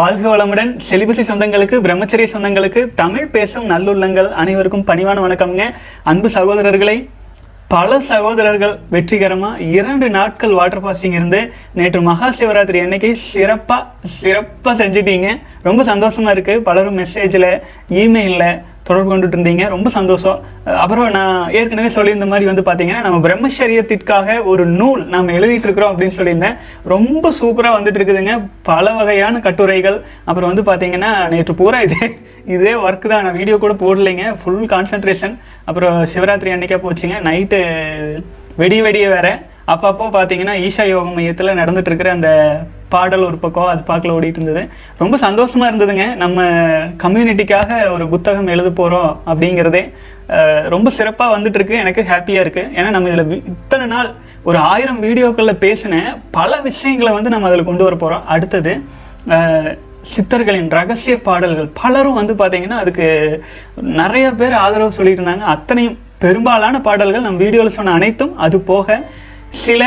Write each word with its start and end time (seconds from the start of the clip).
வாழ்க 0.00 0.24
வளமுடன். 0.30 0.70
செலிபசி 0.88 1.22
சொந்தங்களுக்கு 1.28 1.76
பிரம்மச்சரிய 1.84 2.26
சொந்தங்களுக்கு 2.34 2.80
தமிழ் 3.00 3.32
பேசும் 3.36 3.66
நல்லுள்ளங்கள் 3.72 4.28
அனைவருக்கும் 4.42 4.84
பணிவான 4.90 5.22
வணக்கம்ங்க. 5.24 5.64
அன்பு 6.10 6.28
சகோதரர்களை 6.36 6.94
பல 7.74 7.98
சகோதரர்கள் 8.10 8.72
வெற்றிகரமாக 8.94 9.66
இரண்டு 9.78 10.06
நாட்கள் 10.16 10.56
வாட்டர் 10.58 10.82
ஃபாஸ்டிங் 10.84 11.16
இருந்து 11.18 11.40
நேற்று 11.78 12.00
மகா 12.08 12.28
சிவராத்திரி 12.38 12.78
அன்னைக்கு 12.84 13.10
சிறப்பாக 13.30 14.08
சிறப்பாக 14.20 14.74
செஞ்சிட்டீங்க. 14.82 15.28
ரொம்ப 15.68 15.84
சந்தோஷமாக 15.90 16.34
இருக்குது 16.36 16.64
பலரும் 16.68 16.98
மெசேஜில் 17.02 17.50
இமெயிலில் 18.02 18.50
தொடர்பு 18.90 19.10
கொண்டுட்டு 19.10 19.36
இருந்தீங்க 19.36 19.64
ரொம்ப 19.74 19.88
சந்தோஷம். 19.96 20.38
அப்புறம் 20.84 21.08
நான் 21.18 21.36
ஏற்கனவே 21.58 21.90
சொல்லியிருந்த 21.96 22.28
மாதிரி 22.32 22.48
வந்து 22.50 22.64
பார்த்தீங்கன்னா 22.68 23.02
நம்ம 23.06 23.18
பிரம்மச்சரியத்திற்காக 23.26 24.38
ஒரு 24.52 24.64
நூல் 24.80 25.02
நாம் 25.14 25.34
எழுதிட்டு 25.38 25.66
இருக்கிறோம் 25.68 25.92
அப்படின்னு 25.92 26.18
சொல்லியிருந்தேன். 26.18 26.56
ரொம்ப 26.94 27.32
சூப்பராக 27.40 27.76
வந்துட்டு 27.78 28.00
இருக்குதுங்க 28.00 28.34
பல 28.70 28.92
வகையான 28.98 29.40
கட்டுரைகள். 29.46 29.98
அப்புறம் 30.28 30.50
வந்து 30.52 30.64
பார்த்தீங்கன்னா 30.70 31.12
நேற்று 31.34 31.54
பூரா 31.60 31.80
இதே 31.88 32.08
இதே 32.56 32.74
ஒர்க் 32.86 33.06
தான். 33.12 33.24
நான் 33.26 33.38
வீடியோ 33.40 33.58
கூட 33.64 33.74
போடலைங்க. 33.84 34.26
ஃபுல் 34.42 34.64
கான்சென்ட்ரேஷன் 34.74 35.36
அப்புறம் 35.70 35.96
சிவராத்திரி 36.14 36.52
அன்னைக்கே 36.56 36.80
போச்சுங்க. 36.84 37.16
நைட்டு 37.28 37.60
வெடி 38.62 38.80
வெடிய 38.88 39.06
வேற. 39.16 39.28
அப்பப்போ 39.72 40.06
பார்த்தீங்கன்னா 40.14 40.54
ஈஷா 40.66 40.84
யோக 40.92 41.10
மையத்தில் 41.16 41.58
நடந்துட்டு 41.58 41.90
இருக்கிற 41.90 42.10
அந்த 42.16 42.30
பாடல் 42.94 43.26
ஒரு 43.28 43.38
பக்கம் 43.44 43.70
அது 43.72 43.82
பார்க்கல 43.90 44.14
ஓடிட்டு 44.16 44.40
இருந்தது 44.40 44.62
ரொம்ப 45.02 45.14
சந்தோஷமா 45.26 45.66
இருந்ததுங்க. 45.70 46.06
நம்ம 46.22 46.46
கம்யூனிட்டிக்காக 47.04 47.80
ஒரு 47.94 48.06
புத்தகம் 48.14 48.52
எழுத 48.54 48.70
போகிறோம் 48.80 49.10
அப்படிங்கிறதே 49.30 49.82
ரொம்ப 50.74 50.88
சிறப்பாக 50.98 51.34
வந்துட்டு 51.36 51.58
இருக்கு 51.58 51.76
எனக்கு 51.82 52.02
ஹாப்பியாக 52.12 52.44
இருக்கு. 52.44 52.64
ஏன்னா 52.78 52.90
நம்ம 52.96 53.08
இதில் 53.12 53.36
இத்தனை 53.52 53.86
நாள் 53.94 54.10
ஒரு 54.48 54.58
ஆயிரம் 54.72 55.00
வீடியோக்களில் 55.06 55.62
பேசின 55.66 55.94
பல 56.38 56.60
விஷயங்களை 56.68 57.12
வந்து 57.18 57.32
நம்ம 57.34 57.48
அதில் 57.50 57.68
கொண்டு 57.70 57.86
வர 57.86 57.96
போகிறோம் 58.02 58.26
அடுத்தது 58.34 58.74
சித்தர்களின் 60.12 60.70
ரகசிய 60.76 61.14
பாடல்கள். 61.26 61.66
பலரும் 61.80 62.18
வந்து 62.20 62.34
பார்த்தீங்கன்னா 62.42 62.78
அதுக்கு 62.82 63.08
நிறைய 64.00 64.26
பேர் 64.40 64.60
ஆதரவு 64.64 64.96
சொல்லியிருந்தாங்க 64.98 65.18
இருந்தாங்க 65.20 65.54
அத்தனையும் 65.54 65.98
பெரும்பாலான 66.22 66.76
பாடல்கள் 66.86 67.26
நம்ம 67.26 67.40
வீடியோவில் 67.44 67.76
சொன்ன 67.76 67.92
அனைத்தும் 67.98 68.32
அது 68.44 68.56
போக 68.70 68.96
சில 69.64 69.82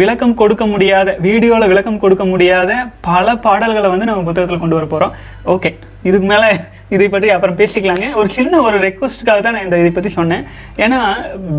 விளக்கம் 0.00 0.36
கொடுக்க 0.40 0.64
முடியாத 0.70 1.08
வீடியோவில் 1.26 1.70
விளக்கம் 1.72 1.98
கொடுக்க 2.02 2.24
முடியாத 2.30 2.70
பல 3.08 3.34
பாடல்களை 3.44 3.88
வந்து 3.92 4.08
நம்ம 4.08 4.24
புத்தகத்தில் 4.28 4.62
கொண்டு 4.62 4.76
வர 4.78 4.86
போகிறோம் 4.92 5.12
ஓகே 5.54 5.70
இதுக்கு 6.08 6.26
மேலே 6.32 6.48
இதை 6.94 7.06
பற்றி 7.12 7.28
அப்புறம் 7.34 7.58
பேசிக்கலாங்க. 7.60 8.06
ஒரு 8.20 8.28
சின்ன 8.36 8.60
ஒரு 8.66 8.76
ரெக்வஸ்ட்டுக்காக 8.86 9.40
தான் 9.44 9.54
நான் 9.56 9.66
இந்த 9.66 9.76
இதை 9.82 9.92
பற்றி 9.98 10.10
சொன்னேன். 10.16 10.42
ஏன்னா 10.84 10.98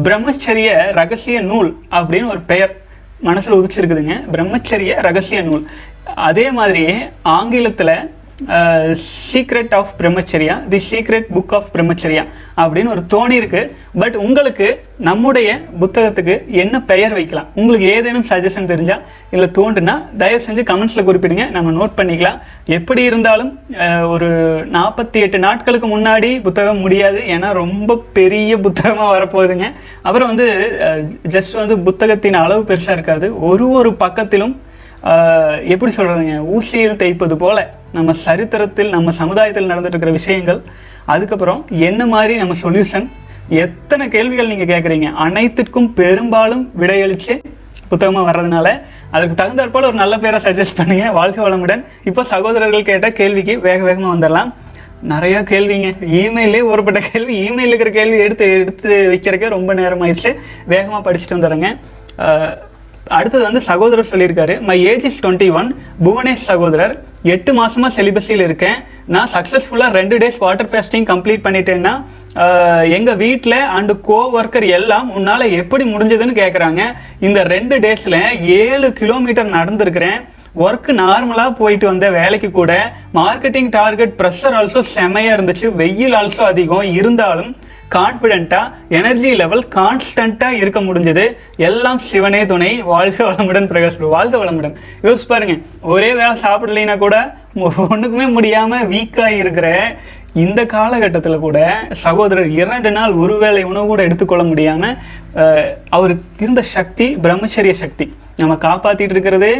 பிரம்மச்சரிய 0.07 0.69
ரகசிய 0.99 1.37
நூல் 1.51 1.69
அப்படின்னு 1.97 2.31
ஒரு 2.33 2.41
பெயர் 2.51 2.73
மனசில் 3.29 3.57
உதிச்சிருக்குதுங்க. 3.59 4.17
பிரம்மச்சரிய 4.33 4.93
ரகசிய 5.07 5.41
நூல். 5.49 5.65
அதே 6.29 6.47
மாதிரியே 6.59 6.95
ஆங்கிலத்தில் 7.37 7.95
secret 9.31 9.73
of 9.77 9.91
Brahmacharya 9.99 10.55
the 10.71 10.79
secret 10.89 11.27
book 11.35 11.53
of 11.57 11.69
Brahmacharya 11.73 12.23
அப்படின்னு 12.61 12.91
ஒரு 12.95 13.03
தோணி 13.13 13.35
இருக்குது 13.41 13.69
பட் 14.01 14.15
உங்களுக்கு 14.15 14.67
நம்முடைய 15.07 15.49
புத்தகத்துக்கு 15.81 16.35
என்ன 16.47 16.81
பெயர் 16.81 17.13
வைக்கலாம்? 17.13 17.47
உங்களுக்கு 17.53 17.85
ஏதேனும் 17.95 18.27
சஜஷன் 18.29 18.69
தெரிஞ்சால் 18.71 19.03
இல்லை 19.33 19.47
தோன்றுனா 19.57 19.95
தயவு 20.17 20.41
செஞ்சு 20.47 20.63
கமெண்ட்ஸில் 20.71 21.07
குறிப்பிடுங்க. 21.07 21.45
நம்ம 21.55 21.73
நோட் 21.79 21.97
பண்ணிக்கலாம். 21.99 22.37
எப்படி 22.65 23.01
இருந்தாலும் 23.03 23.51
ஒரு 24.13 24.29
நாற்பத்தி 24.75 25.17
எட்டு 25.25 25.39
நாட்களுக்கு 25.39 25.89
முன்னாடி 25.95 26.41
புத்தகம் 26.41 26.83
முடியாது. 26.85 27.21
ஏன்னா 27.35 27.51
ரொம்ப 27.53 27.97
பெரிய 28.19 28.59
புத்தகமாக 28.67 29.13
வரப்போகுதுங்க. 29.15 29.69
அப்புறம் 30.01 30.31
வந்து 30.33 30.47
ஜஸ்ட் 31.37 31.59
வந்து 31.61 31.77
புத்தகத்தின் 31.79 32.41
அளவு 32.43 32.63
பெருசாக 32.69 32.97
இருக்காது. 32.99 33.29
ஒரு 33.49 33.67
ஒரு 33.69 33.91
பக்கத்திலும் 34.05 34.55
எப்படி 35.73 35.91
சொல்கிறதுங்க 35.95 36.37
ஊசியில் 36.55 36.99
தைப்பது 37.01 37.35
போல் 37.43 37.61
நம்ம 37.91 38.13
சரித்திரத்தில் 38.13 38.89
நம்ம 38.89 39.11
சமுதாயத்தில் 39.19 39.69
நடந்துட்டு 39.71 39.95
இருக்கிற 39.95 40.11
விஷயங்கள் 40.11 40.61
அதுக்கப்புறம் 41.13 41.61
என்ன 41.69 42.01
மாதிரி 42.13 42.35
நம்ம 42.41 42.55
சொல்யூஷன் 42.63 43.05
எத்தனை 43.63 44.05
கேள்விகள் 44.15 44.51
நீங்கள் 44.51 44.71
கேட்குறீங்க 44.73 45.09
அனைத்திற்கும் 45.25 45.89
பெரும்பாலும் 46.01 46.63
விடையளித்து 46.81 47.35
புத்தகமாக 47.89 48.25
வர்றதுனால 48.29 48.67
அதுக்கு 49.15 49.35
தகுந்தாற் 49.41 49.75
ஒரு 49.87 49.97
நல்ல 50.03 50.15
பேரை 50.19 50.39
சஜஸ்ட் 50.45 50.77
பண்ணுங்க. 50.77 51.05
வாழ்க்கை 51.17 51.41
வளமுடன். 51.45 51.83
இப்போ 52.09 52.21
சகோதரர்கள் 52.33 52.89
கேட்ட 52.91 53.07
கேள்விக்கு 53.19 53.53
வேக 53.67 53.79
வேகமாக 53.83 54.13
வந்துடலாம். 54.15 54.49
நிறையா 55.11 55.39
கேள்விங்க. 55.51 55.89
இமெயிலே 56.21 56.61
ஒருப்பட்ட 56.71 56.99
கேள்வி 57.11 57.35
இமெயில் 57.47 57.73
இருக்கிற 57.73 57.91
கேள்வி 57.97 58.17
எடுத்து 58.25 58.45
எடுத்து 58.61 58.89
வைக்கிறக்கே 59.11 59.49
ரொம்ப 59.57 59.73
நேரம் 59.73 60.03
ஆயிடுச்சு 60.05 60.31
வேகமாக 60.73 61.01
படிச்சுட்டு 61.07 61.37
வந்துடுறேங்க. 61.37 61.69
அடுத்தது 63.17 63.43
வந்து 63.47 63.61
சகோதரர் 63.69 64.11
சொல்லியிருக்காரு 64.11 64.53
my 64.67 64.77
age 64.91 65.05
is 65.09 65.19
twenty 65.23 65.49
one 65.59 65.69
Bhuvanesh 66.05 66.45
சகோதரர் 66.51 66.93
எட்டு 67.33 67.51
மாசமா 67.59 67.87
செலிபஸில் 67.97 68.43
இருக்கேன். 68.45 68.77
நான் 69.13 69.29
சக்ஸஸ்ஃபுல்லாக 69.33 69.97
ரெண்டு 69.99 70.15
டேஸ் 70.21 70.39
வாட்டர் 70.43 70.69
ஃபேஸ்டிங் 70.71 71.07
கம்ப்ளீட் 71.11 71.43
பண்ணிட்டேன்னா 71.47 71.93
எங்கள் 72.97 73.19
வீட்டில் 73.23 73.57
அண்டு 73.77 73.93
கோ 74.07 74.19
ஒர்க்கர் 74.37 74.67
எல்லாம் 74.77 75.07
உன்னால் 75.17 75.53
எப்படி 75.61 75.83
முடிஞ்சதுன்னு 75.91 76.39
கேட்குறாங்க 76.39 76.81
இந்த 77.27 77.41
ரெண்டு 77.53 77.77
டேஸில் 77.85 78.19
ஏழு 78.61 78.87
கிலோமீட்டர் 79.01 79.53
நடந்திருக்கிறேன். 79.57 80.19
ஒர்க் 80.65 80.89
நார்மலாக 81.03 81.51
போயிட்டு 81.61 81.85
வந்த 81.91 82.09
வேலைக்கு 82.17 82.49
கூட 82.59 82.73
மார்க்கெட்டிங் 83.19 83.69
டார்கெட் 83.79 84.13
ப்ரெஷர் 84.19 84.57
ஆல்சோ 84.59 84.81
செமையாக 84.95 85.35
இருந்துச்சு. 85.37 85.69
வெயில் 85.81 86.17
ஆல்சோ 86.21 86.43
அதிகம். 86.51 86.87
இருந்தாலும் 86.99 87.51
கான்ஃபிடென்ட்டாக 87.93 88.71
எனர்ஜி 88.97 89.31
லெவல் 89.41 89.63
கான்ஸ்டண்ட்டாக 89.75 90.59
இருக்க 90.61 90.79
முடிஞ்சது. 90.87 91.25
எல்லாம் 91.67 91.99
சிவனே 92.09 92.41
துணை 92.51 92.71
வாழ்க 92.91 93.17
வளமுடன் 93.29 93.69
பிரகாஷ் 93.71 93.97
bro. 93.99 94.09
வாழ்க 94.15 94.35
வளமுடன். 94.43 94.75
யோசிச்சு 95.05 95.27
பாருங்கள் 95.31 95.61
ஒரே 95.93 96.09
வேளை 96.19 96.33
சாப்பிடலைன்னா 96.45 96.97
கூட 97.05 97.17
ஒன்றுக்குமே 97.93 98.27
முடியாமல் 98.37 98.87
வீக்காக 98.93 99.39
இருக்கிற 99.43 99.69
இந்த 100.43 100.61
காலகட்டத்தில் 100.75 101.43
கூட 101.45 101.57
சகோதரர் 102.05 102.49
இரண்டு 102.61 102.89
நாள் 102.97 103.13
ஒருவேளை 103.23 103.61
உணவு 103.71 103.85
கூட 103.91 104.01
எடுத்துக்கொள்ள 104.07 104.43
முடியாமல் 104.51 104.97
அவருக்கு 105.97 106.43
இருந்த 106.45 106.61
சக்தி 106.75 107.07
பிரம்மச்சரிய 107.25 107.75
சக்தி. 107.83 108.07
நம்ம 108.41 108.57
காப்பாற்றிட்டு 108.67 109.15
இருக்கிறதே 109.15 109.53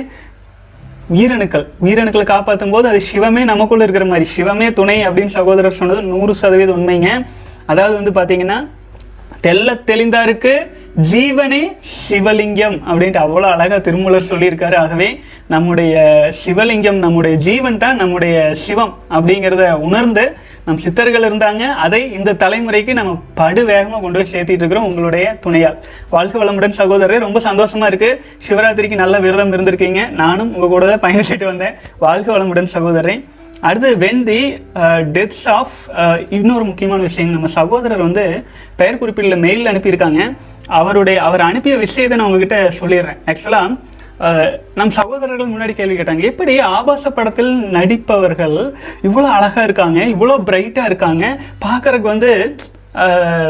உயிரணுக்கள். 1.15 1.65
உயிரணுக்களை 1.85 2.25
காப்பாற்றும் 2.33 2.73
போது 2.75 2.85
அது 2.91 2.99
சிவமே 3.11 3.41
நமக்குள்ளே 3.53 3.85
இருக்கிற 3.85 4.05
மாதிரி 4.11 4.27
சிவமே 4.35 4.67
துணை 4.79 4.97
அப்படின்னு 5.07 5.37
சகோதரர் 5.39 5.79
சொன்னது 5.79 6.01
நூறு 6.11 6.35
சதவீதம் 6.41 6.77
உண்மைங்க. 6.79 7.09
அதாவது 7.71 7.95
வந்து 7.99 8.13
பார்த்தீங்கன்னா 8.17 8.59
தெல்ல 9.45 9.69
தெளிந்தாருக்கு 9.89 10.53
ஜீவனே 11.11 11.61
சிவலிங்கம் 12.01 12.75
அப்படின்ட்டு 12.89 13.19
அவ்வளோ 13.23 13.47
அழகாக 13.53 13.79
திருமூலர் 13.87 14.29
சொல்லியிருக்காரு. 14.29 14.75
ஆகவே 14.83 15.07
நம்முடைய 15.53 15.95
சிவலிங்கம் 16.43 16.99
நம்முடைய 17.05 17.35
ஜீவன் 17.47 17.79
தான் 17.83 17.99
நம்முடைய 18.01 18.35
சிவம் 18.65 18.93
அப்படிங்கிறத 19.15 19.65
உணர்ந்து 19.87 20.23
நம் 20.67 20.81
சித்தர்கள் 20.85 21.27
இருந்தாங்க. 21.29 21.63
அதை 21.85 22.01
இந்த 22.17 22.35
தலைமுறைக்கு 22.43 22.93
நம்ம 22.99 23.11
படு 23.41 23.61
வேகமாக 23.71 24.01
கொண்டு 24.03 24.19
போய் 24.19 24.31
சேர்த்திட்டு 24.33 24.63
இருக்கிறோம் 24.63 24.87
உங்களுடைய 24.89 25.25
துணையால். 25.43 25.77
வாழ்க 26.15 26.35
வளமுடன் 26.43 26.79
சகோதரர் 26.81 27.25
ரொம்ப 27.27 27.41
சந்தோஷமா 27.49 27.89
இருக்கு. 27.91 28.11
சிவராத்திரிக்கு 28.47 29.03
நல்ல 29.03 29.19
விரதம் 29.25 29.53
இருந்திருக்கீங்க. 29.55 30.03
நானும் 30.23 30.51
உங்கள் 30.55 30.73
கூட 30.75 30.85
தான் 30.91 31.05
பயணிச்சுட்டு 31.05 31.47
வந்தேன். 31.51 31.77
வாழ்க 32.05 32.27
வளமுடன் 32.37 32.73
சகோதரன் 32.77 33.23
அடுத்து 33.67 33.89
வெந்தி 34.03 34.41
டெத்ஸ் 35.15 35.45
ஆஃப் 35.59 35.75
இன்னொரு 36.37 36.65
முக்கியமான 36.69 37.01
விஷயம் 37.07 37.35
நம்ம 37.35 37.49
சகோதரர் 37.59 38.05
வந்து 38.07 38.25
பெயர் 38.79 38.99
குறிப்பிடல 39.01 39.37
மெயில் 39.45 39.69
அனுப்பியிருக்காங்க. 39.71 40.21
அவருடைய 40.79 41.17
அவர் 41.27 41.47
அனுப்பிய 41.47 41.75
விஷயத்தை 41.85 42.15
நான் 42.17 42.27
உங்ககிட்ட 42.29 42.57
சொல்லிடுறேன். 42.79 43.19
ஆக்சுவலாக 43.31 43.75
uh, 44.25 44.47
நம் 44.79 44.93
சகோதரர்கள் 44.99 45.51
முன்னாடி 45.53 45.73
கேள்வி 45.79 45.95
கேட்டாங்க 45.97 46.23
எப்படி 46.31 46.53
ஆபாச 46.77 47.09
படத்தில் 47.17 47.51
நடிப்பவர்கள் 47.77 48.57
இவ்வளோ 49.07 49.27
அழகாக 49.37 49.67
இருக்காங்க 49.69 49.99
இவ்வளோ 50.13 50.37
பிரைட்டாக 50.49 50.89
இருக்காங்க? 50.91 51.25
பார்க்குறக்கு 51.65 52.07
வந்து 52.13 52.31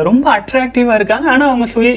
ரொம்ப 0.03 0.39
அட்ராக்டிவாக 0.39 0.93
இருக்காங்க. 0.93 1.29
ஆனால் 1.29 1.47
அவங்க 1.47 1.65
சுய 1.65 1.89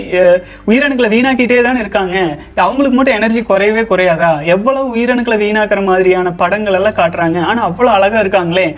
உயிரணுக்களை 0.67 1.09
வீணாக்கிட்டே 1.09 1.62
தான் 1.62 1.79
இருக்காங்க. 1.79 2.39
அவங்களுக்கு 2.56 2.97
மட்டும் 2.97 3.15
எனர்ஜி 3.15 3.41
குறையவே 3.41 3.85
குறையாதா? 3.85 4.45
எவ்வளவு 4.45 4.97
உயிரணுக்களை 4.97 5.39
வீணாக்குற 5.41 5.85
மாதிரியான 5.85 6.31
படங்கள் 6.31 6.73
எல்லாம் 6.73 6.95
காட்டுறாங்க. 6.95 7.43
ஆனால் 7.43 7.71
அவ்வளோ 7.71 7.85
அழகாக 7.85 8.25
இருக்காங்களே. 8.25 8.77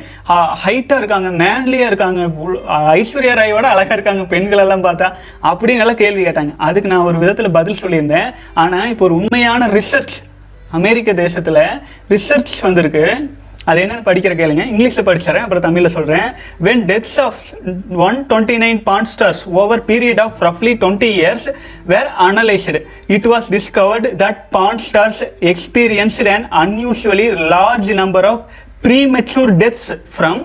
ஹைட்டாக 0.66 0.96
இருக்காங்க 0.96 1.44
மேன்லியாக 1.44 1.86
இருக்காங்க. 1.86 2.20
உள்- 2.20 2.70
ஐஸ்வர்யா 2.70 3.34
ராயோட 3.34 3.62
அழகாக 3.62 3.92
இருக்காங்க 3.92 4.24
பெண்கள் 4.24 4.58
எல்லாம் 4.58 4.84
பார்த்தா. 4.84 5.12
அப்படின்னு 5.42 5.78
எல்லாம் 5.78 5.94
கேள்வி 5.94 6.24
கேட்டாங்க. 6.24 6.54
அதுக்கு 6.56 6.88
நான் 6.88 7.04
ஒரு 7.04 7.18
விதத்தில் 7.18 7.50
பதில் 7.50 7.76
சொல்லியிருந்தேன். 7.80 8.34
ஆனால் 8.54 8.88
இப்போ 8.88 9.04
ஒரு 9.04 9.14
உண்மையான 9.14 9.66
ரிசர்ச் 9.66 10.28
அமெரிக்க 10.70 11.12
தேசத்தில் 11.12 11.80
ரிசர்ச் 12.08 12.62
வந்திருக்கு. 12.62 13.30
அது 13.70 13.80
என்னன்னு 13.84 14.06
படிக்கிற 14.08 14.34
கேளுங்க 14.40 14.64
இங்கிலீஷில் 14.72 15.06
படிச்சிடறேன் 15.08 15.44
அப்புறம் 15.46 15.64
தமிழில் 15.66 15.94
சொல்கிறேன் 15.96 16.28
when 16.66 16.84
deaths 16.90 17.18
of 17.26 17.40
one 18.06 18.18
twenty 18.30 18.56
nine 18.64 18.80
pornstars 18.90 19.42
over 19.62 19.82
period 19.90 20.22
of 20.26 20.38
ரஃப்லி 20.48 20.72
twenty 20.84 21.10
years 21.18 21.48
were 21.92 22.08
analysed 22.28 22.80
it 23.16 23.28
was 23.34 23.50
discovered 23.56 24.14
that 24.24 24.40
pornstars 24.58 25.22
experienced 25.52 26.30
and 26.36 26.48
unusually 26.62 27.28
large 27.54 27.92
number 28.02 28.28
of 28.32 28.42
premature 28.86 29.52
deaths 29.62 29.90
from 30.16 30.40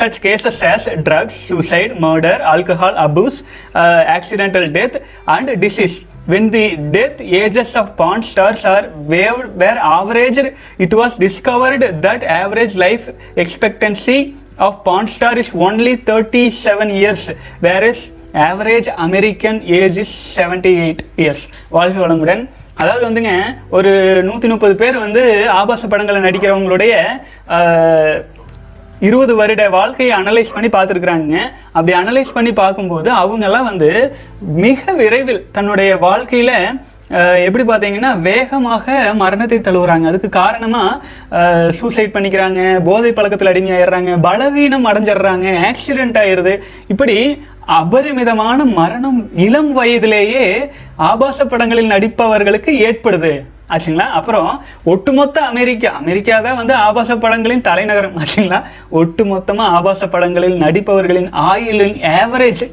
such 0.00 0.18
cases 0.24 0.60
as 0.72 0.82
drugs 1.06 1.38
suicide 1.48 1.92
murder 2.04 2.40
alcohol 2.52 2.98
abuse 3.06 3.38
uh, 3.74 4.70
death 4.78 4.96
and 5.34 5.50
disease. 5.64 5.96
When 6.26 6.50
the 6.50 6.76
death 6.90 7.20
ages 7.20 7.74
of 7.74 7.96
pawn 7.96 8.22
stars 8.22 8.64
are 8.64 8.88
were, 8.90 9.48
were 9.48 9.78
averaged 9.98 10.52
it 10.78 10.92
was 10.92 11.16
discovered 11.16 12.02
that 12.02 12.22
average 12.22 12.74
life 12.76 13.08
expectancy 13.36 14.36
of 14.58 14.84
pawn 14.84 15.08
star 15.08 15.36
is 15.38 15.50
only 15.54 15.96
37 15.96 16.90
years 16.90 17.30
whereas 17.60 18.10
average 18.34 18.88
american 18.98 19.62
age 19.62 19.96
is 19.96 20.08
78 20.08 21.02
years 21.16 21.42
வாழ்க 21.70 21.98
வளமுடன் 22.06 22.42
அதாவது 22.80 23.04
வந்துங்க 23.08 23.32
ஒரு 23.68 23.90
நூற்றி 24.22 24.48
முப்பது 24.48 24.74
பேர் 24.74 24.98
வந்து 24.98 25.22
ஆபாச 25.52 25.88
படங்களை 25.88 26.20
நடிக்கிறவங்களுடைய 26.22 26.92
இருபது 29.08 29.32
வருட 29.40 29.62
வாழ்க்கையை 29.78 30.12
அனலைஸ் 30.20 30.54
பண்ணி 30.56 30.70
பார்த்துருக்குறாங்க. 30.76 31.34
அப்படி 31.76 31.92
அனலைஸ் 32.02 32.36
பண்ணி 32.36 32.52
பார்க்கும்போது 32.62 33.10
அவங்கெல்லாம் 33.22 33.68
வந்து 33.70 33.90
மிக 34.64 34.92
விரைவில் 35.02 35.42
தன்னுடைய 35.58 35.90
வாழ்க்கையில் 36.06 36.56
எப்படி 37.46 37.64
பார்த்தீங்கன்னா 37.68 38.10
வேகமாக 38.26 38.96
மரணத்தை 39.20 39.56
தழுவுறாங்க. 39.60 40.04
அதுக்கு 40.10 40.28
காரணமாக 40.42 41.70
சூசைட் 41.78 42.12
பண்ணிக்கிறாங்க 42.16 42.60
போதை 42.88 43.10
பழக்கத்தில் 43.16 43.50
அடிமையாயிடுறாங்க 43.52 44.12
பலவீனம் 44.26 44.86
அடைஞ்சிடுறாங்க 44.90 45.46
ஆக்சிடென்ட் 45.70 46.20
ஆயிடுது. 46.22 46.54
இப்படி 46.94 47.16
அபரிமிதமான 47.78 48.58
மரணம் 48.78 49.18
இளம் 49.46 49.72
வயதிலேயே 49.78 50.44
ஆபாச 51.10 51.38
படங்களில் 51.52 51.92
நடிப்பவர்களுக்கு 51.94 52.72
ஏற்படுது. 52.86 53.32
ஆச்சுங்களா? 53.74 54.06
அப்புறம் 54.18 54.48
ஒட்டுமொத்த 54.92 55.40
அமெரிக்கா. 55.52 55.90
அமெரிக்கா 56.02 56.40
தான் 56.46 56.58
வந்து 56.60 56.74
ஆபாச 56.86 57.16
படங்களின் 57.24 57.64
தலைநகரம். 57.68 58.16
ஆச்சுங்களா? 58.22 58.58
ஒட்டுமொத்தமாக 59.00 59.76
ஆபாச 59.78 60.08
படங்களில் 60.14 60.56
நடிப்பவர்களின் 60.64 61.30
ஆயுளின் 61.50 61.96
ஆவரேஜ் 62.18 62.64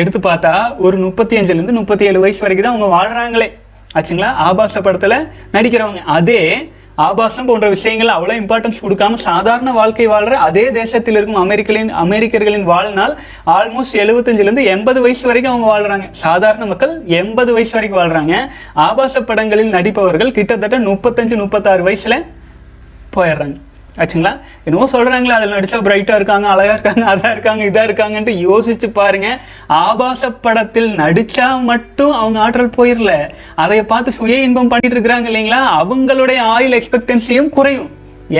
எடுத்து 0.00 0.18
பார்த்தா 0.28 0.52
ஒரு 0.86 0.96
முப்பத்தி 1.04 1.36
அஞ்சுலேருந்து 1.40 1.78
முப்பத்தி 1.80 2.06
ஏழு 2.08 2.18
வயசு 2.24 2.42
வரைக்கும் 2.44 2.66
தான் 2.66 2.74
அவங்க 2.74 2.88
வாழ்கிறாங்களே 2.96 3.48
ஆச்சுங்களா? 3.98 4.30
ஆபாச 4.48 4.80
படத்தில் 4.86 5.16
நடிக்கிறவங்க. 5.54 6.02
அதே 6.18 6.40
ஆபாசம் 7.06 7.46
போன்ற 7.46 7.66
விஷயங்கள் 7.68 8.10
அவ்வளோ 8.14 8.32
இம்பார்ட்டன்ஸ் 8.40 8.80
கொடுக்காம 8.82 9.14
சாதாரண 9.14 9.72
வாழ்க்கை 9.72 10.06
வாழ்ற 10.08 10.30
அதே 10.46 10.64
தேசத்தில் 10.70 11.14
இருக்கும் 11.14 11.42
அமெரிக்கலின் 11.44 11.90
அமெரிக்கர்களின் 12.04 12.62
வாழ்நாள் 12.62 13.14
ஆல்மோஸ்ட் 13.46 14.38
இருந்து 14.38 14.64
எண்பது 14.64 15.00
வயசு 15.00 15.26
வரைக்கும் 15.26 15.52
அவங்க 15.52 15.68
வாழ்றாங்க. 15.74 16.08
சாதாரண 16.10 16.66
மக்கள் 16.66 16.94
எண்பது 17.20 17.52
வயசு 17.52 17.72
வரைக்கும் 17.72 18.00
வாழ்றாங்க. 18.00 18.34
ஆபாச 18.88 19.20
படங்களில் 19.20 19.72
நடிப்பவர்கள் 19.72 20.36
கிட்டத்தட்ட 20.40 20.78
முப்பத்தஞ்சு 20.78 21.36
முப்பத்தாறு 21.36 21.84
வயசுல 21.88 22.16
போயிடுறாங்க. 23.16 23.56
ஆச்சுங்களா? 24.02 24.32
என்னவோ 24.66 24.86
சொல்கிறாங்களே 24.92 25.34
அதில் 25.36 25.54
நடித்தா 25.56 25.78
பிரைட்டாக 25.86 26.18
இருக்காங்க 26.20 26.46
அழகாக 26.52 26.74
இருக்காங்க 26.76 27.04
அதாக 27.12 27.32
இருக்காங்க 27.36 27.62
இதாக 27.70 27.88
இருக்காங்கன்ட்டு 27.88 28.34
யோசிச்சு 28.46 28.88
பாருங்க. 28.98 29.28
ஆபாச 29.66 30.30
படத்தில் 30.46 30.90
நடித்தா 31.02 31.48
மட்டும் 31.70 32.12
அவங்க 32.12 32.40
ஆற்றல் 32.46 32.76
போயிடல 32.78 33.12
அதை 33.64 33.78
பார்த்து 33.92 34.16
சுய 34.18 34.36
இன்பம் 34.46 34.72
பண்ணிட்டு 34.72 34.96
இருக்கிறாங்க 34.96 35.30
இல்லைங்களா? 35.32 35.60
அவங்களுடைய 35.82 36.40
ஆயுள் 36.54 36.78
எக்ஸ்பெக்டன்சியும் 36.80 37.52
குறையும். 37.58 37.90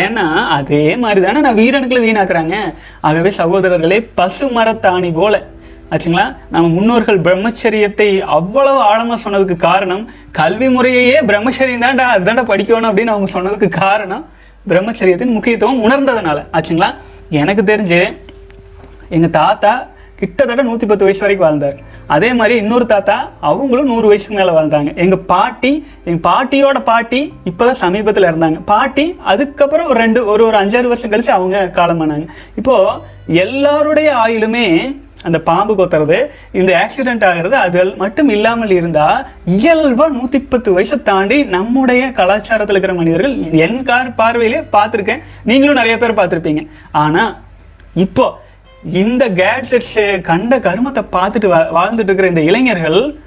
ஏன்னா 0.05 0.25
அதே 0.59 0.97
மாதிரி 1.03 1.21
தானே 1.27 1.41
நான் 1.41 1.61
வீரனுக்களை 1.61 2.01
வீணாக்குறாங்க. 2.07 2.57
ஆகவே 3.01 3.31
சகோதரர்களே 3.43 4.01
பசு 4.15 4.47
மரத்தாணி 4.57 5.13
போல. 5.21 5.37
ஆச்சுங்களா? 5.93 6.25
நம்ம 6.55 6.67
முன்னோர்கள் 6.69 7.21
பிரம்மச்சரியத்தை 7.27 8.09
அவ்வளவு 8.39 8.81
ஆழமாக 8.89 9.21
சொன்னதுக்கு 9.23 9.57
காரணம் 9.69 10.03
கல்வி 10.41 10.69
முறையையே 10.75 11.19
பிரம்மச்சரியம் 11.31 11.85
தான்டா 11.85 12.07
அதுதான்டா 12.15 12.45
படிக்கணும் 12.51 12.91
அப்படின்னு 12.91 13.15
அவங்க 13.15 13.31
சொன்னதுக்கு 13.37 13.69
காரணம் 13.85 14.25
பிரம்மச்சரியத்தின் 14.69 15.37
முக்கியத்துவம் 15.37 15.85
உணர்ந்ததுனால. 15.87 16.39
ஆச்சுங்களா? 16.53 16.91
எனக்கு 17.43 17.63
தெரிஞ்சு 17.63 18.01
எங்கள் 19.09 19.37
தாத்தா 19.41 19.73
கிட்டத்தட்ட 20.21 20.63
நூற்றி 20.63 20.87
பத்து 20.87 21.05
வயசு 21.05 21.23
வரைக்கும் 21.25 21.49
வாழ்ந்தார். 21.49 21.77
அதே 22.15 22.29
மாதிரி 22.33 22.55
இன்னொரு 22.63 22.87
தாத்தா 22.87 23.17
அவங்களும் 23.49 23.91
நூறு 23.93 24.07
வயசுக்கு 24.07 24.39
மேலே 24.39 24.53
வாழ்ந்தாங்க. 24.57 24.91
எங்கள் 25.03 25.25
பாட்டி 25.33 25.73
எங்கள் 26.05 26.25
பாட்டியோட 26.31 26.79
பாட்டி 26.85 27.21
இப்போ 27.45 27.65
தான் 27.65 27.81
சமீபத்தில் 27.85 28.29
இருந்தாங்க 28.31 28.59
பாட்டி 28.65 29.05
அதுக்கப்புறம் 29.33 29.89
ஒரு 29.89 29.99
ரெண்டு 30.05 30.27
ஒரு 30.27 30.45
ஒரு 30.47 30.57
அஞ்சாறு 30.57 30.89
வருஷம் 30.93 31.11
கழித்து 31.11 31.33
அவங்க 31.33 31.59
காலமானாங்க. 31.75 32.27
இப்போது 32.57 33.01
எல்லாருடைய 33.45 34.11
ஆயுளுமே 34.25 34.67
அந்த 35.23 35.41
பாம்பு 35.41 35.75
கொத்துறது 35.75 36.27
இந்த 36.53 36.73
ஆக்சிடென்ட் 36.75 37.25
ஆகிறது 37.25 37.57
அது 37.57 37.95
மட்டும் 37.97 38.29
இல்லாமல் 38.29 38.71
இருந்தால் 38.71 39.27
இயல்பாக 39.45 40.13
நூற்றி 40.13 40.41
பத்து 40.41 40.81
வயசை 40.81 41.03
தாண்டி 41.03 41.45
நம்முடைய 41.45 42.09
கலாச்சாரத்தில் 42.09 42.69
இருக்கிற 42.69 42.95
மனிதர்கள் 42.95 43.53
என் 43.53 43.83
கார் 43.83 44.15
பார்வையிலே 44.15 44.61
பார்த்துருக்கேன். 44.73 45.23
நீங்களும் 45.45 45.75
நிறைய 45.75 45.99
பேர் 45.99 46.15
பார்த்துருப்பீங்க. 46.15 46.69
ஆனால் 46.91 47.37
இப்போ 47.95 48.41
இந்த 48.93 49.29
கேட்லெட்ஸ் 49.29 50.21
கண்ட 50.21 50.59
கருமத்தை 50.59 51.05
பார்த்துட்டு 51.13 51.49
வா- 51.49 51.69
வாழ்ந்துட்டு 51.75 52.09
இருக்கிற 52.09 52.29
இந்த 52.29 52.41
இளைஞர்கள் 52.41 53.19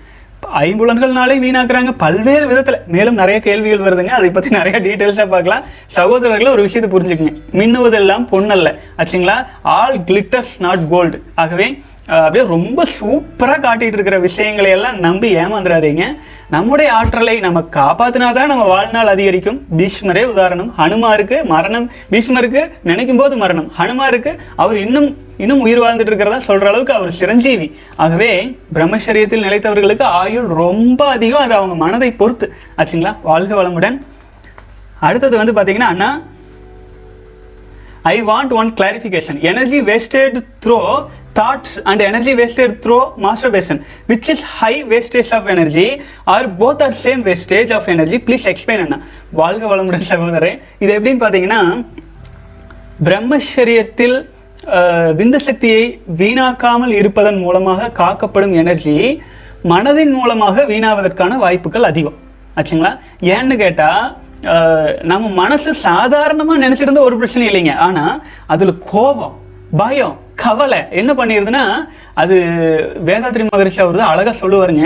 ஐம்புலன்கள்னாலே 0.47 1.35
வீணாக்குறாங்க 1.43 1.91
பல்வேறு 1.97 2.47
விதத்தில். 2.47 2.79
மேலும் 2.87 3.13
நிறைய 3.13 3.39
கேள்விகள் 3.39 3.85
வருதுங்க. 3.85 4.07
அதை 4.07 4.29
பற்றி 4.29 4.49
நிறைய 4.49 4.79
டீட்டெயில்ஸாக 4.79 5.27
பார்க்கலாம். 5.27 5.63
சகோதரர்கள் 5.87 6.51
ஒரு 6.51 6.61
விஷயத்தை 6.61 6.99
புரிஞ்சுக்குங்க. 6.99 7.33
மின்னுவதெல்லாம் 7.51 8.27
பொண்ணல்ல 8.31 8.77
ஆச்சுங்களா? 8.97 9.45
ஆல் 9.61 9.99
கிளிட்டர்ஸ் 9.99 10.59
நாட் 10.59 10.89
கோல்டு 10.89 11.23
ஆகவே 11.35 11.81
அப்படியே 12.07 12.45
ரொம்ப 12.45 12.83
சூப்பராக 12.83 13.63
காட்டிகிட்டு 13.63 13.93
இருக்கிற 13.93 14.19
விஷயங்களை 14.19 14.71
எல்லாம் 14.71 14.99
நம்பி 14.99 15.35
ஏமாந்துடாதீங்க 15.35 16.03
நம்முடைய 16.49 16.93
ஆற்றலை 16.93 17.39
நம்ம 17.39 17.59
காப்பாத்தினாதான் 17.71 18.45
நம்ம 18.45 18.63
வாழ்நாள் 18.63 19.07
அதிகரிக்கும். 19.07 19.65
பீஷ்மரே 19.77 20.23
உதாரணம் 20.23 20.73
ஹனுமாருக்கு 20.77 21.43
மரணம். 21.43 21.91
பீஷ்மருக்கு 22.11 22.71
நினைக்கும் 22.83 23.17
போது 23.17 23.37
மரணம். 23.37 23.71
ஹனுமாருக்கு 23.77 24.37
அவர் 24.55 24.77
இன்னும் 24.77 25.17
இன்னும் 25.37 25.59
உயிர் 25.59 25.79
வாழ்ந்துட்டு 25.79 25.99
இருக்கிறதா 25.99 26.39
சொல்கிற 26.39 26.69
அளவுக்கு 26.69 26.93
அவர் 26.93 27.11
சிரஞ்சீவி. 27.11 27.79
ஆகவே 27.95 28.57
பிரம்மச்சரியத்தில் 28.73 29.43
நிலைத்தவர்களுக்கு 29.43 30.01
ஆயுள் 30.01 30.45
ரொம்ப 30.45 31.07
அதிகம். 31.07 31.41
அது 31.41 31.53
அவங்க 31.53 31.75
மனதை 31.75 32.11
பொறுத்து. 32.11 32.53
ஆச்சுங்களா? 32.77 33.15
வாழ்க 33.23 33.63
வளமுடன். 33.63 33.97
அடுத்தது 34.99 35.37
வந்து 35.37 35.53
பார்த்தீங்கன்னா 35.53 35.89
அண்ணா 35.93 36.21
I 38.01 38.23
want 38.23 38.49
one 38.49 38.73
clarification 38.73 39.41
energy 39.41 39.81
wasted 39.81 40.45
through 40.65 41.05
thoughts 41.37 41.71
and 41.89 41.99
energy 42.07 42.33
wasted 42.39 42.71
through 42.83 43.03
masturbation, 43.25 43.77
which 44.09 44.27
is 44.33 44.39
high 44.59 44.79
wastage 44.91 45.31
of 45.37 45.43
energy, 45.53 45.87
or 46.33 46.41
both 46.61 46.79
are 46.85 46.93
same 47.05 47.21
wastage 47.29 47.71
of 47.77 47.85
energy. 47.93 48.17
Please 48.27 48.45
explain 48.53 48.79
அண்ணா. 48.85 48.97
வாழ்க 49.39 49.63
வளமுடன் 49.71 50.09
சகோதரே 50.11 50.51
இது 50.83 50.91
எப்படின்னு 50.97 51.21
பார்த்தீங்கன்னா 51.23 51.61
பிரம்மச்சரியத்தில் 53.07 54.17
விந்து 55.19 55.39
சக்தியை 55.45 55.85
வீணாக்காமல் 56.21 56.95
இருப்பதன் 57.01 57.39
மூலமாக 57.43 57.91
காக்கப்படும் 58.01 58.57
எனர்ஜி 58.63 58.95
மனதின் 59.71 60.13
மூலமாக 60.17 60.65
வீணாவதற்கான 60.71 61.37
வாய்ப்புகள் 61.45 61.87
அதிகம். 61.91 62.17
ஆச்சுங்களா? 62.57 62.91
ஏன்னு 63.33 63.55
கேட்டால் 63.63 64.03
நம்ம 65.11 65.25
மனசு 65.41 65.71
சாதாரணமாக 65.87 66.61
நினச்சிருந்த 66.65 66.99
ஒரு 67.07 67.15
பிரச்சனை 67.21 67.45
இல்லைங்க. 67.49 67.73
ஆனால் 67.87 68.15
அதில் 68.53 68.73
கோபம் 68.91 69.35
பயம் 69.81 70.17
கவலை. 70.43 70.79
என்ன 70.99 71.11
பண்ணிருதுன்னா 71.19 71.63
அது 72.21 72.35
வேதாத்ரி 73.07 73.43
மகரிஷி 73.49 73.79
அவர் 73.83 73.99
தான் 74.01 74.11
அழகா 74.13 74.33
சொல்லுவாருங்க. 74.41 74.85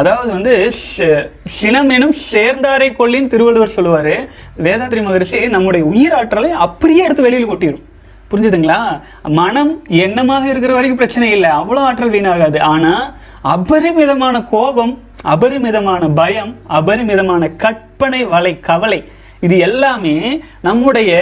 அதாவது 0.00 0.30
வந்து 0.36 0.52
சினம் 0.80 1.30
சினமெனும் 1.58 2.14
சேர்ந்தாரை 2.32 2.88
கொள்ளின்னு 2.98 3.32
திருவள்ளுவர் 3.32 3.76
சொல்லுவாரு. 3.76 4.14
வேதாத்ரி 4.66 5.02
மகரிஷி 5.06 5.40
நம்முடைய 5.54 5.84
உயிராற்றலை 5.92 6.50
அப்படியே 6.66 7.04
எடுத்து 7.06 7.26
வெளியில் 7.28 7.50
கொட்டிடும் 7.50 7.86
புரிஞ்சுதுங்களா? 8.30 8.80
மனம் 9.40 9.72
எண்ணமாக 10.04 10.44
இருக்கிற 10.50 10.74
வரைக்கும் 10.76 11.00
பிரச்சனை 11.00 11.30
இல்லை. 11.36 11.50
அவ்வளோ 11.60 11.80
ஆற்றல் 11.88 12.14
வீணாகாது. 12.16 12.60
ஆனா 12.74 12.92
அபரிமிதமான 13.56 14.36
கோபம் 14.52 14.94
அபரிமிதமான 15.34 16.02
பயம் 16.20 16.52
அபரிமிதமான 16.78 17.48
கற்பனை 17.64 18.20
வலை 18.34 18.52
கவலை 18.68 19.00
இது 19.46 19.54
எல்லாமே 19.68 20.16
நம்முடைய 20.66 21.12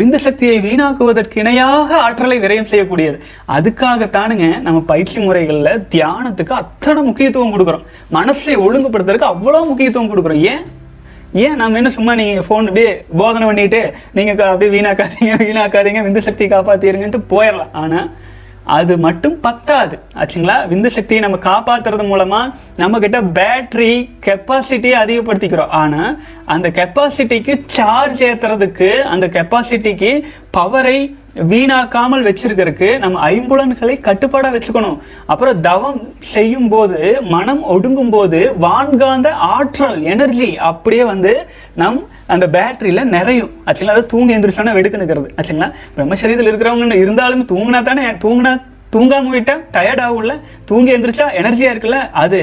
விந்து 0.00 0.18
சக்தியை 0.24 0.56
வீணாக்குவதற்கு 0.64 1.36
இணையாக 1.42 1.88
ஆற்றலை 2.06 2.36
விரயம் 2.42 2.68
செய்யக்கூடியது. 2.72 3.16
அதுக்காகத்தானுங்க 3.56 4.46
நம்ம 4.66 4.78
பயிற்சி 4.90 5.18
முறைகளில் 5.24 5.82
தியானத்துக்கு 5.94 6.54
அத்தனை 6.62 7.00
முக்கியத்துவம் 7.08 7.54
கொடுக்குறோம். 7.54 7.86
மனசை 8.18 8.56
ஒழுங்குபடுத்துறதுக்கு 8.66 9.32
அவ்வளோ 9.32 9.62
முக்கியத்துவம் 9.70 10.10
கொடுக்குறோம். 10.12 10.44
ஏன்? 10.52 10.64
ஏன் 11.44 11.56
நம்ம 11.60 11.78
என்ன 11.80 11.90
சும்மா 11.96 12.12
நீங்கள் 12.20 12.46
ஃபோன் 12.48 12.68
அப்படியே 12.70 12.92
போதனை 13.20 13.46
பண்ணிட்டு 13.48 13.80
நீங்கள் 14.16 14.50
அப்படியே 14.52 14.70
வீணாக்காதீங்க 14.76 15.34
வீணாக்காதீங்க 15.44 16.02
விந்து 16.06 16.26
சக்தியை 16.28 16.48
காப்பாற்றிடுங்கன்ட்டு 16.52 17.20
போயிடலாம் 17.32 17.74
ஆனால் 17.82 18.06
அது 18.66 18.98
மட்டும் 18.98 19.40
பத்தாது. 19.40 19.98
ஆச்சுங்களா? 20.14 20.56
விந்து 20.70 20.86
சக்தியை 20.86 21.22
நம்ம 21.22 21.38
காப்பாற்றுறது 21.50 22.06
மூலமாக 22.06 22.54
நம்மக்கிட்ட 22.76 23.18
பேட்ரி 23.32 23.54
பேட்டரி 23.66 24.10
கெப்பாசிட்டியை 24.24 24.94
அதிகப்படுத்திக்கிறோம். 25.04 25.68
ஆனால் 25.68 26.18
அந்த 26.44 26.70
கெப்பாசிட்டிக்கு 26.70 27.62
சார்ஜ் 27.66 28.22
ஏத்துறதுக்கு 28.22 28.90
அந்த 29.02 29.26
கெப்பாசிட்டிக்கு 29.26 30.22
பவரை 30.56 31.16
வீணாக்காமல் 31.50 32.26
வச்சிருக்கிறதுக்கு 32.28 32.88
நம்ம 33.04 33.20
ஐம்புலன்களை 33.30 33.94
கட்டுப்பாடாக 34.08 34.52
வச்சுக்கணும். 34.56 34.98
அப்புறம் 35.32 35.60
தவம் 35.68 36.00
செய்யும் 36.34 36.68
போது 36.74 37.00
மனம் 37.34 37.62
ஒடுங்கும் 37.74 38.12
போது 38.16 38.40
வான்காந்த 38.66 39.30
ஆற்றல் 39.54 39.98
எனர்ஜி 40.12 40.50
அப்படியே 40.70 41.04
வந்து 41.12 41.34
நம் 41.82 42.00
அந்த 42.34 42.46
பேட்டரியில் 42.54 43.12
நிறையும். 43.16 43.50
ஆச்சுங்களா 43.66 43.96
அதை 43.96 44.06
தூங்கி 44.14 44.36
எந்திரிச்சோன்னா 44.36 44.76
வெடுக்கு 44.78 45.02
நிற்கிறது 45.02 45.34
ஆச்சுங்களா 45.40 45.70
பிரம்மசரீரத்தில் 45.98 46.50
இருக்கிறவங்க 46.52 47.02
இருந்தாலும் 47.04 47.46
தூங்கினா 47.52 47.82
தானே 47.90 48.06
தூங்கினா 48.24 48.54
தூங்காம 48.96 49.32
விட்டா 49.36 49.54
டயர்ட் 49.76 50.02
ஆகும்ல? 50.04 50.34
தூங்கி 50.68 50.90
எந்திரிச்சா 50.96 51.24
எனர்ஜியா 51.40 51.70
இருக்குல்ல? 51.72 51.98
அது 52.24 52.40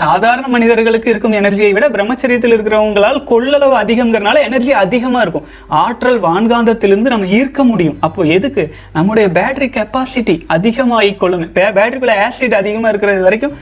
சாதாரண 0.00 0.46
மனிதர்களுக்கு 0.54 1.08
இருக்கும் 1.12 1.34
எனர்ஜியை 1.40 1.70
விட 1.76 1.86
பிரம்மச்சரியத்தில் 1.96 2.54
இருக்கிறவங்களால் 2.56 3.18
கொள்ளளவு 3.30 3.76
அதிகம்ங்கிறனால 3.82 4.42
எனர்ஜி 4.48 4.72
அதிகமா 4.84 5.20
இருக்கும். 5.24 5.46
ஆற்றல் 5.84 6.20
வான்காந்தத்திலிருந்து 6.26 7.12
நம்ம 7.14 7.30
ஈர்க்க 7.38 7.64
முடியும். 7.70 7.96
அப்போ 8.08 8.26
எதுக்கு? 8.36 8.64
நம்முடைய 8.96 9.26
பேட்டரி 9.38 9.68
கெப்பாசிட்டி 9.76 10.36
அதிகமாகி 10.56 11.12
கொள்ளும். 11.22 11.44
பேட்டரிக்குள்ள 11.58 12.14
ஆசிட் 12.26 12.60
அதிகமா 12.62 12.88
இருக்கிறது 12.94 13.22
வரைக்கும் 13.28 13.56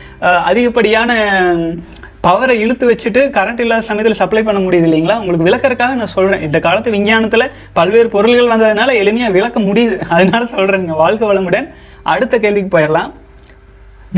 அதிகப்படியான 0.50 1.16
பவரை 2.26 2.54
இழுத்து 2.62 2.85
வச்சுட்டு 2.90 3.21
கரண்ட் 3.37 3.61
இல்லாத 3.64 3.87
சமயத்தில் 3.88 4.21
சப்ளை 4.21 4.40
பண்ண 4.47 4.61
முடியுது 4.64 4.87
இல்லைங்களா? 4.88 5.16
உங்களுக்கு 5.21 5.47
விளக்கறதுக்காக 5.49 5.99
நான் 6.00 6.14
சொல்கிறேன் 6.14 6.42
இந்த 6.47 6.59
காலத்து 6.64 6.95
விஞ்ஞானத்தில் 6.95 7.50
பல்வேறு 7.78 8.09
பொருள்கள் 8.14 8.52
வந்ததுனால 8.54 8.97
எளிமையாக 9.02 9.37
விளக்க 9.37 9.59
முடியுது. 9.68 9.99
அதனால 10.16 10.42
சொல்கிறேங்க 10.57 10.85
நீங்க 10.87 10.99
வாழ்க்கை 11.04 11.26
வளமுடன். 11.30 11.68
அடுத்த 12.14 12.34
கேள்விக்கு 12.44 12.74
போயிடலாம். 12.76 13.10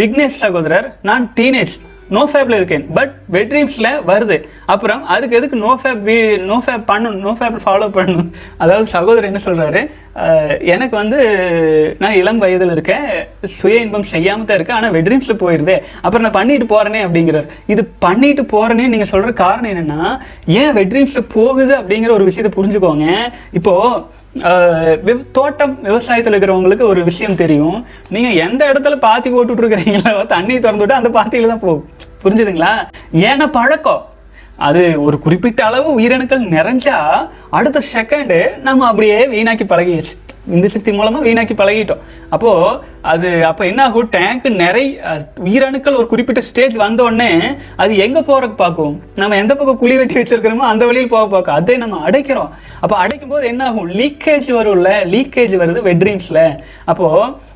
விக்னேஷ் 0.00 0.42
சகோதரர் 0.42 0.88
நான் 1.10 1.24
டீனேஜ் 1.38 1.76
நோ 2.14 2.22
ஃபேப்ல 2.30 2.56
இருக்கேன் 2.58 2.84
பட் 2.96 3.12
வெட்ரீம்ஸில் 3.34 3.88
வருது. 4.08 4.36
அப்புறம் 4.72 5.02
அதுக்கு 5.14 5.36
எதுக்கு 5.38 5.56
நோ 5.64 5.72
ஃபேப் 5.80 6.08
நோ 6.48 6.56
ஃபேப் 6.64 6.84
பண்ணணும் 6.88 7.20
நோ 7.26 7.32
ஃபேப் 7.40 7.58
ஃபாலோ 7.64 7.88
பண்ணணும்? 7.96 8.30
அதாவது 8.62 8.86
சகோதரர் 8.94 9.28
என்ன 9.28 9.40
சொல்கிறாரு 9.44 9.82
எனக்கு 10.74 10.94
வந்து 11.00 11.18
நான் 12.02 12.16
இளம் 12.20 12.40
வயதில் 12.44 12.74
இருக்கேன் 12.76 13.06
சுய 13.58 13.84
இன்பம் 13.84 14.08
செய்யாமல் 14.14 14.48
தான் 14.48 14.58
இருக்கேன் 14.58 14.78
ஆனால் 14.78 14.94
வெட்ரீம்ஸில் 14.96 15.40
போயிருதே. 15.44 15.76
அப்புறம் 16.04 16.24
நான் 16.26 16.38
பண்ணிட்டு 16.38 16.66
போகிறேனே 16.72 17.02
அப்படிங்கிறார். 17.06 17.48
இது 17.74 17.84
பண்ணிட்டு 18.06 18.44
போகிறேனே 18.54 18.86
நீங்கள் 18.94 19.12
சொல்கிற 19.14 19.32
காரணம் 19.44 19.72
என்னென்னா 19.74 20.02
ஏன் 20.62 20.74
வெட்ரீம்ஸில் 20.80 21.30
போகுது 21.36 21.72
அப்படிங்கிற 21.80 22.12
ஒரு 22.18 22.28
விஷயத்தை 22.30 22.52
புரிஞ்சுக்கோங்க. 22.58 23.06
இப்போ 23.60 23.74
தோட்டம் 25.32 25.72
விவசாயத்தில் 25.84 26.36
இருக்கிறவங்களுக்கு 26.36 26.84
ஒரு 26.92 27.04
விஷயம் 27.04 27.40
தெரியும். 27.40 27.78
நீங்கள் 28.14 28.38
எந்த 28.46 28.72
இடத்துல 28.72 28.96
பாத்தி 28.96 29.30
போட்டுட்ருக்கிறீங்களோ 29.30 30.26
தண்ணி 30.26 30.58
திறந்து 30.58 30.84
விட்டு 30.84 31.00
அந்த 31.00 31.10
பாத்தியில் 31.18 31.52
தான் 31.52 31.64
போகும். 31.66 31.88
புரிஞ்சுதுங்களா? 32.24 32.72
ஏன்னா 33.12 33.46
பழக்கம். 33.58 34.02
அது 34.68 34.82
ஒரு 35.06 35.18
குறிப்பிட்ட 35.26 35.60
அளவு 35.68 35.88
உயிரணுக்கள் 36.00 36.50
நிறைஞ்சா 36.56 36.96
அடுத்த 37.58 37.82
செகண்டு 37.92 38.40
நம்ம 38.66 38.86
அப்படியே 38.90 39.20
வீணாக்கி 39.34 39.66
பழகியாச்சு 39.72 40.16
இந்த 40.54 40.66
சக்தி 40.72 40.90
மூலமா 40.98 41.18
வீணாக்கி 41.26 41.54
பழகிட்டோம். 41.56 42.00
அப்போ 42.34 42.52
அது 43.12 43.28
அப்ப 43.48 43.66
என்ன 43.70 43.80
ஆகும் 43.86 44.08
டேங்க் 44.14 44.46
நிறைய 44.62 45.18
உயிரணுக்கள் 45.48 45.98
ஒரு 46.00 46.06
குறிப்பிட்ட 46.12 46.40
ஸ்டேஜ் 46.48 46.74
வந்தோடனே 46.76 47.28
அது 47.82 47.92
எங்க 48.06 48.20
போகிறக்கு 48.20 48.56
பார்க்கும்? 48.62 48.94
நம்ம 49.20 49.36
எந்த 49.42 49.52
பக்கம் 49.54 49.80
குழி 49.82 49.96
வெட்டி 49.96 50.16
வச்சிருக்கிறோமோ 50.20 50.66
அந்த 50.72 50.86
வழியில் 50.88 51.12
போக 51.14 51.26
பார்க்கும். 51.34 51.58
அதை 51.58 51.76
நம்ம 51.82 52.00
அடைக்கிறோம். 52.08 52.50
அப்போ 52.80 52.96
அடைக்கும் 52.96 53.32
போது 53.34 53.46
என்ன 53.52 53.68
ஆகும் 53.68 53.90
லீக்கேஜ் 54.00 54.50
வரும்ல 54.58 54.92
லீக்கேஜ் 55.14 55.54
வருது 55.62 55.82
வெட்ரீம்ஸ்ல 55.90 56.42
அப்போ 56.92 57.08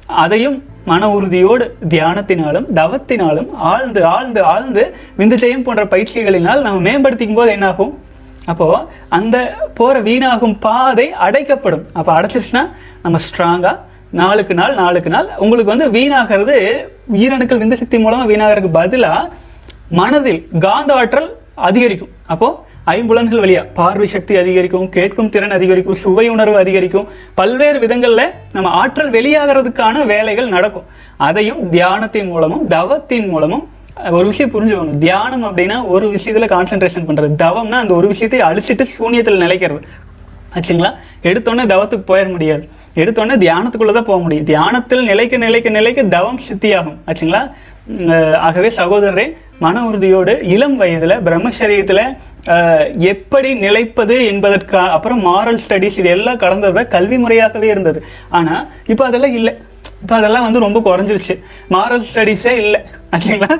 அதையும் 0.06 0.64
மன 0.84 1.10
உறுதியோடு 1.10 1.76
தியானத்தினாலும் 1.88 2.66
தவத்தினாலும் 2.74 3.54
ஆழ்ந்து 3.54 4.04
ஆழ்ந்து 4.04 4.42
ஆழ்ந்து 4.42 4.94
விந்துஜெயம் 5.18 5.62
போன்ற 5.62 5.84
பயிற்சிகளினால் 5.84 6.60
நம்ம 6.60 6.90
மேம்படுத்திக்கும் 6.90 7.36
போது 7.36 7.50
என்னாகும்? 7.50 7.98
அப்போ 8.44 8.86
அந்த 9.08 9.56
போற 9.74 10.02
வீணாகும் 10.02 10.56
பாதை 10.58 11.12
அடைக்கப்படும். 11.12 11.84
அப்போ 11.92 12.20
அடைச்சிருச்சுன்னா 12.20 12.70
நம்ம 13.02 13.18
ஸ்ட்ராங்கா 13.18 13.78
நாளுக்கு 14.10 14.54
நாள் 14.54 14.74
நாளுக்கு 14.74 15.10
நாள் 15.10 15.28
உங்களுக்கு 15.36 15.76
வந்து 15.76 15.88
வீணாகிறது 15.98 16.56
உயிரணுக்கள் 17.12 17.62
விந்து 17.62 17.72
சக்தி 17.72 18.04
மூலமா 18.04 18.24
வீணாகிறதுக்கு 18.32 18.78
பதிலா 18.80 19.28
மனதில் 19.88 20.48
காந்த 20.58 20.94
ஆற்றல் 20.94 21.36
அதிகரிக்கும். 21.54 22.08
அப்போ 22.26 22.66
ஐம்புலன்கள் 22.86 23.40
வழியாக 23.40 23.68
பார்வை 23.74 24.06
சக்தி 24.06 24.36
அதிகரிக்கும் 24.36 24.88
கேட்கும் 24.88 25.28
திறன் 25.28 25.50
அதிகரிக்கும் 25.50 25.94
சுவை 25.94 26.28
உணர்வு 26.28 26.56
அதிகரிக்கும். 26.56 27.08
பல்வேறு 27.34 27.78
விதங்களில் 27.78 28.30
நம்ம 28.52 28.68
ஆற்றல் 28.68 29.10
வெளியாகிறதுக்கான 29.10 30.06
வேலைகள் 30.06 30.48
நடக்கும். 30.48 30.82
அதையும் 31.16 31.72
தியானத்தின் 31.72 32.24
மூலமும் 32.24 32.66
தவத்தின் 32.68 33.28
மூலமும் 33.28 33.68
ஒரு 34.10 34.26
விஷயம் 34.26 34.52
புரிஞ்சுக்கணும். 34.52 34.98
தியானம் 34.98 35.44
அப்படின்னா 35.44 35.88
ஒரு 35.88 36.10
விஷயத்துல 36.10 36.46
கான்சென்ட்ரேஷன் 36.54 37.06
பண்றது. 37.06 37.34
தவம்னா 37.38 37.70
அந்த 37.70 37.94
ஒரு 37.94 38.06
விஷயத்தை 38.06 38.40
அழிச்சிட்டு 38.40 38.80
சூன்யத்தில் 38.80 39.42
நிலைக்கிறது. 39.44 39.80
ஆச்சுங்களா? 40.54 40.94
எடுத்தோடனே 41.22 41.66
தவத்துக்கு 41.66 42.02
போயிட 42.06 42.30
முடியாது. 42.30 42.68
எடுத்தோடனே 42.94 43.36
தியானத்துக்குள்ளே 43.44 43.92
தான் 43.92 44.04
போக 44.04 44.18
முடியும். 44.18 44.44
தியானத்தில் 44.44 45.04
நிலைக்க 45.04 45.36
நிலைக்க 45.36 45.70
நிலைக்க 45.70 46.02
தவம் 46.02 46.40
சித்தியாகும். 46.48 46.96
ஆச்சுங்களா? 47.06 47.52
ஆகவே 48.40 48.68
சகோதரரே 48.76 49.26
மன 49.58 49.84
உறுதியோடு 49.86 50.42
இளம் 50.48 50.80
வயதுல 50.80 51.20
பிரம்மச்சரியத்துல 51.20 52.00
அஹ், 52.46 52.82
எப்படி 53.06 53.54
நிலைப்பது 53.58 54.24
என்பதற்கு 54.26 54.76
அப்புறம் 54.94 55.26
மாரல் 55.26 55.60
ஸ்டடீஸ் 55.64 55.98
இது 55.98 56.08
எல்லாம் 56.08 56.36
கலந்தத 56.36 56.88
கல்வி 56.88 57.18
முறையாகவே 57.18 57.68
இருந்தது. 57.70 58.00
ஆனா 58.30 58.54
இப்போ 58.86 59.04
அதெல்லாம் 59.04 59.32
இல்லை. 59.32 59.52
இப்போ 60.04 60.16
அதெல்லாம் 60.20 60.44
வந்து 60.46 60.62
ரொம்ப 60.64 60.78
குறைஞ்சிருச்சு. 60.86 61.34
மாரல் 61.74 62.02
ஸ்டடீஸே 62.08 62.52
இல்லை. 62.62 62.80
ஓகேங்களா? 63.16 63.54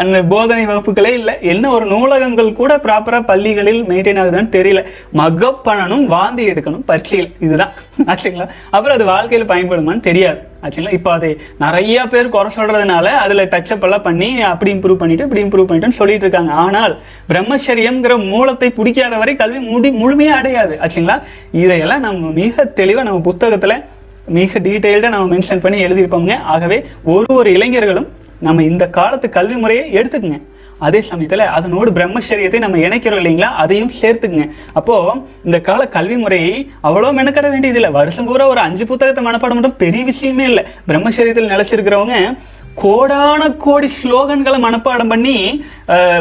அந்த 0.00 0.18
போதனை 0.30 0.62
வகுப்புகளே 0.70 1.10
இல்லை. 1.18 1.34
என்ன 1.52 1.64
ஒரு 1.76 1.86
நூலகங்கள் 1.86 2.48
கூட 2.60 2.72
ப்ராப்பராக 2.84 3.22
பள்ளிகளில் 3.30 3.80
மெயின்டைன் 3.90 4.20
ஆகுதுன்னு 4.22 4.50
தெரியல. 4.56 4.80
மக்கப் 5.20 5.60
பண்ணணும் 5.68 6.04
வாந்தி 6.14 6.44
எடுக்கணும் 6.52 6.86
பரீட்சையில். 6.90 7.30
இதுதான். 7.46 7.72
ஆச்சுங்களா 8.12 8.46
அப்புறம் 8.74 8.96
அது 8.96 9.04
வாழ்க்கையில் 9.12 9.50
பயன்படுமான்னு 9.52 10.02
தெரியாது. 10.08 10.40
ஆச்சுங்களா 10.64 10.96
இப்போ 10.98 11.12
அதை 11.18 11.30
நிறைய 11.64 12.00
பேர் 12.12 12.34
குறை 12.34 12.50
சொல்கிறதுனால 12.58 13.06
அதில் 13.24 13.48
டச்சப் 13.54 13.86
எல்லாம் 13.88 14.06
பண்ணி 14.08 14.28
அப்படி 14.52 14.72
இம்ப்ரூவ் 14.76 15.00
பண்ணிட்டு 15.04 15.26
இப்படி 15.28 15.44
இம்ப்ரூவ் 15.46 15.70
பண்ணிட்டுன்னு 15.70 16.00
சொல்லிட்டு 16.02 16.26
இருக்காங்க. 16.26 16.52
ஆனால் 16.66 16.94
பிரம்மச்சரியம்ங்கிற 17.32 18.16
மூலத்தை 18.34 18.70
பிடிக்காத 18.78 19.16
வரை 19.22 19.34
கல்வி 19.42 19.58
முடி 19.72 19.90
முழுமையாக 20.02 20.40
அடையாது. 20.42 20.76
ஆச்சுங்களா 20.84 21.18
இதையெல்லாம் 21.64 22.06
நம்ம 22.08 22.30
மிக 22.42 22.64
தெளிவாக 22.80 23.08
நம்ம 23.08 23.22
புத்தகத்தில் 23.30 23.82
மிக 24.26 24.58
டீட்டெயில்டாக 24.58 25.08
நம்ம 25.08 25.36
மென்ஷன் 25.36 25.60
பண்ணி 25.60 25.84
எழுதியிருப்போங்க 25.84 26.40
ஆகவே 26.42 26.84
ஒரு 27.04 27.34
ஒரு 27.34 27.52
இளைஞர்களும் 27.52 28.08
நம்ம 28.38 28.62
இந்த 28.62 28.88
காலத்து 28.88 29.28
கல்வி 29.28 29.54
முறையை 29.54 29.84
எடுத்துக்கங்க. 29.98 30.40
அதே 30.78 31.00
சமயத்தில் 31.00 31.38
அதனோடு 31.38 31.90
பிரம்மச்சரியத்தை 31.90 32.58
நம்ம 32.58 32.76
இணைக்கிறோம் 32.76 33.20
இல்லைங்களா? 33.20 33.48
அதையும் 33.62 33.90
சேர்த்துக்குங்க. 34.00 34.46
அப்போது 34.72 35.20
இந்த 35.44 35.60
கால 35.60 35.86
கல்வி 35.86 36.16
முறையை 36.16 36.70
அவ்வளோ 36.82 37.10
மெனக்கட 37.18 37.50
வேண்டியதில்லை. 37.50 37.90
வருஷம் 37.90 38.24
பூரா 38.24 38.48
ஒரு 38.48 38.60
அஞ்சு 38.60 38.86
புத்தகத்தை 38.86 39.24
மனப்பாடம் 39.24 39.58
மட்டும் 39.58 39.76
பெரிய 39.76 40.04
விஷயமே 40.04 40.44
இல்லை. 40.44 40.64
பிரம்மச்சரியத்தில் 40.88 41.52
நிலச்சிருக்கிறவங்க 41.54 42.36
கோடான 42.74 43.50
கோடி 43.58 43.90
ஸ்லோகன்களை 43.98 44.58
மனப்பாடம் 44.58 45.08
பண்ணி 45.08 45.34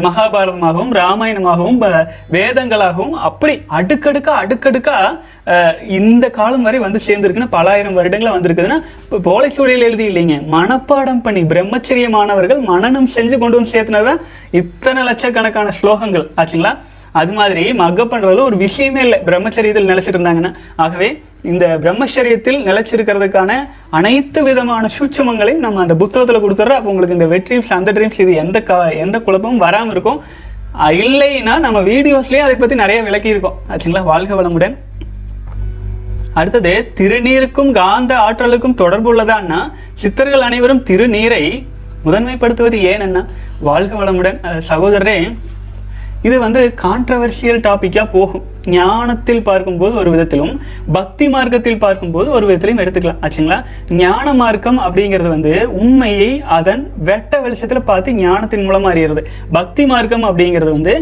மகாபாரதமாகவும் 0.05 0.91
ராமாயணமாகவும் 0.91 1.79
ப- 1.79 2.01
வேதங்களாகவும் 2.31 3.15
அப்படி 3.21 3.61
அடுக்கடுக்கா 3.69 4.33
அடுக்கடுக்கா 4.41 4.97
இந்த 5.99 6.29
காலம் 6.29 6.61
வரை 6.61 6.79
வந்து 6.79 6.99
சேர்ந்துருக்குன்னு 7.05 7.47
பல 7.49 7.69
ஆயிரம் 7.69 7.97
வருடங்களா 7.97 8.35
வந்திருக்குதுன்னா 8.35 8.77
இப்போ 9.05 9.19
போலைச்சூடியில் 9.27 9.87
எழுதி 9.87 10.07
இல்லைங்க 10.07 10.37
மனப்பாடம் 10.51 11.23
பண்ணி 11.23 11.43
பிரம்மச்சரிய 11.43 12.09
மாணவர்கள் 12.09 12.61
மனனம் 12.61 13.09
செஞ்சு 13.15 13.37
கொண்டு 13.37 13.57
வந்து 13.57 13.73
சேர்த்துனதான் 13.73 14.21
இத்தனை 14.51 15.03
லட்சக்கணக்கான 15.03 15.73
ஸ்லோகங்கள். 15.81 16.27
ஆச்சுங்களா? 16.37 16.73
அது 17.11 17.31
மாதிரி 17.33 17.73
மக்க 17.73 18.05
பண்ணுறதுல 18.05 18.41
ஒரு 18.41 18.57
விஷயமே 18.57 19.01
இல்லை. 19.01 19.19
பிரம்மச்சரியத்தில் 19.25 19.89
நிலைச்சிட்டு 19.89 20.17
இருந்தாங்கன்னா. 20.17 20.51
ஆகவே 20.75 21.09
இந்த 21.49 21.65
பிரம்மச்சரியத்தில் 21.83 22.59
நிலைச்சிருக்கிறதுக்கான 22.67 23.51
அனைத்து 23.97 24.39
விதமான 24.47 24.89
சூட்சமங்களையும் 24.95 25.63
நம்ம 25.65 25.81
அந்த 25.83 25.95
புத்தகத்தில் 26.01 26.43
கொடுத்துட்றோம் 26.43 26.79
அப்போ 26.79 26.91
உங்களுக்கு 26.93 27.17
இந்த 27.17 27.27
வெட் 27.31 27.45
ட்ரீம்ஸ் 27.47 27.71
அந்த 27.77 27.91
ட்ரீம்ஸ் 27.97 28.19
இது 28.23 28.33
எந்த 28.43 28.57
க 28.67 28.77
எந்த 29.05 29.17
குழப்பமும் 29.27 29.63
வராமல் 29.65 29.93
இருக்கும். 29.95 30.19
இல்லைன்னா 31.05 31.53
நம்ம 31.65 31.79
வீடியோஸ்லேயே 31.89 32.43
அதை 32.47 32.55
பற்றி 32.57 32.75
நிறைய 32.83 32.99
விளக்கியிருக்கோம் 33.07 33.57
ஆச்சுங்களா? 33.71 34.03
வாழ்க 34.11 34.31
வளமுடன். 34.39 34.75
அடுத்தது 36.39 36.73
திருநீருக்கும் 36.99 37.71
காந்த 37.79 38.11
ஆற்றலுக்கும் 38.27 38.77
தொடர்பு 38.83 39.09
உள்ளதான்னா 39.13 39.59
சித்தர்கள் 40.03 40.47
அனைவரும் 40.49 40.83
திருநீரை 40.91 41.43
முதன்மைப்படுத்துவது 42.05 42.77
ஏனென்னா 42.91 43.23
வாழ்க 43.69 43.93
வளமுடன். 44.03 44.39
சகோதரரே 44.69 45.17
இது 46.27 46.37
வந்து 46.45 46.61
கான்ட்ரவர்சியல் 46.85 47.61
டாபிக்காக 47.67 48.09
போகும். 48.17 48.45
ஞானத்தில் 48.77 49.43
பார்க்கும்போது 49.49 49.93
ஒரு 50.01 50.09
விதத்திலும் 50.13 50.53
பக்தி 50.97 51.25
மார்க்கத்தில் 51.35 51.81
பார்க்கும்போது 51.83 52.27
ஒரு 52.37 52.45
விதத்திலையும் 52.49 52.81
எடுத்துக்கலாம். 52.83 53.21
ஆச்சுங்களா? 53.25 53.57
ஞான 54.01 54.33
மார்க்கம் 54.41 54.79
அப்படிங்கிறது 54.85 55.29
வந்து 55.35 55.53
உண்மையை 55.83 56.29
அதன் 56.57 56.83
வெட்ட 57.09 57.39
வெளிச்சத்தில் 57.43 57.87
பார்த்து 57.89 58.15
ஞானத்தின் 58.23 58.65
மூலமாக 58.65 58.93
அறியறது. 58.93 59.23
பக்தி 59.57 59.85
மார்க்கம் 59.85 60.27
அப்படிங்கிறது 60.29 60.71
வந்து 60.77 60.93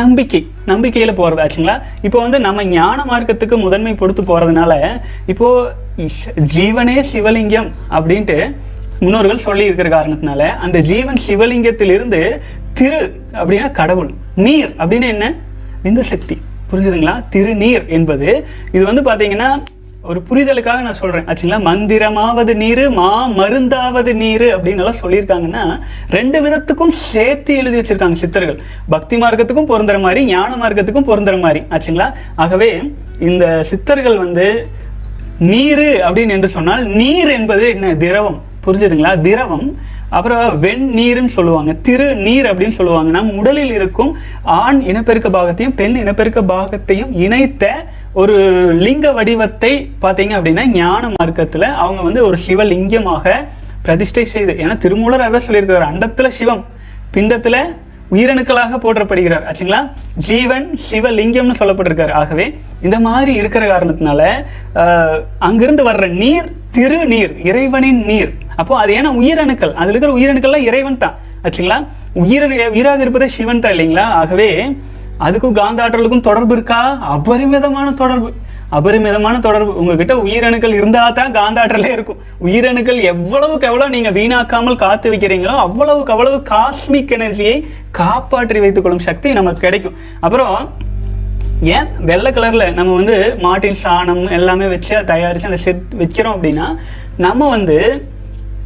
நம்பிக்கை 0.00 0.40
நம்பிக்கையில் 0.72 1.18
போகிறது 1.20 1.42
ஆச்சுங்களா? 1.44 1.76
இப்போ 2.06 2.18
வந்து 2.24 2.38
நம்ம 2.46 2.64
ஞான 2.76 2.98
மார்க்கத்துக்கு 3.10 3.56
முதன்மை 3.66 3.94
கொடுத்து 3.94 4.22
போகிறதுனால 4.30 4.72
இப்போது 5.32 6.44
ஜீவனே 6.56 6.96
சிவலிங்கம் 7.12 7.70
அப்படின்ட்டு 7.96 8.38
முன்னோர்கள் 9.00 9.44
சொல்லி 9.46 9.64
இருக்கிற 9.68 9.88
காரணத்தினால 9.96 10.42
அந்த 10.66 10.78
ஜீவன் 10.90 11.18
சிவலிங்கத்திலிருந்து 11.26 12.20
திரு 12.78 13.00
அப்படின்னா 13.40 13.68
கடவுள் 13.80 14.10
நீர் 14.46 14.70
அப்படின்னு 14.78 15.08
என்ன? 15.14 15.26
இந்த 15.90 16.02
சக்தி. 16.12 16.36
புரிஞ்சுதுங்களா? 16.70 17.14
திருநீர் 17.34 17.86
என்பது 17.96 18.28
இது 18.76 18.84
வந்து 18.90 19.02
பார்த்தீங்கன்னா 19.08 19.48
ஒரு 20.10 20.20
புரிதலுக்காக 20.28 20.80
நான் 20.86 20.98
சொல்றேன். 21.00 21.24
ஆச்சுங்களா? 21.24 21.58
மந்திரமாவது 21.68 22.52
நீர் 22.62 22.82
மா 22.90 23.26
மருந்தாவது 23.38 24.10
நீர் 24.14 24.44
அப்படின்னு 24.56 24.82
எல்லாம் 24.82 25.00
சொல்லியிருக்காங்கன்னா 25.02 25.64
ரெண்டு 26.10 26.38
விதத்துக்கும் 26.44 26.94
சேர்த்து 27.12 27.56
எழுதி 27.56 27.78
வச்சிருக்காங்க 27.80 28.18
சித்தர்கள். 28.22 28.58
பக்தி 28.88 29.16
மார்க்கத்துக்கும் 29.16 29.70
பொருந்துற 29.72 30.00
மாதிரி 30.00 30.24
ஞான 30.24 30.50
மார்க்கத்துக்கும் 30.62 31.08
பொருந்துற 31.10 31.38
மாதிரி. 31.40 31.62
ஆச்சுங்களா? 31.70 32.08
ஆகவே 32.36 32.70
இந்த 33.30 33.46
சித்தர்கள் 33.70 34.18
வந்து 34.24 34.46
நீர் 35.50 35.86
அப்படின்னு 36.08 36.34
என்று 36.36 36.48
சொன்னால் 36.48 36.84
நீர் 37.00 37.32
என்பது 37.38 37.64
என்ன? 37.68 37.94
திரவம். 38.04 38.38
புரிஞ்சுதுங்களா? 38.66 39.10
திரவம் 39.20 39.66
அப்புறம் 40.10 40.58
வெண் 40.64 40.84
நீர்னு 40.98 41.32
சொல்லுவாங்க. 41.36 41.72
திரு 41.86 42.08
நீர் 42.26 42.46
அப்படின்னு 42.50 42.76
சொல்லுவாங்க. 42.78 43.10
நம் 43.16 43.30
உடலில் 43.40 43.72
இருக்கும் 43.78 44.12
ஆண் 44.42 44.80
இனப்பெருக்க 44.90 45.28
பாகத்தையும் 45.36 45.76
பெண் 45.80 45.96
இனப்பெருக்க 46.02 46.42
பாகத்தையும் 46.52 47.12
இணைத்த 47.24 47.64
ஒரு 48.22 48.36
லிங்க 48.84 49.06
வடிவத்தை 49.12 49.72
பார்த்தீங்க 50.04 50.34
அப்படின்னா 50.38 50.66
ஞான 50.66 51.10
மார்க்கத்தில் 51.16 51.66
அவங்க 51.84 52.02
வந்து 52.02 52.22
ஒரு 52.28 52.38
சிவலிங்கமாக 52.46 53.34
பிரதிஷ்டை 53.82 54.24
செய்து 54.34 54.52
ஏன்னா 54.62 54.76
திருமூலர் 54.84 55.26
அதான் 55.26 55.46
சொல்லியிருக்கிறார் 55.48 55.90
அண்டத்தில் 55.90 56.36
சிவம் 56.38 56.64
பிண்டத்தில் 57.16 57.60
உயிரணுக்களாக 58.14 58.78
போற்றப்படுகிறார். 58.82 59.44
ஆச்சுங்களா? 59.48 59.80
ஜீவன் 60.26 60.66
சிவலிங்கம்னு 60.88 61.58
சொல்லப்பட்டிருக்காரு. 61.60 62.12
ஆகவே 62.20 62.46
இந்த 62.82 63.00
மாதிரி 63.06 63.32
இருக்கிற 63.40 63.64
காரணத்தினால 63.72 64.22
அங்கிருந்து 65.38 65.84
வர்ற 65.90 66.08
நீர் 66.22 66.48
திரு 66.70 67.06
நீர் 67.06 67.32
இறைவனின் 67.50 68.02
நீர் 68.10 68.32
அப்போ 68.62 68.74
அது 68.82 68.92
ஏன்னா 68.98 69.10
உயிரணுக்கள் 69.20 69.72
அதுல 69.80 69.94
இருக்கிற 69.94 70.12
உயிரணுக்கள்லாம் 70.18 70.66
இறைவன் 70.70 71.02
தான். 71.04 71.16
ஆச்சுங்களா? 71.44 71.78
உயிர 72.22 72.42
உயிராக 72.74 73.04
இருப்பதே 73.04 73.28
சிவன் 73.36 73.62
தான் 73.64 73.74
இல்லைங்களா? 73.74 74.04
ஆகவே 74.20 74.48
அதுக்கும் 75.26 75.56
காந்தாற்றலுக்கும் 75.58 76.26
தொடர்பு 76.28 76.54
இருக்கா? 76.56 76.80
அபரிமிதமான 77.16 77.88
தொடர்பு. 78.02 78.28
அபரிமிதமான 78.78 79.36
தொடர்பு. 79.46 79.72
உங்ககிட்ட 79.80 80.14
உயிரணுக்கள் 80.24 80.74
இருந்தா 80.78 81.02
தான் 81.18 81.34
காந்தாற்றலே 81.36 81.90
இருக்கும். 81.96 82.18
உயிரணுக்கள் 82.46 82.98
எவ்வளவுக்கு 83.12 83.68
எவ்வளவு 83.70 83.94
நீங்க 83.96 84.10
வீணாக்காமல் 84.18 84.80
காத்து 84.84 85.12
வைக்கிறீங்களோ 85.12 85.54
அவ்வளவுக்கு 85.66 86.14
அவ்வளவு 86.14 86.38
காஸ்மிக் 86.52 87.14
எனர்ஜியை 87.18 87.54
காப்பாற்றி 88.00 88.60
வைத்துக் 88.64 88.84
கொள்ளும் 88.86 89.06
சக்தி 89.08 89.30
நமக்கு 89.38 89.64
கிடைக்கும். 89.66 89.96
அப்புறம் 90.26 90.56
ஏன் 91.76 91.88
வெள்ளை 92.08 92.30
கலர்ல 92.36 92.64
நம்ம 92.78 92.94
வந்து 93.00 93.16
மாட்டின் 93.44 93.80
சாணம் 93.84 94.24
எல்லாமே 94.38 94.66
வச்சு 94.74 94.92
அதை 94.96 95.06
தயாரிச்சு 95.12 95.50
அந்த 95.50 95.60
செட் 95.66 95.94
வைக்கிறோம் 96.02 96.34
அப்படின்னா 96.36 96.66
நம்ம 97.26 97.48
வந்து 97.56 97.78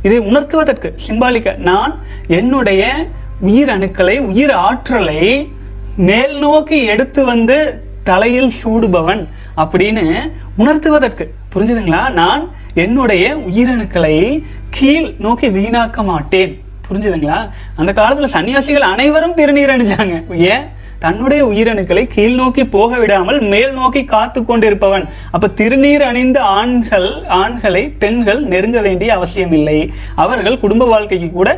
இதை 0.03 0.19
உணர்த்துவதற்கு 0.19 0.95
சிம்பாலிக்க 1.07 1.57
நான் 1.57 1.99
என்னுடைய 2.27 3.07
உயிர் 3.41 3.69
அணுக்களை 3.69 4.19
உயிர் 4.19 4.51
ஆற்றலை 4.51 5.53
மேல் 5.97 6.39
நோக்கி 6.39 6.85
எடுத்து 6.85 7.25
வந்து 7.25 7.83
தலையில் 8.03 8.53
சூடுபவன் 8.65 9.29
அப்படின்னு 9.57 10.31
உணர்த்துவதற்கு. 10.59 11.29
புரிஞ்சுதுங்களா? 11.55 12.11
நான் 12.11 12.51
என்னுடைய 12.75 13.37
உயிரணுக்களை 13.37 14.43
கீழ் 14.71 15.15
நோக்கி 15.19 15.49
வீணாக்க 15.49 16.05
மாட்டேன். 16.05 16.61
புரிஞ்சுதுங்களா? 16.91 17.51
அந்த 17.77 17.93
காலத்துல 17.93 18.29
சன்னியாசிகள் 18.33 18.89
அனைவரும் 18.93 19.37
திருநீர் 19.37 19.75
அணிஞ்சாங்க. 19.75 20.35
ஏன்? 20.35 20.79
தன்னுடைய 21.05 21.43
உயிரணுக்களை 21.51 22.03
கீழ் 22.15 22.39
நோக்கி 22.41 22.63
போக 22.75 22.99
விடாமல் 23.03 23.39
மேல் 23.53 23.73
நோக்கி 23.79 24.03
காத்து 24.15 24.41
கொண்டிருப்பவன். 24.49 25.05
அப்ப 25.35 25.49
திருநீர் 25.61 26.05
அணிந்த 26.09 26.39
ஆண்கள் 26.59 27.09
ஆண்களை 27.43 27.83
பெண்கள் 28.03 28.41
நெருங்க 28.53 28.81
வேண்டிய 28.87 29.11
அவசியம் 29.19 29.55
இல்லை 29.59 29.79
அவர்கள் 30.25 30.61
குடும்ப 30.65 30.89
வாழ்க்கைக்கு 30.93 31.29
கூட 31.39 31.49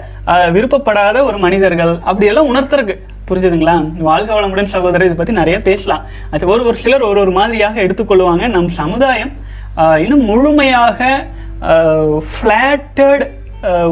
விருப்பப்படாத 0.57 1.25
ஒரு 1.29 1.41
மனிதர்கள். 1.47 1.95
அப்படியெல்லாம் 2.11 2.51
உணர்த்தருக்கு. 2.53 2.97
புரிஞ்சுதுங்களா? 3.31 3.77
வாழ்க 4.09 4.31
வளமுடன் 4.37 4.73
சகோதரர் 4.75 5.09
இதை 5.09 5.17
பத்தி 5.19 5.35
நிறைய 5.41 5.59
பேசலாம். 5.69 6.05
அது 6.35 6.51
ஒரு 6.55 6.63
ஒரு 6.71 6.77
சிலர் 6.85 7.09
ஒரு 7.11 7.21
ஒரு 7.25 7.33
மாதிரியாக 7.39 7.77
எடுத்துக்கொள்வாங்க. 7.87 8.47
நம் 8.57 8.71
சமுதாயம் 8.81 9.33
இன்னும் 10.05 10.25
முழுமையாக 10.31 10.99
ஃபிளாட்டட் 12.33 13.25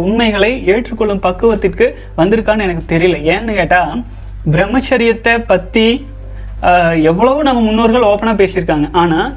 உண்மைகளை 0.07 0.52
ஏற்றுக்கொள்ளும் 0.73 1.25
பக்குவத்திற்கு 1.26 1.87
வந்திருக்கான்னு 2.21 2.66
எனக்கு 2.69 2.85
தெரியல. 2.95 3.19
ஏன்னு 3.35 3.52
கேட்டா 3.61 3.83
பிரம்மச்சரியத்தை 4.54 5.35
பற்றி 5.53 5.87
எவ்வளவோ 7.11 7.38
நம்ம 7.46 7.61
முன்னோர்கள் 7.66 8.11
ஓப்பனாக 8.11 8.37
பேசியிருக்காங்க. 8.40 8.87
ஆனால் 9.00 9.31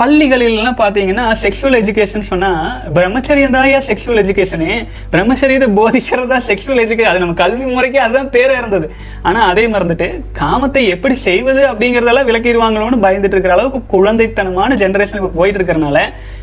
பள்ளிகளிலலாம் 0.00 0.78
பார்த்தீங்கன்னா 0.80 1.24
செக்ஷுவல் 1.42 1.76
எஜுகேஷன் 1.78 2.26
சொன்னால் 2.28 2.66
பிரம்மச்சரியம் 2.96 3.54
தான் 3.56 3.68
ஏன் 3.74 3.84
செக்ஷுவல் 3.88 4.20
எஜுகேஷனு 4.22 4.68
பிரம்மச்சரியத்தை 5.14 5.68
போதிக்கிறதா 5.78 6.38
செக்ஷுவல் 6.48 6.82
எஜுகேஷன் 6.84 7.12
அது 7.12 7.22
நம்ம 7.24 7.36
கல்வி 7.42 7.64
முறைக்கு 7.72 8.00
அதுதான் 8.06 8.30
பேராக 8.36 8.60
இருந்தது. 8.62 8.88
ஆனால் 9.28 9.48
அதே 9.52 9.64
மறந்துட்டு 9.74 10.08
காமத்தை 10.40 10.84
எப்படி 10.94 11.16
செய்வது 11.28 11.64
அப்படிங்கிறதெல்லாம் 11.70 12.28
விளக்கிடுவாங்களோன்னு 12.30 13.04
பயந்துட்டு 13.06 13.36
இருக்கிற 13.36 13.56
அளவுக்கு 13.58 13.80
குழந்தைத்தனமான 13.96 14.78
ஜென்ரேஷனுக்கு 14.84 15.38
போயிட்டு 15.40 15.60
இருக்கிறனால 15.60 16.00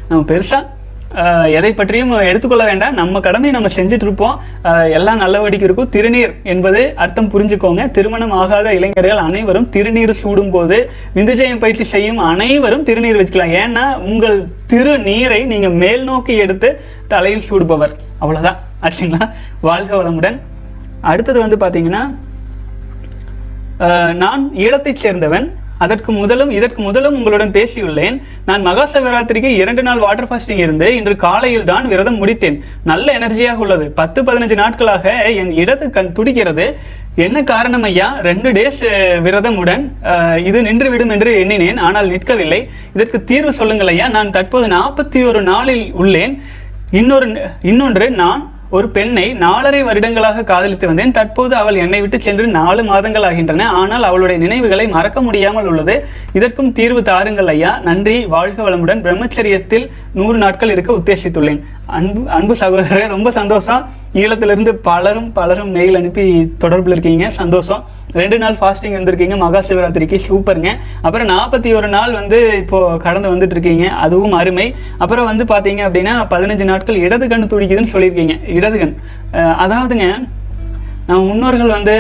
நம்ம 0.10 0.22
பெருசாக 0.34 0.64
எதை 1.58 1.70
பற்றியும் 1.74 2.12
எடுத்துக்கொள்ள 2.30 2.64
வேண்டாம். 2.70 2.96
நம்ம 3.00 3.20
கடமை 3.28 3.50
நம்ம 3.56 3.70
செஞ்சுட்டு 3.76 4.06
இருப்போம் 4.08 4.36
எல்லாம் 4.98 5.22
நல்லபடிக்கு 5.24 5.68
இருக்கும். 5.68 5.90
திருநீர் 5.96 6.34
என்பது 6.54 6.82
அர்த்தம் 7.04 7.30
புரிஞ்சுக்கோங்க. 7.34 7.84
திருமணம் 7.98 8.34
ஆகாத 8.42 8.74
இளைஞர்கள் 8.78 9.24
அனைவரும் 9.28 9.68
திருநீர் 9.76 10.14
சூடும் 10.22 10.52
போது 10.56 10.78
விந்துஜயம் 11.16 11.64
பயிற்சி 11.64 11.88
செய்யும் 11.94 12.20
அனைவரும் 12.32 12.86
திருநீர் 12.90 13.20
வச்சுக்கலாம். 13.22 13.56
ஏன்னா 13.64 13.86
உங்கள் 14.10 14.38
திருநீரை 14.74 15.42
நீங்கள் 15.54 15.78
மேல் 15.84 16.04
நோக்கி 16.12 16.36
எடுத்து 16.46 16.72
தலையில் 17.14 17.48
சூடுபவர். 17.50 17.96
அவ்வளோதான் 18.22 18.60
ஆச்சுங்களா? 18.86 19.26
வாழ்க 19.68 19.92
வளமுடன். 20.02 20.40
அடுத்தது 21.12 21.40
வந்து 21.46 21.60
பார்த்தீங்கன்னா 21.64 22.04
நான் 24.24 24.44
ஈழத்தைச் 24.66 25.04
சேர்ந்தவன். 25.06 25.48
அதற்கு 25.86 26.12
முதலும் 26.20 26.52
இதற்கு 26.58 26.82
முதலும் 26.88 27.16
உங்களுடன் 27.20 27.56
பேசியுள்ளேன். 27.58 28.18
நான் 28.50 28.66
மகா 28.68 28.86
சிவராத்திரிக்கு 28.94 29.52
இரண்டு 29.62 29.84
நாள் 29.88 30.04
வாட்டர் 30.06 30.30
ஃபாஸ்டிங் 30.30 30.64
இருந்து 30.66 30.88
இன்று 31.00 31.16
காலையில் 31.26 31.68
தான் 31.72 31.88
விரதம் 31.94 32.20
முடித்தேன். 32.22 32.60
நல்ல 32.92 33.18
எனர்ஜியாக 33.20 33.64
உள்ளது. 33.66 33.88
பத்து 34.02 34.22
பதினஞ்சு 34.30 34.58
நாட்களாக 34.62 35.16
என் 35.42 35.52
இடது 35.64 35.88
கண் 35.98 36.16
துடிக்கிறது. 36.20 36.68
என்ன 37.26 37.38
காரணம் 37.52 37.86
ஐயா? 37.90 38.08
ரெண்டு 38.30 38.50
டேஸ் 38.58 38.82
விரதமுடன் 39.26 39.84
இது 40.50 40.60
நின்றுவிடும் 40.68 41.14
என்று 41.16 41.32
எண்ணினேன் 41.40 41.80
ஆனால் 41.88 42.12
நிற்கவில்லை. 42.14 42.60
இதற்கு 42.96 43.20
தீர்வு 43.32 43.54
சொல்லுங்கள் 43.60 43.92
ஐயா. 43.94 44.08
நான் 44.18 44.36
தற்போது 44.36 44.68
நாற்பத்தி 44.78 45.22
ஒரு 45.30 45.42
நாளில் 45.52 45.86
உள்ளேன். 46.04 46.36
இன்னொரு 47.00 47.28
இன்னொன்று 47.72 48.06
நான் 48.22 48.44
ஒரு 48.70 48.90
பெண்ணை 48.90 49.34
நாலரை 49.34 49.84
வருடங்களாக 49.84 50.44
காதலித்து 50.44 50.88
வந்தேன். 50.88 51.12
தற்போது 51.12 51.56
அவள் 51.56 51.76
என்னை 51.76 52.02
விட்டு 52.02 52.22
சென்று 52.22 52.48
நாலு 52.48 52.84
மாதங்கள் 52.84 53.24
ஆகின்றன. 53.24 53.72
ஆனால் 53.72 54.04
அவளுடைய 54.04 54.42
நினைவுகளை 54.42 54.88
மறக்க 54.88 55.22
முடியாமல் 55.22 55.66
உள்ளது. 55.66 56.06
இதற்கும் 56.34 56.74
தீர்வு 56.74 57.04
தாருங்கள் 57.04 57.48
ஐயா. 57.48 57.80
நன்றி. 57.80 58.26
வாழ்க 58.26 58.70
வளமுடன். 58.70 59.02
பிரம்மச்சரியத்தில் 59.02 59.92
நூறு 60.14 60.38
நாட்கள் 60.38 60.70
இருக்க 60.70 60.94
உத்தேசித்துள்ளேன். 60.94 61.62
அன்பு 61.86 62.30
அன்பு 62.30 62.56
சகோதரர் 62.56 63.10
ரொம்ப 63.10 63.32
சந்தோஷம். 63.32 63.90
ஈழத்திலிருந்து 64.22 64.72
பலரும் 64.90 65.30
பலரும் 65.38 65.72
மெயில் 65.78 65.98
அனுப்பி 66.00 66.26
தொடர்பில் 66.64 66.94
இருக்கீங்க. 66.96 67.26
சந்தோஷம். 67.40 67.84
ரெண்டு 68.20 68.38
நாள் 68.42 68.58
ஃபாஸ்டிங் 68.60 68.94
இருந்திருக்கீங்க. 68.96 69.36
மகா 69.44 69.60
சிவராத்திரிக்கு 69.70 70.18
சூப்பருங்க 70.28 70.70
அப்புறம் 71.06 71.30
நாற்பத்தி 71.34 71.70
ஒரு 71.80 71.88
நாள் 71.96 72.14
வந்து 72.20 72.38
இப்போது 72.62 73.02
கடந்து 73.06 73.32
வந்துட்டு 73.34 73.56
இருக்கீங்க 73.56 73.88
அதுவும் 74.06 74.36
அருமை. 74.40 74.68
அப்புறம் 75.04 75.30
வந்து 75.32 75.46
பார்த்தீங்க 75.52 75.82
அப்படின்னா 75.88 76.14
பதினஞ்சு 76.34 76.68
நாட்கள் 76.72 77.04
இடது 77.06 77.28
கண் 77.34 77.52
துடிக்குதுன்னு 77.54 77.94
சொல்லியிருக்கீங்க. 77.96 78.36
இடது 78.58 78.80
கண். 78.84 78.96
அதாவதுங்க 79.64 80.08
நம்ம 81.10 81.22
முன்னோர்கள் 81.28 81.76
வந்து 81.76 81.94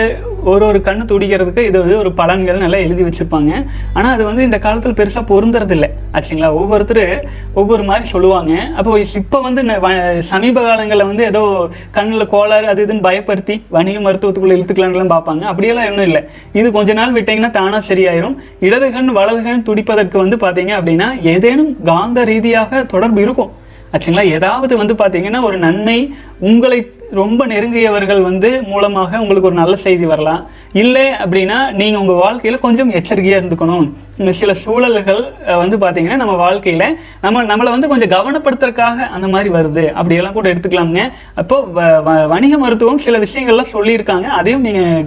ஒரு 0.47 0.65
ஒரு 0.65 0.81
கண்ணு 0.85 1.05
துடிக்கிறதுக்கு 1.07 1.59
இது 1.59 1.79
வந்து 1.79 1.97
ஒரு 1.97 2.09
பலன்கள் 2.09 2.57
நல்லா 2.57 2.77
எழுதி 2.77 3.03
வச்சுருப்பாங்க. 3.03 3.65
ஆனால் 3.93 4.13
அது 4.13 4.23
வந்து 4.23 4.43
இந்த 4.43 4.59
காலத்தில் 4.59 4.91
பெருசாக 4.91 5.21
பொருந்துறதில்லை. 5.21 5.89
ஆச்சுங்களா? 6.13 6.51
ஒவ்வொருத்தர் 6.51 7.25
ஒவ்வொரு 7.53 7.83
மாதிரி 7.83 8.07
சொல்லுவாங்க. 8.07 8.67
அப்போ 8.77 8.99
இப்போ 8.99 9.41
வந்து 9.41 9.63
ந- 9.63 9.65
வ- 9.65 10.19
சமீப 10.19 10.61
காலங்களில் 10.61 11.05
வந்து 11.05 11.23
ஏதோ 11.23 11.69
கண்ணில் 11.91 12.27
கோளாறு 12.27 12.67
அது 12.67 12.85
இதுன்னு 12.85 12.89
பயப்படுத்தி 12.89 13.61
வணிக 13.69 13.99
மருத்துவத்துக்குள்ளே 13.99 14.55
இழுத்துக்கலான்லாம் 14.57 15.09
பார்ப்பாங்க. 15.09 15.41
அப்படியெல்லாம் 15.41 15.89
ஒன்றும் 15.89 16.05
இல்லை. 16.05 16.23
இது 16.53 16.71
கொஞ்ச 16.71 16.93
நாள் 16.93 17.13
விட்டிங்கன்னா 17.13 17.49
தானாக 17.49 17.93
சரியாயிரும். 17.93 18.35
இடது 18.59 18.91
கண் 18.91 19.05
வலது 19.05 19.43
கண் 19.43 19.63
துடிப்பதற்கு 19.65 20.17
வந்து 20.17 20.37
பார்த்தீங்க 20.37 20.65
அப்படின்னா 20.65 21.21
ஏதேனும் 21.21 21.83
காந்த 21.83 22.23
ரீதியாக 22.23 22.83
தொடர்பு 22.83 23.21
இருக்கும். 23.21 23.51
ஆச்சுங்களா? 23.97 24.21
ஏதாவது 24.21 24.77
வந்து 24.77 24.93
பார்த்தீங்கன்னா 24.93 25.41
ஒரு 25.41 25.57
நன்மை 25.57 26.15
உங்களை 26.39 26.91
ரொம்ப 27.11 27.47
நெருங்கியவர்கள் 27.47 28.21
வந்து 28.21 28.63
மூலமாக 28.63 29.19
உங்களுக்கு 29.19 29.47
ஒரு 29.47 29.55
நல்ல 29.55 29.75
செய்தி 29.75 30.05
வரலாம். 30.05 30.47
இல்லை 30.71 31.05
அப்படின்னா 31.05 31.71
நீங்கள் 31.71 32.01
உங்கள் 32.01 32.15
வாழ்க்கையில் 32.15 32.59
கொஞ்சம் 32.59 32.89
எச்சரிக்கையாக 32.89 33.45
இருந்துக்கணும். 33.45 33.91
இந்த 34.17 34.31
சில 34.31 34.53
சூழல்கள் 34.53 35.23
வந்து 35.45 35.77
பார்த்தீங்கன்னா 35.77 36.15
நம்ம 36.15 36.35
வாழ்க்கையில் 36.35 36.99
நம்ம 37.21 37.43
நம்மளை 37.43 37.69
வந்து 37.69 37.87
கொஞ்சம் 37.87 38.09
கவனப்படுத்துறதுக்காக 38.09 38.95
அந்த 38.95 39.27
மாதிரி 39.27 39.49
வருது. 39.49 39.91
அப்படியெல்லாம் 39.91 40.33
கூட 40.33 40.53
எடுத்துக்கலாமுங்க. 40.53 41.01
அப்போ 41.35 41.67
வ- 41.75 41.79
வ- 41.79 42.27
வணிக 42.27 42.57
மருத்துவம் 42.57 42.97
சில 42.97 43.19
விஷயங்கள்லாம் 43.19 43.65
சொல்லியிருக்காங்க. 43.73 44.21
அதையும் 44.21 44.61
நீங்கள் 44.61 45.05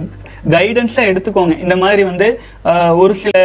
கைடன்ஸாக 0.49 1.09
எடுத்துக்கோங்க. 1.11 1.55
இந்த 1.65 1.75
மாதிரி 1.83 2.03
வந்து 2.03 2.27
ஒரு 3.03 3.13
சில 3.23 3.37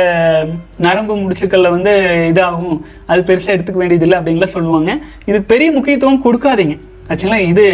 நரம்பு 0.86 1.14
முடிச்சுக்களில் 1.22 1.74
வந்து 1.76 1.94
இதாகும். 2.32 2.76
அது 3.06 3.22
பெருசாக 3.30 3.56
எடுத்துக்க 3.56 3.82
வேண்டியதில்லை 3.82 4.18
அப்படின்லாம் 4.18 4.56
சொல்லுவாங்க. 4.56 4.92
இதுக்கு 5.30 5.52
பெரிய 5.54 5.70
முக்கியத்துவம் 5.78 6.24
கொடுக்காதீங்க. 6.26 6.76
ஆக்சுவலா 7.12 7.38
இது 7.48 7.64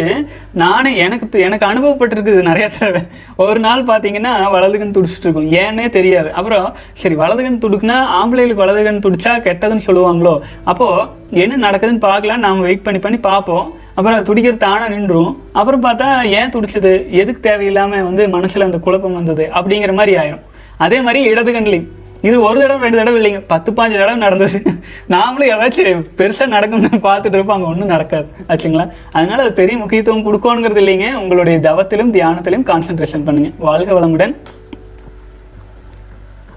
நானே 0.61 0.89
எனக்கு 1.03 1.43
எனக்கு 1.45 1.65
அனுபவப்பட்டிருக்குது 1.69 2.41
நிறையா 2.49 2.67
தடவை. 2.69 3.01
ஒரு 3.45 3.59
நாள் 3.65 3.87
பார்த்தீங்கன்னா 3.87 4.33
வலதுகன் 4.55 4.93
துடிச்சிட்டு 4.97 5.25
இருக்கும். 5.27 5.47
ஏன்னே 5.61 5.85
தெரியாது. 5.95 6.29
அப்புறம் 6.39 6.67
சரி 7.03 7.15
வலதுகன் 7.21 7.61
துடுக்குனா 7.63 7.97
ஆம்பளைகளுக்கு 8.19 8.63
வலதுகன் 8.63 9.03
துடிச்சா 9.05 9.31
கெட்டதுன்னு 9.47 9.87
சொல்லுவாங்களோ? 9.87 10.35
அப்போது 10.63 11.07
என்ன 11.43 11.69
நடக்குதுன்னு 11.69 12.05
பார்க்கலாம் 12.09 12.45
நாம் 12.45 12.65
வெயிட் 12.67 12.85
பண்ணி 12.87 13.01
பண்ணி 13.05 13.19
பார்ப்போம். 13.29 13.73
அப்புறம் 13.95 14.19
துடிக்கிற 14.19 14.23
துடிக்கிறது 14.23 14.57
தானா 14.57 14.87
நின்றும். 14.87 15.41
அப்புறம் 15.51 15.83
பார்த்தா 15.83 16.23
ஏன் 16.23 16.49
துடிச்சது? 16.49 17.09
எதுக்கு 17.09 17.39
தேவையில்லாமல் 17.39 18.03
வந்து 18.03 18.29
மனசில் 18.29 18.61
அந்த 18.61 18.79
குழப்பம் 18.79 19.13
வந்தது? 19.13 19.49
அப்படிங்கிற 19.55 19.93
மாதிரி 19.93 20.17
ஆயிரும். 20.17 20.39
அதே 20.77 21.01
மாதிரி 21.01 21.23
இடது 21.23 21.51
கண்லையும் 21.51 22.01
இது 22.21 22.41
ஒரு 22.41 22.59
தடவை 22.59 22.81
ரெண்டு 22.81 22.97
தடவை 22.97 23.17
இல்லைங்க. 23.21 23.43
பத்து 23.47 23.71
பாஞ்சு 23.71 23.93
தடவை 23.93 24.15
நடந்தது. 24.15 24.61
நாமளும் 25.09 25.51
ஏதாச்சும் 25.53 26.03
பெருசாக 26.17 26.47
நடக்கும்னு 26.47 26.87
பார்த்துட்டு 26.87 27.33
இருப்போம். 27.33 27.55
அங்கே 27.57 27.69
ஒன்றும் 27.69 27.87
நடக்காது. 27.87 28.27
ஆச்சுங்களா? 28.47 28.89
அதனால 29.11 29.41
அது 29.41 29.53
பெரிய 29.53 29.77
முக்கியத்துவம் 29.77 30.25
கொடுக்கணுங்கிறது 30.25 30.81
இல்லைங்க. 30.83 31.13
உங்களுடைய 31.13 31.59
தவத்திலும் 31.59 32.13
தியானத்திலும் 32.17 32.67
கான்சென்ட்ரேஷன் 32.71 33.23
பண்ணுங்க. 33.23 33.49
வாழ்க 33.57 33.99
வளமுடன். 33.99 34.35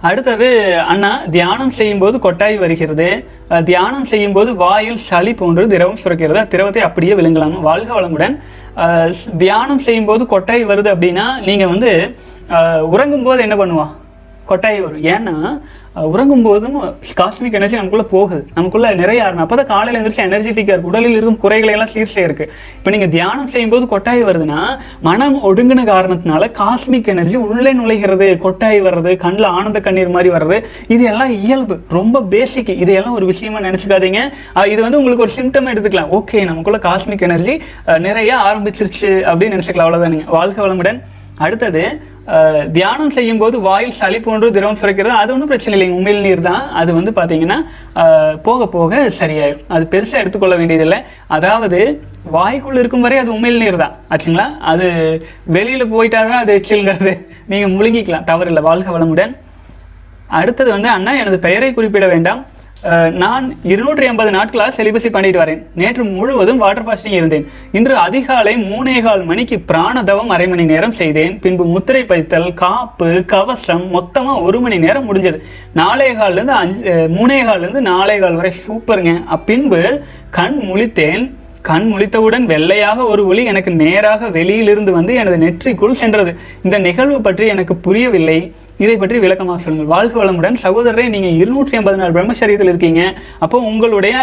அடுத்தது 0.08 0.48
அண்ணா 0.92 1.10
தியானம் 1.36 1.72
செய்யும்போது 1.78 2.16
கொட்டாய் 2.24 2.56
வருகிறது. 2.62 3.08
தியானம் 3.70 4.06
செய்யும்போது 4.10 4.50
வாயில் 4.62 5.00
சளி 5.08 5.32
போன்று 5.40 5.64
திரவம் 5.72 6.00
சுரக்கிறது? 6.02 6.42
திரவத்தை 6.52 6.82
அப்படியே 6.88 7.14
விழுங்கலாம். 7.18 7.54
வாழ்க 7.68 7.90
வளமுடன். 8.00 8.34
தியானம் 9.42 9.84
செய்யும்போது 9.86 10.24
கொட்டாய் 10.32 10.64
வருது 10.70 10.90
அப்படின்னா 10.94 11.26
நீங்கள் 11.48 11.72
வந்து 11.72 11.90
உறங்கும் 12.94 13.16
உறங்கும்போது 13.26 13.40
என்ன 13.46 13.56
பண்ணுவா? 13.62 13.86
கொட்டாய் 14.50 14.80
வரும். 14.84 15.04
ஏன்னா 15.14 15.34
உறங்கும் 16.12 16.42
போதும் 16.46 16.74
காஸ்மிக் 17.20 17.56
எனர்ஜி 17.58 17.76
நமக்குள்ள 17.78 18.04
போகுது. 18.14 18.38
நமக்குள்ள 18.56 18.86
நிறைய 19.00 19.18
ஆரம்பம் 19.26 19.44
அப்போ 19.44 19.56
தான் 19.58 19.68
காலையில் 19.70 19.98
எழுந்திரிச்சு 19.98 20.24
எனர்ஜெட்டிக்காக 20.24 20.74
இருக்கு 20.74 20.90
உடலில் 20.90 21.16
இருக்கும் 21.16 21.38
குறைகளை 21.44 21.72
எல்லாம் 21.76 21.90
சீர் 21.92 22.12
செய்யிருக்கு 22.14 22.46
இப்போ 22.78 22.90
நீங்கள் 22.94 23.12
தியானம் 23.14 23.50
செய்யும்போது 23.54 23.84
கொட்டாய் 23.92 24.22
வருதுன்னா 24.28 24.60
மனம் 25.08 25.36
ஒடுங்கின 25.50 25.84
காரணத்தினால 25.92 26.48
காஸ்மிக் 26.60 27.10
எனர்ஜி 27.14 27.38
உள்ளே 27.50 27.72
நுழைகிறது 27.80 28.28
கொட்டாய் 28.44 28.80
வர்றது 28.88 29.12
கண்ணில் 29.24 29.48
ஆனந்த 29.56 29.80
கண்ணீர் 29.86 30.14
மாதிரி 30.16 30.32
வர்றது 30.36 30.58
இது 30.96 31.04
எல்லாம் 31.12 31.32
இயல்பு. 31.44 31.76
ரொம்ப 31.98 32.22
பேசிக் 32.34 32.72
இதையெல்லாம் 32.82 33.16
ஒரு 33.20 33.28
விஷயமா 33.32 33.62
நினச்சிக்காதீங்க. 33.68 34.20
இது 34.72 34.80
வந்து 34.86 35.00
உங்களுக்கு 35.00 35.26
ஒரு 35.28 35.36
சிம்டம் 35.38 35.70
எடுத்துக்கலாம். 35.72 36.12
ஓகே 36.18 36.44
நமக்குள்ள 36.50 36.80
காஸ்மிக் 36.88 37.26
எனர்ஜி 37.28 37.56
நிறைய 38.08 38.32
ஆரம்பிச்சிருச்சு 38.48 39.10
அப்படின்னு 39.30 39.56
நினச்சிக்கலாம். 39.56 39.88
அவ்வளோதானுங்க 39.88 40.28
வாழ்க்கை 40.38 40.60
வளமுடன். 40.66 41.00
அடுத்தது 41.46 41.84
தியானம் 42.76 43.12
செய்யும் 43.16 43.40
போது 43.40 43.56
வாயில் 43.66 43.96
சளி 43.98 44.18
போன்று 44.26 44.46
திரவம் 44.56 44.78
சுரக்கிறது. 44.80 45.14
அது 45.22 45.32
ஒன்றும் 45.34 45.50
பிரச்சனை 45.50 45.74
இல்லைங்க 45.76 45.98
உமிழ் 46.00 46.20
நீர் 46.24 46.42
தான். 46.48 46.64
அது 46.80 46.90
வந்து 46.98 47.12
பார்த்தீங்கன்னா 47.18 47.58
போக 48.46 48.66
போக 48.76 49.00
சரியாயிடும் 49.20 49.70
அது 49.76 49.84
பெருசாக 49.92 50.22
எடுத்துக்கொள்ள 50.22 50.56
வேண்டியதில்லை. 50.60 50.98
அதாவது 51.36 51.80
வாய்க்குள்ளே 52.36 52.80
இருக்கும் 52.82 53.06
வரை 53.06 53.18
அது 53.22 53.30
உமிழ் 53.38 53.60
நீர் 53.62 53.82
தான். 53.84 53.94
ஆச்சுங்களா? 54.12 54.46
அது 54.72 54.86
வெளியில் 55.56 55.92
போயிட்டாதான் 55.94 56.42
அது 56.44 56.54
எச்சில்ங்கிறது. 56.58 57.14
நீங்கள் 57.52 57.74
முழுங்கிக்கலாம். 57.76 58.28
தவறில்லை. 58.32 58.64
வாழ்க 58.70 58.90
வளமுடன். 58.96 59.34
அடுத்தது 60.40 60.70
வந்து 60.76 60.88
அண்ணா 60.96 61.14
எனது 61.22 61.38
பெயரை 61.48 61.70
குறிப்பிட 61.74 62.06
வேண்டாம். 62.12 62.42
நான் 63.10 63.56
இருநூற்றி 63.62 64.06
ஐம்பது 64.06 64.30
நாட்களாக 64.30 64.82
செலிபசி 64.82 65.10
பண்ணிட்டு 65.10 65.38
வரேன். 65.40 65.62
நேற்று 65.74 66.04
முழுவதும் 66.04 66.56
வாட்டர் 66.56 66.84
ஃபாஸ்டிங் 66.84 67.12
இருந்தேன். 67.12 67.46
இன்று 67.72 67.96
அதிகாலை 67.96 68.56
மூணேகால் 68.64 69.24
மணிக்கு 69.24 69.64
பிராணதவம் 69.68 70.26
அரை 70.26 70.48
மணி 70.48 70.64
நேரம் 70.64 70.92
செய்தேன். 70.92 71.38
பின்பு 71.40 71.66
முத்திரை 71.66 72.02
பைத்தல் 72.02 72.54
காப்பு 72.54 73.24
கவசம் 73.26 73.90
மொத்தமாக 73.90 74.40
ஒரு 74.40 74.60
மணி 74.60 74.78
நேரம் 74.78 75.14
முடிஞ்சது. 75.14 75.38
நாலே 75.72 76.12
கால்லேருந்து 76.12 76.56
அஞ்சு 76.56 76.92
அஹ், 76.92 77.08
மூணே 77.10 77.44
கால்லேருந்து 77.44 77.80
நாலே 77.80 78.18
கால் 78.18 78.34
வரை 78.34 78.52
சூப்பருங்க. 78.66 79.22
அப்பின்பு 79.30 79.80
கண் 80.30 80.58
முழித்தேன். 80.62 81.24
கண் 81.62 81.92
முழித்தவுடன் 81.92 82.44
வெள்ளையாக 82.44 83.02
ஒரு 83.02 83.26
ஒளி 83.26 83.44
எனக்கு 83.44 83.70
நேராக 83.70 84.28
வெளியிலிருந்து 84.28 84.92
வந்து 84.92 85.14
எனது 85.14 85.36
நெற்றிக்குள் 85.38 85.90
சென்றது. 85.90 86.36
இந்த 86.62 86.78
நிகழ்வு 86.78 87.20
பற்றி 87.20 87.46
எனக்கு 87.46 87.76
புரியவில்லை. 87.76 88.52
இதை 88.84 88.94
பற்றி 89.02 89.18
விளக்கமாக 89.24 89.58
சொல்லுங்கள். 89.64 89.92
வாழ்க 89.94 90.14
வளமுடன். 90.22 90.56
சகோதரரை 90.64 91.04
நீங்கள் 91.14 91.36
இருநூற்றி 91.42 91.76
ஐம்பது 91.78 91.98
நாள் 92.00 92.14
பிரம்மச்சரியத்தில் 92.16 92.72
இருக்கீங்க. 92.72 93.02
அப்போ 93.44 93.56
உங்களுடைய 93.70 94.14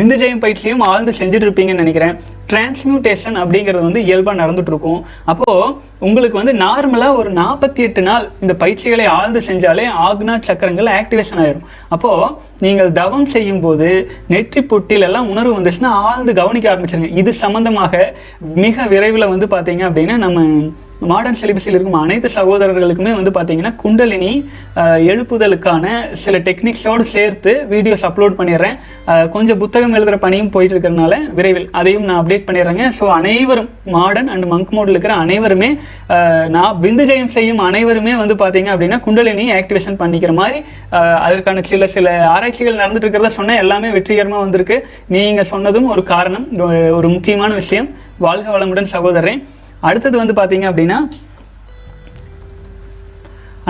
விந்துஜயம் 0.00 0.44
பயிற்சியும் 0.44 0.84
ஆழ்ந்து 0.90 1.14
செஞ்சுட்டு 1.20 1.46
இருப்பீங்கன்னு 1.48 1.84
நினைக்கிறேன். 1.84 2.16
டிரான்ஸ்மியூட்டேஷன் 2.50 3.36
அப்படிங்கிறது 3.40 3.84
வந்து 3.88 4.00
இயல்பாக 4.06 4.40
நடந்துட்டு 4.40 4.72
இருக்கும் 4.72 5.02
அப்போது 5.32 5.74
உங்களுக்கு 6.06 6.36
வந்து 6.40 6.54
நார்மலாக 6.62 7.18
ஒரு 7.20 7.30
நாற்பத்தி 7.40 7.80
எட்டு 7.86 8.02
நாள் 8.08 8.24
இந்த 8.44 8.54
பயிற்சிகளை 8.62 9.06
ஆழ்ந்து 9.16 9.40
செஞ்சாலே 9.48 9.84
ஆக்னா 10.06 10.34
சக்கரங்கள் 10.48 10.88
ஆக்டிவேஷன் 10.98 11.40
ஆயிரும். 11.44 11.66
அப்போது 11.94 12.32
நீங்கள் 12.64 12.92
தவம் 13.00 13.30
செய்யும் 13.34 13.62
போது 13.66 13.88
நெற்றி 14.34 14.62
பொட்டில் 14.70 15.06
எல்லாம் 15.08 15.30
உணர்வு 15.34 15.56
வந்துச்சுன்னா 15.58 15.92
ஆழ்ந்து 16.08 16.34
கவனிக்க 16.40 16.68
ஆரம்பிச்சிருங்க. 16.72 17.10
இது 17.22 17.32
சம்பந்தமாக 17.44 18.04
மிக 18.64 18.86
விரைவில் 18.94 19.32
வந்து 19.34 19.48
பார்த்தீங்க 19.56 19.84
அப்படின்னா 19.90 20.16
நம்ம 20.26 20.40
மாடர்ன் 21.00 21.36
சிலிபஸில் 21.40 21.68
இருக்கும் 21.68 21.92
அனைத்து 21.92 22.30
சகோதரர்களுக்குமே 22.34 23.30
வந்து 23.30 23.30
பார்த்தீங்கன்னா 23.30 23.76
குண்டலினி 23.76 24.50
எழுப்புதலுக்கான 24.76 26.12
சில 26.12 26.38
டெக்னிக்ஸோடு 26.38 27.00
சேர்த்து 27.00 27.66
வீடியோஸ் 27.70 28.04
அப்லோட் 28.08 28.34
பண்ணிடுறேன். 28.38 29.28
கொஞ்சம் 29.28 29.58
புத்தகம் 29.58 29.90
எழுதுகிற 29.90 30.18
பணியும் 30.18 30.50
போயிட்டு 30.50 30.78
இருக்கிறனால 30.78 31.32
விரைவில் 31.34 31.68
அதையும் 31.72 32.02
நான் 32.02 32.26
அப்டேட் 32.26 32.48
பண்ணிடுறேங்க. 32.48 32.92
ஸோ 33.00 33.04
அனைவரும் 33.04 33.68
மாடர்ன் 33.84 34.28
அண்ட் 34.28 34.44
மங்க் 34.44 34.70
மோடில் 34.70 34.88
இருக்கிற 34.88 35.14
அனைவருமே 35.14 35.78
நான் 36.48 36.76
விந்து 36.82 37.04
ஜெயம் 37.10 37.26
செய்யும் 37.26 37.58
அனைவருமே 37.58 38.14
வந்து 38.14 38.34
பார்த்தீங்க 38.34 38.62
அப்படின்னா 38.62 39.00
குண்டலினி 39.00 39.52
ஆக்டிவேஷன் 39.52 39.98
பண்ணிக்கிற 39.98 40.32
மாதிரி 40.32 40.64
அதற்கான 41.20 41.60
சில 41.62 41.86
சில 41.86 42.28
ஆராய்ச்சிகள் 42.28 42.76
நடந்துட்டு 42.76 43.08
இருக்கிறத 43.08 43.26
சொன்ன 43.26 43.56
எல்லாமே 43.56 43.90
வெற்றிகரமாக 43.90 44.42
வந்திருக்கு. 44.42 44.86
நீங்கள் 45.06 45.44
சொன்னதும் 45.44 45.88
ஒரு 45.88 46.02
காரணம் 46.02 46.46
ஒரு- 46.56 46.90
ஒரு 46.90 47.08
முக்கியமான 47.08 47.54
விஷயம். 47.54 47.88
வாழ்க 48.18 48.58
வளமுடன் 48.58 48.82
சகோதரன் 48.82 49.48
அடுத்தது 49.88 50.16
வந்து 50.22 50.34
பார்த்தீங்க 50.38 50.66
அப்படின்னா 50.70 50.98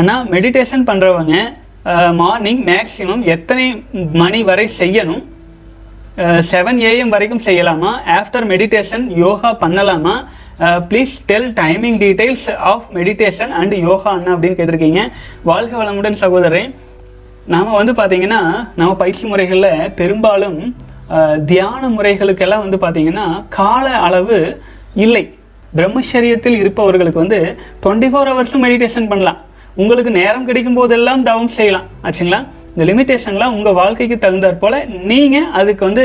அண்ணா 0.00 0.16
மெடிடேஷன் 0.34 0.84
பண்ணுறவங்க 0.90 1.34
மார்னிங் 2.20 2.62
மேக்ஸிமம் 2.70 3.22
எத்தனை 3.34 3.66
மணி 4.22 4.40
வரை 4.48 4.66
செய்யணும்? 4.80 5.22
செவன் 6.50 6.78
ஏஎம் 6.88 7.12
வரைக்கும் 7.14 7.42
செய்யலாமா? 7.46 7.90
ஆஃப்டர் 8.18 8.46
மெடிடேஷன் 8.52 9.04
யோகா 9.24 9.50
பண்ணலாமா? 9.62 10.14
Please 10.88 11.14
tell 11.30 11.48
timing 11.60 11.98
details 12.02 12.46
of 12.70 12.86
meditation 12.98 13.52
and 13.60 13.74
yoga 13.88 14.10
அண்ணா 14.16 14.32
அப்படின்னு 14.34 14.58
கேட்டிருக்கீங்க. 14.58 15.02
வாழ்க 15.50 15.72
வளமுடன் 15.80 16.20
சகோதரன் 16.22 16.70
நாம் 17.54 17.78
வந்து 17.80 17.92
பார்த்தீங்கன்னா 18.00 18.40
நம்ம 18.78 18.90
பயிற்சி 19.02 19.24
முறைகளில் 19.32 19.92
பெரும்பாலும் 20.00 20.60
தியான 21.50 21.82
முறைகளுக்கெல்லாம் 21.96 22.64
வந்து 22.64 22.80
பார்த்தீங்கன்னா 22.82 23.26
கால 23.58 23.86
அளவு 24.08 24.38
இல்லை. 25.04 25.24
பிரம்மச்சரியத்தில் 25.76 26.58
இருப்பவர்களுக்கு 26.62 27.22
வந்து 27.24 27.40
டுவெண்ட்டி 27.82 28.08
ஃபோர் 28.12 28.30
ஹவர்ஸும் 28.30 28.64
மெடிடேஷன் 28.66 29.10
பண்ணலாம். 29.10 29.40
உங்களுக்கு 29.82 30.12
நேரம் 30.20 30.46
கிடைக்கும் 30.48 30.78
போதெல்லாம் 30.78 31.26
தவம் 31.28 31.52
செய்யலாம். 31.58 31.86
ஆச்சுங்களா? 32.06 32.40
இந்த 32.72 32.84
லிமிட்டேஷன்லாம் 32.88 33.54
உங்கள் 33.56 33.76
வாழ்க்கைக்கு 33.80 34.16
தகுந்தாற் 34.24 34.62
போல் 34.62 34.78
நீங்கள் 35.10 35.48
அதுக்கு 35.60 35.82
வந்து 35.88 36.04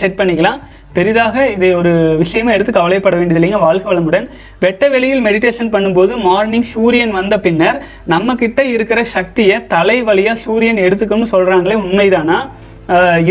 செட் 0.00 0.16
பண்ணிக்கலாம். 0.20 0.60
பெரிதாக 0.96 1.34
இதை 1.54 1.68
ஒரு 1.80 1.90
விஷயமா 2.22 2.50
எடுத்து 2.54 2.72
கவலைப்பட 2.76 3.16
வேண்டியதில்லைங்க 3.18 3.58
வாழ்க 3.66 3.84
வளமுடன். 3.90 4.26
வெட்ட 4.62 4.88
வெளியில் 4.94 5.22
மெடிடேஷன் 5.26 5.70
பண்ணும்போது 5.74 6.12
மார்னிங் 6.28 6.66
சூரியன் 6.72 7.12
வந்த 7.18 7.34
பின்னர் 7.44 7.78
நம்ம 8.12 8.34
கிட்ட 8.42 8.60
இருக்கிற 8.76 9.02
சக்தியை 9.16 9.58
தலை 9.74 9.98
வழியாக 10.08 10.42
சூரியன் 10.46 10.82
எடுத்துக்கணும்னு 10.86 11.34
சொல்கிறாங்களே 11.34 11.76
உண்மைதானா? 11.84 12.38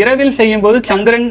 இரவில் 0.00 0.36
செய்யும்போது 0.38 0.78
சந்திரன் 0.90 1.26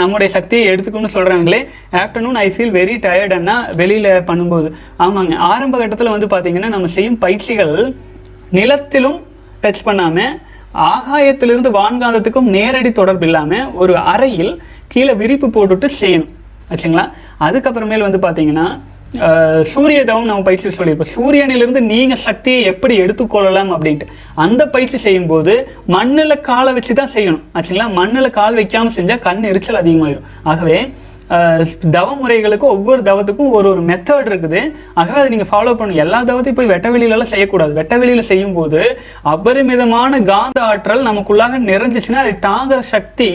நம்முடைய 0.00 0.28
சக்தியை 0.36 0.64
எடுத்துக்கணும்னு 0.72 1.14
சொல்கிறாங்களே 1.16 1.60
ஆஃப்டர்நூன் 2.02 2.38
ஐ 2.44 2.46
ஃபீல் 2.54 2.74
வெரி 2.78 2.94
டயர்டுன்னா 3.06 3.56
வெளியில் 3.80 4.10
பண்ணும்போது. 4.28 4.68
ஆமாங்க. 5.06 5.34
ஆரம்ப 5.52 5.74
கட்டத்தில் 5.82 6.14
வந்து 6.14 6.28
பார்த்தீங்கன்னா 6.34 6.70
நம்ம 6.74 6.90
செய்யும் 6.96 7.18
பயிற்சிகள் 7.24 7.74
நிலத்திலும் 8.58 9.18
டச் 9.64 9.82
பண்ணாமல் 9.88 10.36
ஆகாயத்திலிருந்து 10.90 11.70
வான்காந்தத்துக்கும் 11.78 12.50
நேரடி 12.56 12.92
தொடர்பு 13.00 13.26
இல்லாமல் 13.28 13.70
ஒரு 13.82 13.94
அறையில் 14.12 14.52
கீழே 14.92 15.14
விரிப்பு 15.22 15.48
போட்டுட்டு 15.56 15.88
செய்யணும். 16.00 16.30
ஆச்சுங்களா? 16.72 17.04
அதுக்கப்புறமேல் 17.46 18.06
வந்து 18.06 18.20
பார்த்தீங்கன்னா 18.26 18.66
சூரிய 19.72 20.00
தவம் 20.04 20.28
நம்ம 20.30 20.42
பயிற்சி 20.42 20.68
சொல்லியிருப்போம். 20.68 21.12
சூரியனிலிருந்து 21.14 21.80
நீங்க 21.92 22.14
சக்தியை 22.14 22.62
எப்படி 22.72 22.94
எடுத்துக்கொள்ளலாம் 23.00 23.70
அப்படின்ட்டு. 23.76 24.06
அந்த 24.34 24.62
பயிற்சி 24.74 24.98
செய்யும்போது 25.06 25.54
மண்ணில் 25.86 26.40
காலை 26.40 26.72
வச்சு 26.72 26.94
தான் 26.94 27.14
செய்யணும். 27.14 27.42
ஆச்சுங்களா? 27.54 27.92
மண்ணில் 28.00 28.36
கால் 28.38 28.58
வைக்காம 28.60 28.92
செஞ்சா 28.98 29.18
கண் 29.26 29.42
எரிச்சல் 29.42 29.80
அதிகமாயிடும் 29.82 30.28
ஆகவே 30.42 30.78
தவ 31.96 32.08
முறைகளுக்கும் 32.20 32.72
ஒவ்வொரு 32.74 33.00
தவத்துக்கும் 33.08 33.52
ஒரு 33.56 33.66
ஒரு 33.72 33.82
மெத்தட் 33.90 34.28
இருக்குது. 34.30 34.60
ஆகவே 35.00 35.18
அதை 35.20 35.28
நீங்கள் 35.34 35.50
ஃபாலோ 35.50 35.72
பண்ணணும். 35.80 36.00
எல்லா 36.04 36.18
தவத்தையும் 36.30 36.58
போய் 36.58 36.70
வெட்ட 36.72 36.88
வெளியிலலாம் 36.94 37.30
செய்யக்கூடாது. 37.32 37.72
வெட்ட 37.78 37.94
வெளியில 38.02 38.22
செய்யும்போது 38.30 38.80
அபரிமிதமான 39.34 40.20
காந்த 40.30 40.60
ஆற்றல் 40.70 41.06
நமக்குள்ளாக 41.08 41.60
நிறைஞ்சிச்சுன்னா 41.70 42.22
அதை 42.24 42.34
தாங்குற 42.48 42.80
சக்தி 42.94 43.30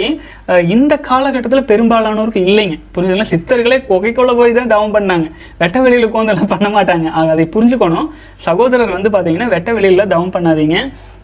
இந்த 0.75 0.93
காலகட்டத்தில் 1.09 1.69
பெரும்பாலானோருக்கு 1.71 2.43
இல்லைங்க. 2.49 2.77
புரிஞ்சுங்களா 2.95 3.31
சித்தர்களே 3.33 3.79
கொகைக்குள்ள 3.89 4.33
போய் 4.41 4.59
தான் 4.59 4.71
தவம் 4.75 4.95
பண்ணாங்க. 4.97 5.27
வெட்ட 5.63 5.79
வெளியில் 5.87 6.09
உட்காந்து 6.11 6.53
பண்ண 6.55 6.69
மாட்டாங்க. 6.77 7.07
அதை 7.33 7.45
புரிஞ்சுக்கணும். 7.57 8.07
சகோதரர் 8.47 8.95
வந்து 8.97 9.11
பார்த்தீங்கன்னா 9.15 9.51
வெட்ட 9.55 9.71
வெளியில் 9.79 10.11
தவம் 10.13 10.33
பண்ணாதீங்க. 10.37 10.77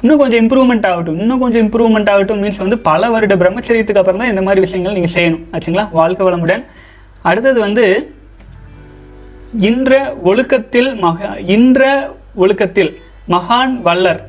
இன்னும் 0.04 0.22
கொஞ்சம் 0.22 0.42
இம்ப்ரூவ்மெண்ட் 0.44 0.88
ஆகட்டும் 0.92 1.20
இன்னும் 1.24 1.42
கொஞ்சம் 1.44 1.64
இம்ப்ரூவ்மெண்ட் 1.66 2.10
ஆகட்டும் 2.14 2.40
மீன்ஸ் 2.44 2.64
வந்து 2.64 2.78
பல 2.88 3.10
வருட 3.16 3.34
பிரம்மச்சரியத்துக்கு 3.42 4.02
அப்புறம் 4.02 4.22
தான் 4.22 4.32
இந்த 4.34 4.44
மாதிரி 4.48 4.64
விஷயங்கள் 4.66 4.96
நீங்கள் 4.98 5.16
செய்யணும். 5.18 5.44
ஆச்சுங்களா? 5.54 5.86
வாழ்க்கை 6.00 6.24
வளமுடன். 6.28 6.64
அடுத்தது 7.30 7.60
வந்து 7.68 7.86
இன்ற 9.70 9.92
ஒழுக்கத்தில் 10.30 10.90
மக 11.06 11.30
இன்ற 11.56 11.82
ஒழுக்கத்தில் 12.44 12.92
மகான் 13.34 13.74
வல்லர் 13.88 14.22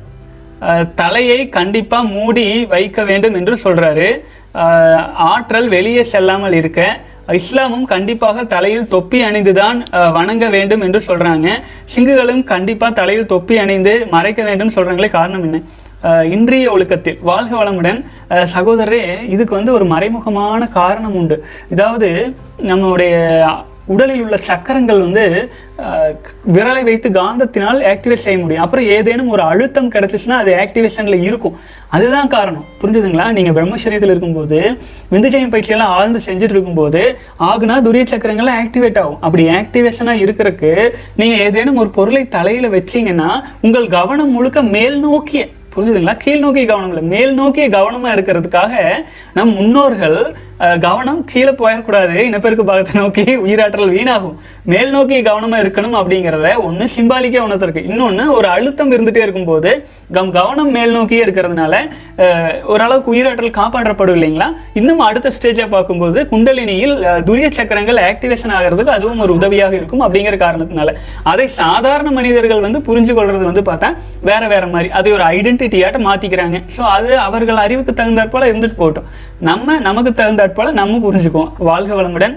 தலையை 1.01 1.39
கண்டிப்பாக 1.57 2.09
மூடி 2.15 2.45
வைக்க 2.73 2.99
வேண்டும் 3.09 3.35
என்று 3.39 3.55
சொல்கிறாரு 3.63 4.07
ஆற்றல் 5.31 5.67
வெளியே 5.75 6.03
செல்லாமல் 6.13 6.57
இருக்க 6.59 6.81
இஸ்லாமும் 7.39 7.85
கண்டிப்பாக 7.91 8.43
தலையில் 8.53 8.89
தொப்பி 8.93 9.19
அணிந்துதான் 9.23 9.77
வணங்க 10.17 10.45
வேண்டும் 10.55 10.83
என்று 10.85 10.99
சொல்றாங்க. 11.07 11.47
சிங்குகளும் 11.93 12.43
கண்டிப்பா 12.51 12.87
தலையில் 12.99 13.31
தொப்பி 13.33 13.57
அணிந்து 13.63 13.93
மறைக்க 14.15 14.41
வேண்டும் 14.49 14.73
சொல்றாங்களே 14.75 15.09
காரணம் 15.17 15.43
என்ன? 15.47 15.61
இன்றைய 16.35 16.71
ஒழுக்கத்தில் 16.71 17.19
வாழ்க 17.29 17.53
வளமுடன் 17.59 17.99
சகோதரரே 18.55 19.03
இதுக்கு 19.33 19.53
வந்து 19.59 19.73
ஒரு 19.73 19.85
மறைமுகமான 19.93 20.67
காரணம் 20.79 21.15
உண்டு. 21.21 21.37
இதாவது 21.75 22.09
நம்மளுடைய 22.69 23.13
உடலில் 23.93 24.23
உள்ள 24.23 24.37
சக்கரங்கள் 24.49 24.99
வந்து 25.05 25.23
விரலை 26.55 26.83
வைத்து 26.89 27.09
காந்தத்தினால் 27.17 27.79
ஆக்டிவேட் 27.91 28.23
செய்ய 28.25 28.37
முடியும். 28.41 28.63
அப்புறம் 28.65 28.85
ஏதேனும் 28.95 29.31
ஒரு 29.35 29.43
அழுத்தம் 29.51 29.89
கிடச்சிச்சுன்னா 29.95 30.37
அது 30.43 30.51
ஆக்டிவேஷனில் 30.63 31.25
இருக்கும். 31.29 31.55
அதுதான் 31.95 32.31
காரணம். 32.35 32.65
புரிஞ்சுதுங்களா? 32.81 33.25
நீங்கள் 33.37 33.55
பிரம்மசரியத்தில் 33.57 34.13
இருக்கும்போது 34.13 34.59
விந்துஜயம் 35.13 35.53
பயிற்சியெல்லாம் 35.55 35.95
ஆழ்ந்து 35.97 36.21
செஞ்சுட்டு 36.27 36.55
இருக்கும்போது 36.57 37.01
ஆகுனா 37.49 37.77
துரிய 37.87 38.05
சக்கரங்கள்லாம் 38.13 38.61
ஆக்டிவேட் 38.63 39.01
ஆகும். 39.03 39.19
அப்படி 39.25 39.45
ஆக்டிவேஷனாக 39.59 40.23
இருக்கிறதுக்கு 40.25 40.71
நீங்கள் 41.21 41.43
ஏதேனும் 41.47 41.81
ஒரு 41.83 41.89
பொருளை 41.99 42.23
தலையில் 42.37 42.73
வச்சீங்கன்னா 42.77 43.31
உங்கள் 43.61 43.87
கவனம் 43.97 44.33
முழுக்க 44.37 44.63
மேல் 44.77 44.97
நோக்கிய 44.99 45.43
புரிஞ்சுதுங்களா? 45.75 46.15
கீழ் 46.23 46.43
நோக்கி 46.45 46.63
கவனம் 46.71 46.91
இல்லை 46.93 47.03
மேல் 47.13 47.35
நோக்கிய 47.41 47.67
கவனமா 47.77 48.09
இருக்கிறதுக்காக 48.15 48.73
நம் 49.37 49.53
முன்னோர்கள் 49.59 50.17
கவனம் 50.83 51.21
கீழே 51.29 51.51
போயிடக்கூடாது 51.59 52.15
இனப்பெருக்கு 52.27 52.65
பாகத்தை 52.67 52.93
நோக்கி 52.99 53.23
உயிராற்றல் 53.45 53.93
வீணாகும். 53.95 54.35
மேல் 54.71 54.91
நோக்கி 54.95 55.15
கவனமா 55.27 55.57
இருக்கணும் 55.63 55.95
அப்படிங்கிறத 55.99 56.49
ஒண்ணு 56.67 56.85
சிம்பாலிக்கா 56.95 57.39
உணர்த்திருக்கு 57.47 57.83
இன்னொன்னு 57.89 58.25
ஒரு 58.35 58.47
அழுத்தம் 58.55 58.91
இருந்துட்டே 58.95 59.21
இருக்கும்போது 59.25 59.71
கம் 60.17 60.31
கவனம் 60.37 60.71
மேல் 60.75 60.93
நோக்கியே 60.97 61.21
இருக்கிறதுனால 61.25 61.73
ஓரளவுக்கு 62.73 63.11
உயிராற்றல் 63.15 63.57
காப்பாற்றப்படும் 63.59 64.17
இல்லைங்களா? 64.17 64.47
இன்னும் 64.79 65.03
அடுத்த 65.07 65.31
ஸ்டேஜை 65.37 65.67
பார்க்கும்போது 65.75 66.19
குண்டலினியில் 66.31 66.95
துரிய 67.29 67.49
சக்கரங்கள் 67.57 67.99
ஆக்டிவேஷன் 68.09 68.55
ஆகிறதுக்கு 68.59 68.95
அதுவும் 68.97 69.23
ஒரு 69.25 69.35
உதவியாக 69.39 69.75
இருக்கும் 69.79 70.05
அப்படிங்கிற 70.07 70.37
காரணத்தினால. 70.45 70.93
அதை 71.33 71.47
சாதாரண 71.61 72.11
மனிதர்கள் 72.19 72.65
வந்து 72.67 72.81
புரிஞ்சு 72.87 73.15
கொள்வது 73.19 73.45
வந்து 73.51 73.65
பார்த்தா 73.71 73.91
வேற 74.31 74.43
வேற 74.53 74.63
மாதிரி. 74.75 74.91
அதை 75.01 75.11
ஒரு 75.17 75.25
ஐடென்டி 75.35 75.62
ஐடென்டிட்டியாட்ட 75.63 75.99
மாற்றிக்கிறாங்க 76.07 76.57
ஸோ 76.75 76.81
அது 76.95 77.11
அவர்கள் 77.25 77.65
அறிவுக்கு 77.65 77.93
தகுந்தாற் 77.99 78.33
போல் 78.33 78.49
இருந்துட்டு 78.51 78.79
போகட்டும். 78.79 79.07
நம்ம 79.49 79.77
நமக்கு 79.89 80.11
தகுந்தாற் 80.21 80.57
போல் 80.57 80.77
நம்ம 80.79 80.97
புரிஞ்சுக்குவோம். 81.05 81.53
வாழ்க 81.69 81.93
வளமுடன். 81.99 82.35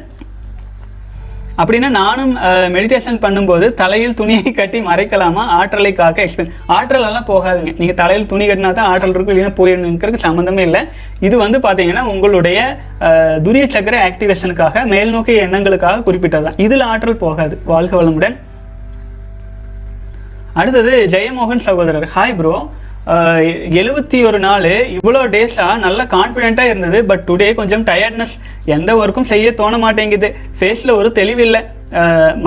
அப்படின்னா 1.63 1.89
நானும் 1.99 2.33
மெடிடேஷன் 2.75 3.21
பண்ணும்போது 3.23 3.67
தலையில் 3.81 4.17
துணியை 4.19 4.51
கட்டி 4.59 4.79
மறைக்கலாமா? 4.89 5.43
ஆற்றலை 5.59 5.93
காக்க 6.01 6.25
எக்ஸ்பிளைன் 6.25 6.51
ஆற்றல் 6.77 7.07
எல்லாம் 7.11 7.29
போகாதுங்க. 7.31 7.73
நீங்கள் 7.81 7.99
தலையில் 8.01 8.29
துணி 8.33 8.45
கட்டினா 8.49 8.73
தான் 8.79 8.89
ஆற்றல் 8.93 9.15
இருக்கும் 9.15 9.35
இல்லைன்னா 9.35 9.55
போயிடணுங்கிறது 9.61 10.19
சம்மந்தமே 10.27 10.65
இல்லை. 10.69 10.83
இது 11.27 11.37
வந்து 11.45 11.61
பார்த்தீங்கன்னா 11.67 12.03
உங்களுடைய 12.15 12.59
துரிய 13.47 13.65
சக்கர 13.77 13.97
ஆக்டிவேஷனுக்காக 14.09 14.85
மேல்நோக்கிய 14.93 15.47
எண்ணங்களுக்காக 15.47 16.05
குறிப்பிட்டதான் 16.09 16.61
இதில் 16.67 16.89
ஆற்றல் 16.93 17.23
போகாது. 17.25 17.57
வாழ்க 17.73 17.95
வளமுடன். 18.01 18.37
அடுத்தது 20.61 20.93
ஜெயமோகன் 21.15 21.67
சகோதரர். 21.69 22.07
ஹாய் 22.17 22.37
ப்ரோ 22.37 22.53
எழுபத்தி 23.07 24.27
ஒரு 24.27 24.39
நாள் 24.39 24.65
இவ்வளோ 24.95 25.21
டேஸாக 25.35 25.79
நல்ல 25.79 26.05
கான்ஃபிடென்ட்டாக 26.05 26.71
இருந்தது 26.73 27.05
பட் 27.05 27.23
டுடே 27.27 27.55
கொஞ்சம் 27.55 27.85
டயர்ட்னஸ் 27.85 28.35
எந்த 28.65 28.95
ஒர்க்கும் 28.95 29.31
செய்ய 29.33 29.55
தோண 29.55 29.79
மாட்டேங்குது. 29.79 30.35
ஃபேஸில் 30.59 30.91
ஒரு 30.91 31.13
தெளிவில்லை. 31.13 31.61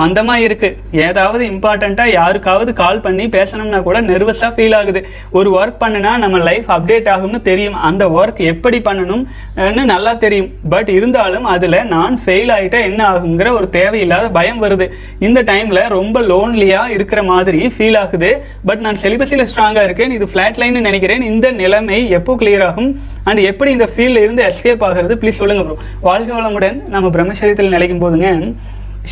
மந்தமாக 0.00 0.44
இருக்குது 0.46 0.98
ஏதாவது 1.06 1.42
இம்பார்ட்டண்ட்டாக 1.52 2.14
யாருக்காவது 2.18 2.70
கால் 2.80 3.00
பண்ணி 3.06 3.24
பேசணும்னா 3.36 3.78
கூட 3.88 3.98
நெர்வஸாக 4.10 4.50
ஃபீல் 4.56 4.76
ஆகுது. 4.78 5.00
ஒரு 5.38 5.48
ஒர்க் 5.58 5.80
பண்ணுனா 5.82 6.12
நம்ம 6.24 6.38
லைஃப் 6.48 6.68
அப்டேட் 6.76 7.10
ஆகும்னு 7.14 7.40
தெரியும். 7.48 7.76
அந்த 7.88 8.04
ஒர்க் 8.20 8.40
எப்படி 8.52 8.80
பண்ணணும்னு 8.88 9.84
நல்லா 9.92 10.12
தெரியும். 10.24 10.50
பட் 10.74 10.90
இருந்தாலும் 10.98 11.48
அதில் 11.54 11.78
நான் 11.94 12.16
ஃபெயில் 12.24 12.52
ஆகிட்டா 12.56 12.80
என்ன 12.90 13.00
ஆகுங்கிற 13.12 13.50
ஒரு 13.58 13.68
தேவையில்லாத 13.78 14.28
பயம் 14.38 14.62
வருது. 14.64 14.88
இந்த 15.28 15.42
டைமில் 15.52 15.82
ரொம்ப 15.98 16.20
லோன்லியாக 16.32 16.94
இருக்கிற 16.96 17.20
மாதிரி 17.32 17.62
ஃபீல் 17.76 18.00
ஆகுது. 18.04 18.32
பட் 18.70 18.84
நான் 18.86 19.02
செலிபஸில் 19.04 19.48
ஸ்ட்ராங்காக 19.52 19.86
இருக்கேன். 19.88 20.16
இது 20.18 20.28
ஃப்ளாட் 20.32 20.60
லைன்னு 20.62 20.86
நினைக்கிறேன். 20.88 21.24
இந்த 21.32 21.46
நிலைமை 21.62 22.00
எப்போ 22.18 22.34
கிளியர் 22.42 22.66
ஆகும்? 22.70 22.90
அண்ட் 23.28 23.40
எப்படி 23.50 23.70
இந்த 23.76 23.88
ஃபீல்டில் 23.94 24.24
இருந்து 24.24 24.44
எஸ்கேப் 24.50 24.84
ஆகிறது? 24.88 25.14
ப்ளீஸ் 25.22 25.40
சொல்லுங்கள் 25.40 25.66
ப்ரோ 25.68 25.78
வாழ்க 26.08 26.30
வளமுடன். 26.38 26.78
நம்ம 26.96 27.10
பிரம்மச்சரியத்தில் 27.16 27.74
நிலைக்கும் 27.76 28.04
போதுங்க. 28.04 28.28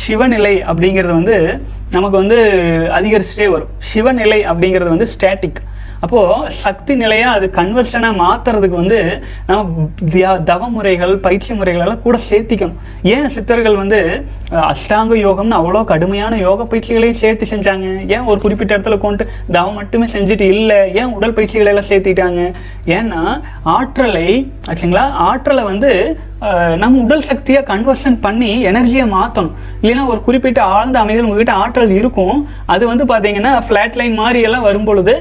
சிவநிலை 0.07 0.63
அப்படிங்கிறது 0.73 1.11
வந்து 1.11 1.61
நமக்கு 1.91 2.17
வந்து 2.17 2.37
அதிகரிச்சுட்டே 2.91 3.47
வரும். 3.47 3.67
சிவநிலை 3.93 4.35
அப்படிங்கிறது 4.35 4.87
வந்து 4.87 5.07
ஸ்டாட்டிக் 5.19 5.55
அப்போது 6.01 6.51
சக்தி 6.51 6.95
நிலையாக 6.95 7.31
அது 7.31 7.51
கன்வர்ஷனாக 7.55 8.15
மாற்றுறதுக்கு 8.15 8.69
வந்து 8.69 9.23
நம்ம 9.47 9.89
தியா- 10.11 10.43
தவ 10.43 10.69
முறைகள் 10.69 11.17
பயிற்சி 11.17 11.53
முறைகள் 11.53 11.81
எல்லாம் 11.81 12.01
கூட 12.01 12.19
சேர்த்திக்கணும். 12.29 12.73
ஏன் 13.03 13.29
சித்தர்கள் 13.29 13.75
வந்து 13.75 14.25
அஷ்டாங்க 14.51 15.15
யோகம்னு 15.15 15.53
அவ்வளோ 15.53 15.83
கடுமையான 15.83 16.37
யோக 16.37 16.63
பயிற்சிகளையும் 16.63 17.15
சேர்த்து 17.15 17.45
செஞ்சாங்க? 17.45 18.09
ஏன் 18.09 18.19
ஒரு 18.19 18.41
குறிப்பிட்ட 18.41 18.77
இடத்துல 18.77 18.97
கொண்டு 18.97 19.29
தவம் 19.51 19.73
மட்டுமே 19.73 20.05
செஞ்சுட்டு 20.05 20.41
இல்லை? 20.41 20.93
ஏன் 20.93 21.05
உடல் 21.05 21.33
பயிற்சிகளை 21.33 21.73
எல்லாம் 21.73 21.89
சேர்த்திட்டாங்க? 21.89 22.53
ஏன்னா 22.85 23.41
ஆற்றலை 23.63 24.51
ஆச்சுங்களா? 24.65 25.09
ஆற்றலை 25.09 25.63
வந்து 25.63 26.19
நம்ம 26.81 27.01
உடல் 27.05 27.25
சக்தியை 27.29 27.61
கன்வர்ஷன் 27.69 28.15
பண்ணி 28.25 28.51
எனர்ஜியை 28.69 29.05
மாற்றணும் 29.15 29.55
இல்லைன்னா 29.81 30.03
ஒரு 30.11 30.19
குறிப்பிட்ட 30.27 30.59
ஆழ்ந்த 30.75 30.97
அமைதியில் 31.03 31.27
உங்ககிட்ட 31.27 31.53
ஆற்றல் 31.63 31.93
இருக்கும். 31.97 32.37
அது 32.73 32.83
வந்து 32.91 33.05
பார்த்தீங்கன்னா 33.09 33.51
ஃப்ளாட் 33.65 33.97
லைன் 33.99 34.15
மாதிரி 34.21 34.41
எல்லாம் 34.47 34.65
வரும்பொழுது 34.67 35.13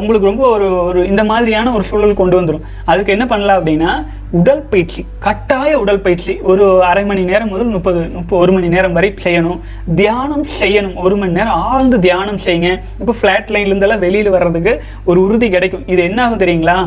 உங்களுக்கு 0.00 0.28
ரொம்ப 0.30 0.44
ஒரு 0.54 0.66
ஒரு 0.88 1.00
இந்த 1.12 1.22
மாதிரியான 1.30 1.72
ஒரு 1.76 1.84
சூழல் 1.88 2.20
கொண்டு 2.20 2.36
வந்துடும் 2.38 2.66
அதுக்கு 2.90 3.14
என்ன 3.14 3.24
பண்ணலாம் 3.32 3.58
அப்படின்னா 3.60 3.90
உடல் 4.38 4.62
பயிற்சி 4.72 5.00
கட்டாய 5.24 5.72
உடல் 5.82 6.00
பயிற்சி. 6.04 6.32
ஒரு 6.50 6.64
அரை 6.90 7.02
மணி 7.10 7.22
நேரம் 7.30 7.52
முதல் 7.54 7.72
முப்பது 7.74 8.00
முப்பது 8.18 8.40
ஒரு 8.42 8.52
மணி 8.56 8.68
நேரம் 8.74 8.94
வரை 8.98 9.10
செய்யணும். 9.24 9.58
தியானம் 10.00 10.46
செய்யணும். 10.60 10.96
ஒரு 11.06 11.16
மணி 11.22 11.36
நேரம் 11.38 11.58
ஆழ்ந்து 11.72 11.98
தியானம் 12.06 12.40
செய்யுங்க. 12.46 12.70
இப்போ 13.00 13.14
ஃப்ளாட் 13.18 13.52
லைன்லேருந்தெல்லாம் 13.56 14.04
வெளியில் 14.06 14.34
வர்றதுக்கு 14.36 14.74
ஒரு 15.10 15.20
உறுதி 15.26 15.48
கிடைக்கும். 15.56 15.84
இது 15.94 16.00
என்ன 16.08 16.22
ஆகும் 16.26 16.42
தெரியுங்களா? 16.44 16.78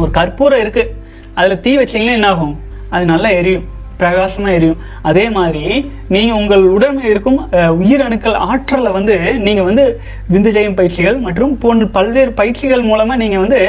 ஒரு 0.00 0.10
கற்பூரம் 0.18 0.64
இருக்குது 0.64 0.94
அதில் 1.40 1.62
தீ 1.66 1.74
வச்சிங்கன்னா 1.82 2.16
என்ன 2.20 2.30
ஆகும் 2.34 2.56
அது 2.94 3.04
நல்லா 3.12 3.30
எரியும் 3.40 3.66
பிரகாசமாக 4.00 4.56
எரியும். 4.56 4.82
அதே 5.08 5.22
மாதிரி 5.36 5.62
நீங்கள் 6.14 6.38
உங்கள் 6.40 6.64
உடல் 6.74 6.98
இருக்கும் 7.10 7.38
உயிர் 7.78 7.98
உயிரணுக்கள் 7.98 8.36
ஆற்றலை 8.48 8.90
வந்து 8.96 9.14
நீங்கள் 9.46 9.66
வந்து 9.68 9.84
விந்துஜயம் 10.34 10.76
பயிற்சிகள் 10.78 11.16
மற்றும் 11.24 11.54
போன்ற 11.62 11.86
பல்வேறு 11.96 12.32
பயிற்சிகள் 12.40 12.84
மூலமாக 12.90 13.20
நீங்கள் 13.22 13.42
வந்து 13.44 13.60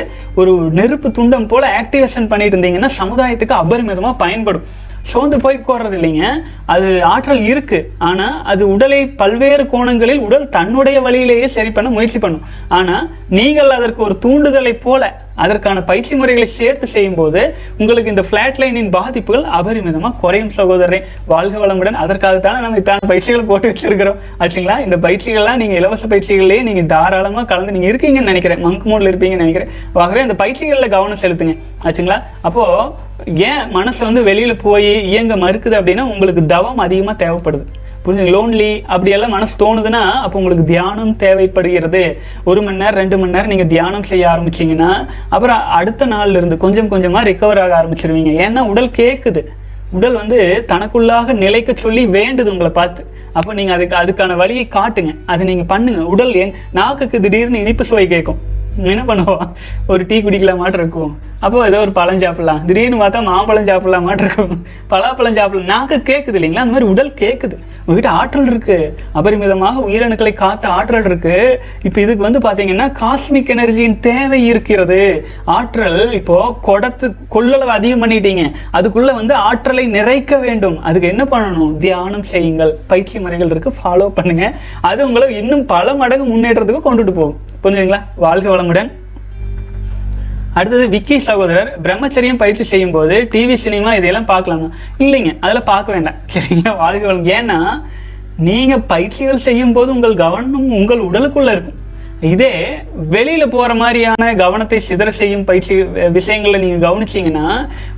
ஒரு 0.42 0.54
நெருப்பு 0.80 1.10
துண்டம் 1.18 1.48
போல் 1.54 1.74
ஆக்டிவேஷன் 1.80 2.30
பண்ணிட்டு 2.34 2.56
இருந்தீங்கன்னா 2.58 2.92
சமுதாயத்துக்கு 3.02 3.56
அபரிமிதமாக 3.64 4.22
பயன்படும். 4.24 4.68
சோர்ந்து 5.10 5.38
போய் 5.44 5.58
கோர்றது 5.68 5.96
இல்லைங்க. 5.98 6.26
அது 6.74 6.88
ஆற்றல் 7.12 7.44
இருக்கு. 7.52 7.78
ஆனா 8.10 8.26
அது 8.52 8.64
உடலை 8.74 9.00
பல்வேறு 9.22 9.64
கோணங்களில் 9.74 10.24
உடல் 10.28 10.46
தன்னுடைய 10.58 10.98
வழியிலேயே 11.06 11.48
சரி 11.56 11.72
பண்ண 11.78 11.90
முயற்சி 11.96 12.20
பண்ணும். 12.26 12.46
ஆனா 12.80 12.96
நீங்கள் 13.38 13.72
அதற்கு 13.78 14.02
ஒரு 14.08 14.18
தூண்டுதலை 14.26 14.74
போல 14.86 15.12
அதற்கான 15.44 15.84
பயிற்சி 15.90 16.14
முறைகளை 16.20 16.48
சேர்த்து 16.60 16.88
செய்யும்போது 16.96 17.42
உங்களுக்கு 17.78 18.14
இந்த 18.14 18.24
ஃப்ளாட் 18.30 18.60
லைனின் 18.62 18.90
பாதிப்புகள் 18.96 19.46
அபரிமிதமாக 19.60 20.20
குறையும் 20.22 20.52
சகோதரரை. 20.58 21.00
வாழ்க 21.32 21.56
வளமுடன். 21.66 21.98
அதற்காகத்தானே 22.04 22.60
நம்ம 22.66 22.78
இத்தான 22.78 23.08
பயிற்சிகள் 23.12 23.50
போட்டு 23.52 23.68
வச்சிருக்கிறோம். 23.70 24.20
ஆச்சுங்களா? 24.40 24.78
இந்த 24.86 24.98
பயிற்சிகள்லாம் 25.06 25.62
நீங்கள் 25.62 25.80
இலவச 25.82 26.08
பயிற்சிகள்லேயே 26.08 26.62
நீங்கள் 26.70 26.90
தாராளமாக 26.96 27.46
கலந்து 27.46 27.76
நீங்க 27.76 27.90
இருக்கீங்கன்னு 27.92 28.32
நினைக்கிறேன். 28.32 28.64
மங்க் 28.66 28.88
மோட்ல 28.92 29.12
இருப்பீங்கன்னு 29.12 29.44
நினைக்கிறேன். 29.46 29.72
ஆகவே 30.06 30.24
அந்த 30.28 30.38
பயிற்சிகளில் 30.44 30.94
கவனம் 30.96 31.24
செலுத்துங்க. 31.24 31.56
ஆச்சுங்களா? 31.84 32.18
அப்போ 32.42 32.64
ஏன் 33.50 33.64
மனசு 33.70 34.02
வந்து 34.06 34.22
வெளியில 34.24 34.54
போய் 34.62 34.92
இயங்க 35.12 35.36
மறுக்குது 35.36 35.78
அப்படின்னா 35.82 36.06
உங்களுக்கு 36.14 36.46
தவம் 36.56 36.84
அதிகமா 36.88 37.14
தேவைப்படுது. 37.26 37.66
புரிஞ்சுங்க 38.10 38.36
லோன்லி 38.36 38.72
அப்படியெல்லாம் 38.94 39.34
மனசு 39.38 39.54
தோணுதுன்னா 39.64 40.04
அப்போ 40.26 40.36
உங்களுக்கு 40.42 40.66
தியானம் 40.74 41.14
தேவைப்படுகிறது. 41.24 42.04
ஒரு 42.50 42.60
மணி 42.66 42.82
நேரம் 42.84 43.00
ரெண்டு 43.02 43.18
மணி 43.22 43.36
நேரம் 43.36 43.52
நீங்கள் 43.54 43.72
தியானம் 43.74 44.06
செய்ய 44.12 44.26
ஆரம்பிச்சிங்கன்னா 44.34 44.92
அப்புறம் 45.36 45.62
அடுத்த 45.80 46.08
நாள்ல 46.14 46.40
இருந்து 46.42 46.58
கொஞ்சம் 46.66 46.92
கொஞ்சமாக 46.94 47.28
ரிக்கவர் 47.30 47.62
ஆக 47.64 47.74
ஆரம்பிச்சிருவீங்க. 47.82 48.34
ஏன்னா 48.46 48.64
உடல் 48.74 48.92
கேட்குது 49.02 49.44
உடல் 49.98 50.18
வந்து 50.22 50.40
தனக்குள்ளாக 50.72 51.34
நிலைக்க 51.44 51.74
சொல்லி 51.84 52.02
வேண்டுது 52.18 52.52
உங்களை 52.54 52.72
பார்த்து. 52.80 53.02
அப்போ 53.38 53.52
நீங்கள் 53.60 53.76
அதுக்கு 53.78 53.96
அதுக்கான 54.02 54.36
வழியை 54.42 54.66
காட்டுங்க. 54.76 55.12
அது 55.34 55.44
நீங்கள் 55.50 55.70
பண்ணுங்க. 55.72 56.02
உடல் 56.14 56.34
என் 56.42 56.54
நாக்குக்கு 56.80 57.20
திடீர்னு 57.26 57.62
இனிப்பு 57.64 57.86
சுவை 57.90 58.06
கேட்கும். 58.14 58.40
என்ன 58.84 59.14
பண்ணுவோம்? 59.14 59.48
ஒரு 59.88 60.06
டீ 60.06 60.22
குடிக்கலாம் 60.22 60.58
மாட்டு 60.58 60.78
இருக்கும். 60.78 61.18
அப்போ 61.40 61.66
ஏதோ 61.66 61.80
ஒரு 61.80 61.92
பழம் 61.92 62.20
சாப்பிடலாம். 62.20 62.66
திடீர்னு 62.66 63.04
பார்த்தா 63.04 63.24
மாம்பழம் 63.24 63.66
சாப்பிடலாம் 63.66 64.04
மாட்டு 64.04 64.24
இருக்கும். 64.24 64.64
பலாப்பழம் 64.90 65.36
சாப்பிடலாம். 65.36 65.66
நாக்கு 65.66 65.96
கேட்குது 65.96 66.38
இல்லைங்களா? 66.40 66.64
அந்த 66.66 66.74
மாதிரி 66.74 66.90
உடல் 66.90 67.14
கேட்குது 67.14 67.58
உங்ககிட்ட 67.80 68.10
ஆற்றல் 68.10 68.46
இருக்கு. 68.46 68.98
அபரிமிதமாக 69.16 69.84
உயிரணுக்களை 69.88 70.34
காத்த 70.34 70.68
ஆற்றல் 70.68 71.06
இருக்கு. 71.06 71.60
இப்போ 71.84 72.02
இதுக்கு 72.02 72.28
வந்து 72.30 72.40
பாத்தீங்கன்னா 72.40 72.92
காஸ்மிக் 73.00 73.52
எனர்ஜியின் 73.56 74.00
தேவை 74.00 74.46
இருக்கிறது. 74.46 75.28
ஆற்றல் 75.46 76.12
இப்போ 76.12 76.58
கொடத்து 76.68 77.16
கொள்ளளவு 77.32 77.74
அதிகம் 77.78 78.04
பண்ணிட்டீங்க. 78.06 78.52
அதுக்குள்ள 78.74 79.14
வந்து 79.14 79.34
ஆற்றலை 79.34 79.88
நிறைக்க 79.88 80.40
வேண்டும். 80.40 80.82
அதுக்கு 80.82 81.08
என்ன 81.08 81.24
பண்ணணும்? 81.24 81.78
தியானம் 81.78 82.24
செய்யுங்கள். 82.24 82.78
பயிற்சி 82.88 83.20
முறைகள் 83.20 83.50
இருக்கு. 83.50 83.74
ஃபாலோ 83.84 84.10
பண்ணுங்க. 84.10 84.54
அது 84.82 85.06
உங்களை 85.08 85.36
இன்னும் 85.36 85.66
பல 85.66 85.94
மடங்கு 85.94 86.38
முன்னேற்றத்துக்கு 86.38 86.88
கொண்டுட்டு 86.90 87.12
போகும். 87.12 87.40
புரிஞ்சுங்களா 87.64 88.02
வாழ்க 88.26 88.48
வளமுடன். 88.56 88.90
அடுத்தது 90.58 90.86
விக்கி 90.94 91.16
சகோதரர் 91.28 91.70
பிரம்மச்சரியம் 91.84 92.40
பயிற்சி 92.42 92.64
செய்யும் 92.70 92.94
போது 92.96 93.16
டிவி 93.34 93.56
சினிமா 93.64 93.92
இதையெல்லாம் 93.98 94.30
பார்க்கலாமா? 94.32 94.70
இல்லைங்க 95.04 95.32
அதெல்லாம் 95.44 95.70
பார்க்க 95.74 95.96
வேண்டாம். 95.96 96.18
சரிங்களா 96.34 96.72
வாழ்க 96.84 97.04
வளம். 97.10 97.28
ஏன்னா 97.38 97.58
நீங்க 98.48 98.74
பயிற்சிகள் 98.92 99.46
செய்யும் 99.48 99.76
போது 99.78 99.90
உங்கள் 99.96 100.16
கவனம் 100.24 100.74
உங்கள் 100.80 101.06
உடலுக்குள்ள 101.08 101.54
இருக்கும். 101.56 101.78
இதே 102.34 102.54
வெளியில 103.14 103.44
போற 103.56 103.74
மாதிரியான 103.82 104.24
கவனத்தை 104.42 104.78
சிதற 104.88 105.10
செய்யும் 105.20 105.46
பயிற்சி 105.50 105.76
விஷயங்களை 106.18 106.58
நீங்க 106.64 106.80
கவனிச்சீங்கன்னா 106.88 107.46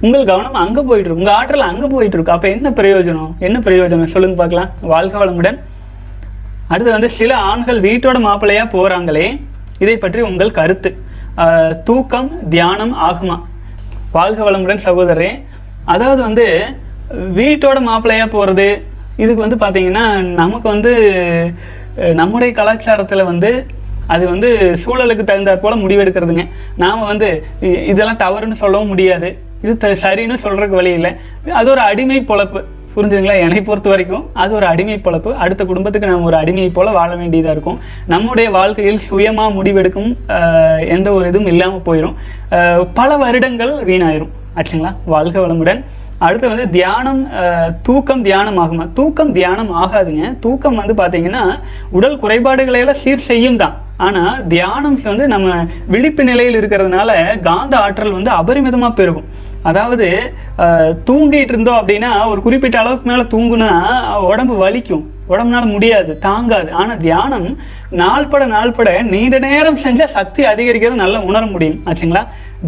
உங்கள் 0.05 0.29
கவனம் 0.31 0.57
அங்க 0.63 0.79
போயிட்டு 0.89 1.11
உங்கள் 1.11 1.19
உங்க 1.21 1.31
ஆற்றல் 1.37 1.69
அங்க 1.71 1.85
போயிட்டு 1.93 2.17
இருக்கு 2.17 2.35
அப்ப 2.35 2.47
என்ன 2.55 2.69
பிரயோஜனம்? 2.79 3.31
என்ன 3.47 3.59
பிரயோஜனம்? 3.67 4.11
சொல்லுங்க 4.15 4.37
பார்க்கலாம். 4.41 4.69
வாழ்க 4.93 5.15
வளமுடன். 5.21 5.57
அடுத்து 6.67 6.91
வந்து 6.97 7.09
சில 7.19 7.31
ஆண்கள் 7.51 7.79
வீட்டோட 7.87 8.17
மாப்பிள்ளையா 8.27 8.65
போறாங்களே 8.75 9.25
இதை 9.81 9.97
பற்றி 9.97 10.21
உங்கள் 10.21 10.51
கருத்து. 10.51 10.97
தூக்கம் 11.83 12.49
தியானம் 12.49 12.95
ஆகுமா? 12.95 13.41
வாழ்க 14.11 14.51
வளமுடன் 14.51 14.79
சகோதரரே. 14.83 15.41
அதாவது 15.85 16.21
வந்து 16.21 16.63
வீட்டோட 17.35 17.81
மாப்பிள்ளையா 17.87 18.25
போகிறது 18.25 18.83
இதுக்கு 19.17 19.57
வந்து 19.57 19.79
பார்த்திங்கன்னா 19.79 20.21
நமக்கு 20.21 20.69
வந்து 20.69 20.93
நம்முடைய 21.95 22.63
கலாச்சாரத்தில் 22.63 23.23
வந்து 23.23 23.65
அது 24.07 24.29
வந்து 24.29 24.77
சூழலுக்கு 24.85 25.23
தகுந்தாற் 25.23 25.59
போல் 25.59 25.77
முடிவெடுக்கிறதுங்க. 25.77 26.47
நாம் 26.77 27.05
வந்து 27.05 27.43
இதெல்லாம் 27.61 28.17
தவறுன்னு 28.17 28.53
சொல்லவும் 28.53 28.87
முடியாது. 28.87 29.37
இது 29.61 29.77
த- 29.77 29.97
சரின்னு 30.01 30.37
சொல்கிறதுக்கு 30.43 30.69
வழி 30.69 30.91
இல்லை. 30.91 31.15
அது 31.53 31.69
ஒரு 31.69 31.79
அடிமை 31.79 32.25
பொழப்பு. 32.27 32.63
புரிஞ்சுதுங்களா? 32.95 33.35
என்னை 33.45 33.59
பொறுத்த 33.69 33.89
வரைக்கும் 33.91 34.25
அது 34.41 34.51
ஒரு 34.59 34.65
அடிமை 34.71 34.97
பழப்பு. 35.05 35.31
அடுத்த 35.43 35.61
குடும்பத்துக்கு 35.69 36.09
நாம் 36.11 36.27
ஒரு 36.29 36.37
அடிமையை 36.41 36.71
போல 36.77 36.91
வாழ 36.97 37.09
வேண்டியதாக 37.21 37.55
இருக்கும். 37.55 37.79
நம்முடைய 38.13 38.47
வாழ்க்கையில் 38.57 39.01
சுயமாக 39.07 39.55
முடிவெடுக்கும் 39.57 40.11
எந்த 40.95 41.07
ஒரு 41.17 41.25
இதுவும் 41.31 41.49
இல்லாமல் 41.53 41.85
போயிடும் 41.87 42.17
பல 42.99 43.17
வருடங்கள் 43.23 43.73
வீணாயிரும். 43.89 44.31
ஆச்சுங்களா? 44.59 44.93
வாழ்க 45.13 45.37
வளமுடன். 45.43 45.81
அடுத்து 46.25 46.47
வந்து 46.51 46.65
தியானம் 46.75 47.21
தூக்கம் 47.87 48.25
தியானம் 48.25 48.59
ஆகுமா? 48.63 48.83
தூக்கம் 48.97 49.31
தியானம் 49.37 49.71
ஆகாதுங்க. 49.83 50.25
தூக்கம் 50.43 50.79
வந்து 50.79 50.93
பார்த்தீங்கன்னா 50.99 51.43
உடல் 51.97 52.19
குறைபாடுகளை 52.23 52.81
எல்லாம் 52.83 52.99
சீர் 53.03 53.29
செய்யும் 53.29 53.61
தான். 53.61 53.77
ஆனால் 54.07 54.37
தியானம் 54.51 54.97
வந்து 55.09 55.25
நம்ம 55.33 55.55
விழிப்பு 55.93 56.23
நிலையில் 56.29 56.57
இருக்கிறதுனால 56.59 57.11
காந்த 57.47 57.73
ஆற்றல் 57.85 58.15
வந்து 58.17 58.31
அபரிமிதமாக 58.39 58.97
பெருகும். 58.99 59.27
அதாவது 59.69 60.07
தூங்கிட்டு 61.07 61.53
இருந்தோம் 61.53 61.79
அப்படின்னா 61.81 62.11
ஒரு 62.31 62.39
குறிப்பிட்ட 62.45 62.77
அளவுக்கு 62.81 63.09
மேலே 63.11 63.23
தூங்குனா 63.33 63.71
உடம்பு 64.29 64.55
வலிக்கும். 64.63 65.03
உடம்புனால 65.33 65.65
முடியாது 65.73 66.11
தாங்காது. 66.25 66.69
ஆனால் 66.79 67.01
தியானம் 67.05 67.49
நாள்பட 68.01 68.45
நாள்பட 68.55 68.89
நீண்ட 69.11 69.35
நேரம் 69.45 69.83
செஞ்சால் 69.83 70.15
சக்தி 70.17 70.41
அதிகரிக்கிறது 70.53 71.03
நல்லா 71.03 71.19
உணர 71.29 71.43
முடியும். 71.53 71.77
ஆச்சுங்களா? 71.89 72.23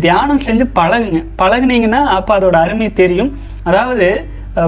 தியானம் 0.06 0.46
செஞ்சு 0.46 0.68
பழகுங்க. 0.78 1.20
பழகுனீங்கன்னா 1.42 2.02
அப்போ 2.18 2.32
அதோட 2.38 2.58
அருமை 2.66 2.88
தெரியும். 3.02 3.32
அதாவது 3.70 4.08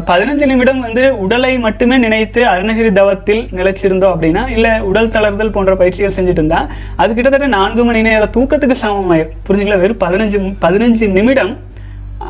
பதினஞ்சு 0.10 0.46
நிமிடம் 0.50 0.80
வந்து 0.86 1.04
உடலை 1.24 1.52
மட்டுமே 1.66 1.96
நினைத்து 2.06 2.42
அருணகிரி 2.52 2.92
தவத்தில் 3.00 3.42
நிலைச்சிருந்தோம் 3.58 4.14
அப்படின்னா 4.16 4.44
இல்லை 4.56 4.72
உடல் 4.90 5.12
தளர்தல் 5.16 5.54
போன்ற 5.56 5.74
பயிற்சிகள் 5.82 6.16
செஞ்சுட்டு 6.16 6.42
இருந்தா 6.42 6.62
அது 7.02 7.12
கிட்டத்தட்ட 7.18 7.50
நான்கு 7.58 7.84
மணி 7.90 8.02
நேர 8.08 8.30
தூக்கத்துக்கு 8.38 8.78
சமமாயிரும். 8.84 9.36
புரிஞ்சுங்களா? 9.48 9.80
வெறும் 9.84 10.02
பதினஞ்சு 10.06 10.40
பதினஞ்சு 10.66 11.08
நிமிடம் 11.18 11.54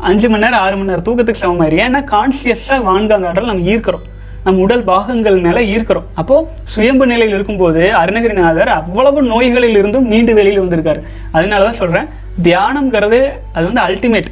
அஞ்சு 0.08 0.26
மணி 0.28 0.44
நேரம் 0.44 0.62
ஆறு 0.64 0.76
மணி 0.76 0.90
நேரம் 0.90 1.06
தூக்கத்துக்கு 1.08 1.42
சமமாயிரும் 1.44 1.82
ஏன்னா 1.86 2.00
கான்சியஸாக 2.12 2.78
வான்காந்த 2.86 3.28
ஆற்றல் 3.30 3.50
நம்ம 3.50 3.68
ஈர்க்கிறோம் 3.72 4.04
நம் 4.46 4.58
உடல் 4.64 4.82
பாகங்கள் 4.88 5.38
மேலே 5.44 5.60
ஈர்க்கிறோம் 5.74 6.06
அப்போது 6.20 6.48
சுயம்பு 6.74 7.04
நிலையில் 7.12 7.34
இருக்கும்போது 7.36 7.82
அருணகிரிநாதர் 8.00 8.70
அவ்வளவு 8.78 9.22
நோய்களில் 9.32 9.78
இருந்தும் 9.80 10.08
மீண்டு 10.12 10.34
வெளியில் 10.38 10.62
வந்திருக்காரு. 10.64 11.00
அதனால 11.36 11.64
தான் 11.68 11.78
சொல்கிறேன் 11.82 12.08
தியானம்ங்கிறது 12.46 13.20
அது 13.56 13.64
வந்து 13.68 13.82
அல்டிமேட் 13.86 14.30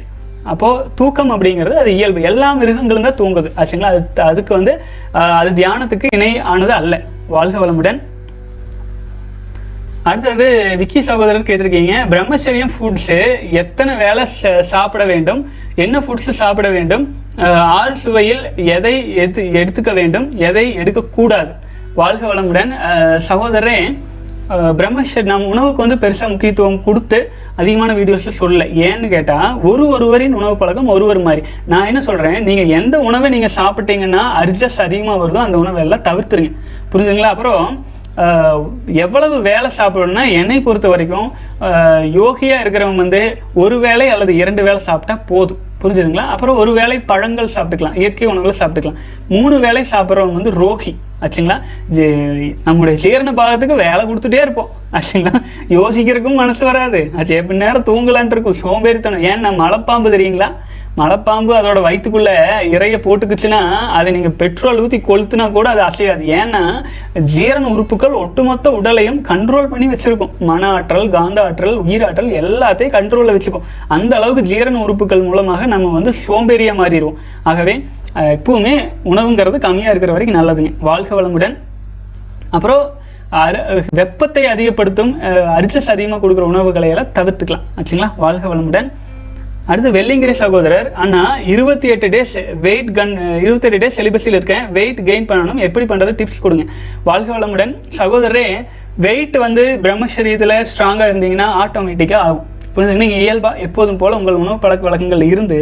அப்போது 0.53 0.85
தூக்கம் 0.99 1.31
அப்படிங்கிறது 1.35 1.75
அது 1.83 1.91
இயல்பு. 1.97 2.21
எல்லா 2.31 2.53
மிருகங்களும் 2.53 3.07
தான் 3.07 3.19
தூங்குது. 3.21 3.51
ஆச்சுங்களா? 3.59 3.91
அது 3.93 4.21
அதுக்கு 4.31 4.53
வந்து 4.57 4.73
அது 5.39 5.51
தியானத்துக்கு 5.61 6.09
இணை 6.17 6.31
ஆனது 6.53 6.73
அல்ல. 6.79 7.01
வாழ்க 7.35 7.57
வளமுடன். 7.63 7.99
அடுத்தது 10.05 10.47
விக்கி 10.77 11.01
சகோதரர் 11.01 11.47
கேட்டிருக்கீங்க. 11.47 11.93
பிரம்மச்சரியம் 12.09 12.73
ஃபுட்ஸு 12.75 13.17
எத்தனை 13.51 13.95
வேளை 13.95 14.23
ச- 14.41 14.61
சாப்பிட 14.73 15.05
வேண்டும்? 15.05 15.39
என்ன 15.75 15.99
ஃபுட்ஸு 15.99 16.33
சாப்பிட 16.41 16.69
வேண்டும்? 16.69 17.05
ஆறு 17.77 17.95
சுவையில் 18.03 18.43
எதை 18.75 18.93
எது 19.15 19.43
எடுத்துக்க 19.53 19.93
வேண்டும்? 19.93 20.27
எதை 20.39 20.65
எடுக்கக்கூடாது 20.73 21.51
வாழ்க 21.93 22.33
வளமுடன். 22.33 22.71
அஹ், 22.89 23.19
சகோதரரே 23.29 23.79
பிரம்மச்சரி 24.79 25.23
நம்ம 25.23 25.47
உணவுக்கு 25.47 25.85
வந்து 25.85 25.97
பெருசாக 26.01 26.29
முக்கியத்துவம் 26.29 26.83
கொடுத்து 26.83 27.19
அதிகமான 27.55 27.93
வீடியோஸில் 27.93 28.37
சொல்லல. 28.39 28.65
ஏன்னு 28.83 29.07
கேட்டால் 29.09 29.57
ஒரு 29.61 29.87
ஒருவரின் 29.87 30.33
உணவு 30.33 30.57
பழக்கம் 30.57 30.87
ஒருவர் 30.87 31.21
மாதிரி 31.21 31.41
நான் 31.65 31.85
என்ன 31.85 32.01
சொல்கிறேன் 32.01 32.43
நீங்கள் 32.43 32.71
எந்த 32.79 32.99
உணவை 32.99 33.29
நீங்கள் 33.29 33.55
சாப்பிட்டீங்கன்னா 33.55 34.21
அர்ஜஸ் 34.41 34.79
அதிகமாக 34.81 35.19
வருதோ 35.23 35.41
அந்த 35.45 35.57
உணவை 35.57 35.81
எல்லாம் 35.81 36.03
தவிர்த்துருங்க. 36.03 36.51
புரிஞ்சுங்களா 36.93 37.31
அப்புறம் 37.33 37.65
எவ்வளவு 39.03 39.37
வேலை 39.49 39.69
சாப்பிடணும்னா 39.77 40.23
என்னை 40.39 40.57
பொறுத்த 40.65 40.87
வரைக்கும் 40.93 41.29
யோகியாக 42.19 42.63
இருக்கிறவங்க 42.63 43.03
வந்து 43.05 43.21
ஒரு 43.63 43.77
வேளை 43.85 44.07
அல்லது 44.15 44.33
இரண்டு 44.41 44.61
வேளை 44.67 44.81
சாப்பிட்டா 44.89 45.15
போதும். 45.31 45.61
புரிஞ்சுதுங்களா? 45.81 46.25
அப்புறம் 46.33 46.59
ஒரு 46.61 46.71
வேளை 46.77 46.95
பழங்கள் 47.09 47.55
சாப்பிட்டுக்கலாம் 47.55 47.97
இயற்கை 48.01 48.27
உணவுகளை 48.29 48.55
சாப்பிட்டுக்கலாம். 48.59 49.01
மூணு 49.33 49.55
வேளை 49.65 49.81
சாப்பிட்றவங்க 49.91 50.37
வந்து 50.39 50.53
ரோகி 50.61 50.93
ஆச்சுங்களா? 51.25 51.57
நம்முடைய 52.67 52.95
ஜீரண 53.03 53.31
பாகத்துக்கு 53.39 53.75
வேலை 53.83 54.01
கொடுத்துட்டே 54.09 54.39
இருப்போம் 54.45 54.71
ஆச்சுங்களா? 54.97 55.33
யோசிக்கிறதுக்கும் 55.77 56.41
மனசு 56.43 56.63
வராது. 56.69 57.01
அது 57.19 57.35
எப்படி 57.39 57.59
நேரம் 57.63 57.87
தூங்கலான் 57.89 58.33
இருக்கும் 58.35 58.61
சோம்பேறித்தனம். 58.63 59.25
ஏன்னா 59.33 59.51
மலைப்பாம்பு 59.61 60.15
தெரியுங்களா? 60.15 60.49
மலைப்பாம்பு 60.99 61.51
அதோட 61.57 61.79
வயிற்றுக்குள்ள 61.85 62.29
இறைய 62.73 62.97
போட்டுக்குச்சுன்னா 63.05 63.59
அதை 63.97 64.09
நீங்கள் 64.15 64.35
பெட்ரோல் 64.41 64.79
ஊற்றி 64.83 64.97
கொளுத்துனா 65.07 65.45
கூட 65.57 65.67
அது 65.73 65.81
அசையாது. 65.87 66.23
ஏன்னா 66.39 66.61
ஜீரண 67.33 67.65
உறுப்புகள் 67.73 68.15
ஒட்டுமொத்த 68.21 68.71
உடலையும் 68.77 69.19
கண்ட்ரோல் 69.31 69.69
பண்ணி 69.73 69.87
வச்சிருக்கும். 69.93 70.33
மன 70.51 70.61
ஆற்றல் 70.77 71.13
காந்த 71.17 71.39
ஆற்றல் 71.47 71.77
உயிராற்றல் 71.85 72.31
எல்லாத்தையும் 72.41 72.95
கண்ட்ரோலில் 72.97 73.35
வச்சுக்கும் 73.37 73.67
அந்த 73.97 74.11
அளவுக்கு 74.19 74.47
ஜீரண 74.51 74.79
உறுப்புகள் 74.85 75.27
மூலமாக 75.27 75.67
நம்ம 75.75 75.93
வந்து 75.97 76.13
சோம்பேறியாக 76.25 76.81
மாறிடுவோம். 76.81 77.19
ஆகவே 77.51 77.75
எப்பவுமே 78.35 78.75
உணவுங்கிறது 79.13 79.57
கம்மியாக 79.67 79.93
இருக்கிற 79.93 80.13
வரைக்கும் 80.15 80.39
நல்லதுங்க. 80.41 80.73
வாழ்க 80.89 81.09
வளமுடன். 81.19 81.55
அப்புறம் 82.57 82.83
அரு 83.45 83.61
வெப்பத்தை 83.99 84.43
அதிகப்படுத்தும் 84.51 85.11
அரிச்சஸ் 85.57 85.93
அதிகமாக 85.93 86.21
கொடுக்குற 86.23 86.45
உணவுகளை 86.51 86.89
எல்லாம் 86.93 87.15
தவிர்த்துக்கலாம். 87.17 87.65
ஆச்சுங்களா? 87.79 88.09
வாழ்க 88.23 88.45
வளமுடன். 88.51 88.87
அடுத்து 89.71 89.91
வெள்ளிங்கிரி 89.91 90.33
சகோதரர் 90.41 90.87
அண்ணா 91.03 91.21
இருபத்தி 91.53 91.87
எட்டு 91.93 92.07
டேஸ் 92.15 92.33
வெயிட் 92.65 92.89
கன் 92.97 93.13
இருபத்தி 93.43 93.67
எட்டு 93.67 93.79
டேஸ் 93.83 93.97
செலிபஸில் 93.99 94.35
இருக்கேன். 94.39 94.65
வெயிட் 94.77 94.99
கெயின் 95.07 95.27
பண்ணணும். 95.29 95.61
எப்படி 95.67 95.85
பண்ணுறது 95.91 96.13
டிப்ஸ் 96.19 96.43
கொடுங்க. 96.43 96.65
வாழ்க 97.03 97.29
வளமுடன். 97.37 97.73
சகோதரரே 97.97 98.47
வெயிட் 99.05 99.37
வந்து 99.45 99.63
பிரம்மசரீரத்தில் 99.83 100.55
ஸ்ட்ராங்காக 100.71 101.09
இருந்தீங்கன்னா 101.13 101.47
ஆட்டோமேட்டிக்காக 101.63 102.25
ஆகும். 102.27 102.45
புரிஞ்சுங்க 102.75 103.01
நீங்கள் 103.03 103.23
இயல்பாக 103.25 103.61
எப்போதும் 103.65 103.99
போல் 104.01 104.17
உங்கள் 104.17 104.39
உணவு 104.43 104.57
பழக்க 104.63 104.83
வழக்கங்கள் 104.87 105.23
இருந்து 105.31 105.59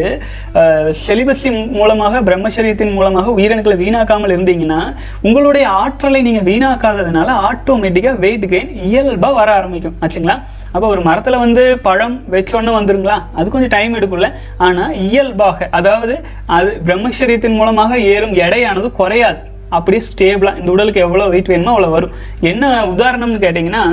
செலிபஸி 1.05 1.49
மூலமாக 1.77 2.21
பிரம்மச்சரியத்தின் 2.27 2.95
மூலமாக 2.97 3.33
உயிரணுக்களை 3.37 3.77
வீணாக்காமல் 3.83 4.33
இருந்தீங்கன்னா 4.35 4.81
உங்களுடைய 5.27 5.65
ஆற்றலை 5.83 6.21
நீங்கள் 6.27 6.47
வீணாக்காததுனால 6.49 7.29
ஆட்டோமேட்டிக்காக 7.49 8.21
வெயிட் 8.25 8.49
கெயின் 8.53 8.71
இயல்பாக 8.89 9.37
வர 9.39 9.49
ஆரம்பிக்கும். 9.59 9.95
ஆச்சுங்களா? 10.03 10.37
அப்போ 10.75 10.85
ஒரு 10.93 11.01
மரத்தில் 11.07 11.41
வந்து 11.43 11.63
பழம் 11.87 12.15
வச்சோன்னு 12.33 12.71
வந்துருங்களா? 12.77 13.17
அது 13.39 13.53
கொஞ்சம் 13.55 13.73
டைம் 13.75 13.97
எடுக்கும்ல. 13.99 14.29
ஆனால் 14.67 14.95
இயல்பாக 15.07 15.67
அதாவது 15.79 16.15
அது 16.57 16.71
பிரம்மச்சரியத்தின் 16.87 17.57
மூலமாக 17.59 17.99
ஏறும் 18.13 18.35
எடையானது 18.45 18.89
குறையாது. 19.01 19.41
அப்படியே 19.77 20.01
ஸ்டேபிளாக 20.07 20.59
இந்த 20.61 20.69
உடலுக்கு 20.73 21.05
எவ்வளோ 21.05 21.27
வெயிட் 21.33 21.51
வேணுமோ 21.51 21.71
அவ்வளோ 21.75 21.91
வரும். 21.97 22.15
என்ன 22.51 22.73
உதாரணம்னு 22.93 23.39
கேட்டிங்கன்னா 23.45 23.85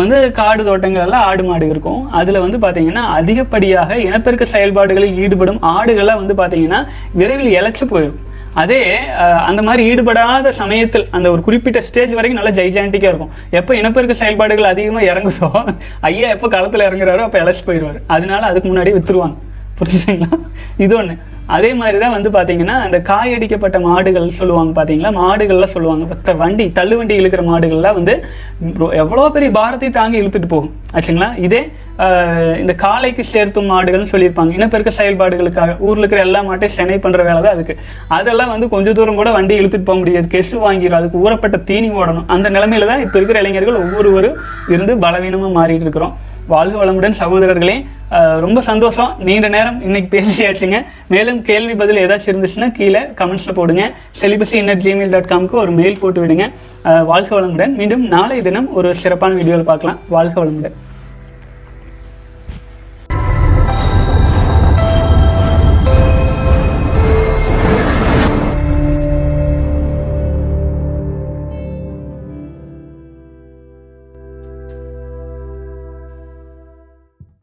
வந்து 0.00 0.16
காடு 0.38 0.62
தோட்டங்கள்லாம் 0.68 1.24
ஆடு 1.30 1.42
மாடு 1.48 1.66
இருக்கும். 1.72 2.00
அதில் 2.20 2.44
வந்து 2.44 2.58
பார்த்தீங்கன்னா 2.64 3.02
அதிகப்படியாக 3.18 3.98
இனப்பெருக்க 4.06 4.46
செயல்பாடுகளில் 4.54 5.18
ஈடுபடும் 5.24 5.60
ஆடுகள்லாம் 5.74 6.20
வந்து 6.22 6.36
பார்த்தீங்கன்னா 6.40 6.80
விரைவில் 7.20 7.56
இழைச்சி 7.58 7.86
போயிடும். 7.92 8.20
அதே 8.62 8.80
அந்த 9.48 9.60
மாதிரி 9.68 9.82
ஈடுபடாத 9.90 10.52
சமயத்தில் 10.60 11.06
அந்த 11.16 11.26
ஒரு 11.32 11.40
குறிப்பிட்ட 11.46 11.80
ஸ்டேஜ் 11.88 12.14
வரைக்கும் 12.18 12.40
நல்லா 12.40 12.54
ஜெய்ஜாண்டிக்காக 12.58 13.10
இருக்கும். 13.12 13.32
எப்போ 13.60 13.72
இனப்பெருக்க 13.80 14.14
செயல்பாடுகள் 14.22 14.72
அதிகமாக 14.74 15.08
இறங்குதோ 15.12 15.50
ஐயா 16.10 16.28
எப்போ 16.36 16.48
களத்தில் 16.54 16.86
இறங்குறாரோ 16.88 17.26
அப்போ 17.26 17.40
இழைச்சி 17.42 17.64
போயிடுவார். 17.68 18.00
அதனால 18.16 18.42
அதுக்கு 18.52 18.70
முன்னாடி 18.72 18.94
வித்துருவாங்க. 18.96 19.36
புரிஞ்சுங்களா 19.78 20.36
இது 20.84 20.92
ஒன்று 20.98 21.16
அதே 21.56 21.68
மாதிரி 21.80 21.98
தான் 22.02 22.14
வந்து 22.14 22.30
பார்த்தீங்கன்னா 22.36 22.76
அந்த 22.84 22.98
காயடிக்கப்பட்ட 23.08 23.78
மாடுகள் 23.86 24.24
சொல்லுவாங்க 24.38 24.72
பார்த்தீங்களா 24.78 25.10
மாடுகள்லாம் 25.18 25.72
சொல்லுவாங்க. 25.74 26.02
இப்போ 26.06 26.32
வண்டி 26.40 26.64
தள்ளு 26.78 26.94
வண்டி 27.00 27.14
இழுக்கிற 27.20 27.42
மாடுகள்லாம் 27.50 27.96
வந்து 27.98 28.14
எவ்வளோ 29.02 29.26
பெரிய 29.36 29.50
பாரத்தை 29.58 29.90
தாங்கி 29.98 30.20
இழுத்துட்டு 30.20 30.48
போகும். 30.54 30.72
ஆச்சுங்களா? 30.96 31.28
இதே 31.46 31.60
இந்த 32.62 32.72
காளைக்கு 32.84 33.22
சேர்த்தும் 33.32 33.70
மாடுகள்னு 33.72 34.12
சொல்லியிருப்பாங்க. 34.14 34.52
இனப்பெருக்க 34.58 34.92
செயல்பாடுகளுக்காக 35.00 35.76
ஊரில் 35.86 36.02
இருக்கிற 36.02 36.22
எல்லா 36.28 36.40
மாட்டையும் 36.48 36.76
செனை 36.78 36.98
பண்ணுற 37.04 37.22
வேலை 37.28 37.40
தான் 37.46 37.56
அதுக்கு. 37.56 37.76
அதெல்லாம் 38.18 38.52
வந்து 38.54 38.68
கொஞ்சம் 38.74 38.96
தூரம் 39.00 39.20
கூட 39.20 39.30
வண்டி 39.38 39.60
இழுத்துட்டு 39.60 39.88
போக 39.90 39.98
முடியாது. 40.02 40.28
கெசு 40.36 40.56
வாங்கிடும் 40.66 41.00
அதுக்கு 41.00 41.22
ஊறப்பட்ட 41.26 41.58
தீனி 41.70 41.90
ஓடணும். 42.00 42.26
அந்த 42.36 42.50
நிலமையில 42.56 42.88
தான் 42.92 43.04
இப்போ 43.06 43.18
இருக்கிற 43.20 43.40
இளைஞர்கள் 43.44 43.82
ஒவ்வொருவரும் 43.84 44.38
இருந்து 44.74 44.94
பலவீனமாக 45.06 45.52
மாறிட்டு 45.60 45.86
இருக்கிறோம். 45.88 46.16
வாழ்க 46.52 46.74
வளமுடன் 46.80 47.16
சகோதரர்களே. 47.20 47.74
ரொம்ப 48.44 48.58
சந்தோஷம். 48.68 49.12
நீண்ட 49.28 49.48
நேரம் 49.54 49.78
இன்னைக்கு 49.86 50.10
பேசியாச்சுங்க. 50.16 50.78
மேலும் 51.14 51.38
கேள்வி 51.48 51.74
பதில் 51.80 52.00
ஏதாச்சும் 52.04 52.32
இருந்துச்சுன்னா 52.32 52.68
கீழே 52.78 53.02
கமெண்ட்ஸில் 53.20 53.56
போடுங்க. 53.58 53.84
Celibacy 54.20 54.56
in at 54.60 54.84
Gmail 54.86 55.14
dot 55.14 55.30
காம்க்கு 55.32 55.62
ஒரு 55.64 55.72
மெயில் 55.78 56.00
போட்டு 56.02 56.22
விடுங்க. 56.24 56.46
வாழ்க 57.12 57.40
வளமுடன். 57.40 57.74
மீண்டும் 57.80 58.04
நாளை 58.16 58.40
தினம் 58.48 58.68
ஒரு 58.80 58.90
சிறப்பான 59.04 59.34
வீடியோவில் 59.40 59.70
பார்க்கலாம். 59.70 59.98
வாழ்க 60.16 60.44
வளமுடன். 60.44 60.76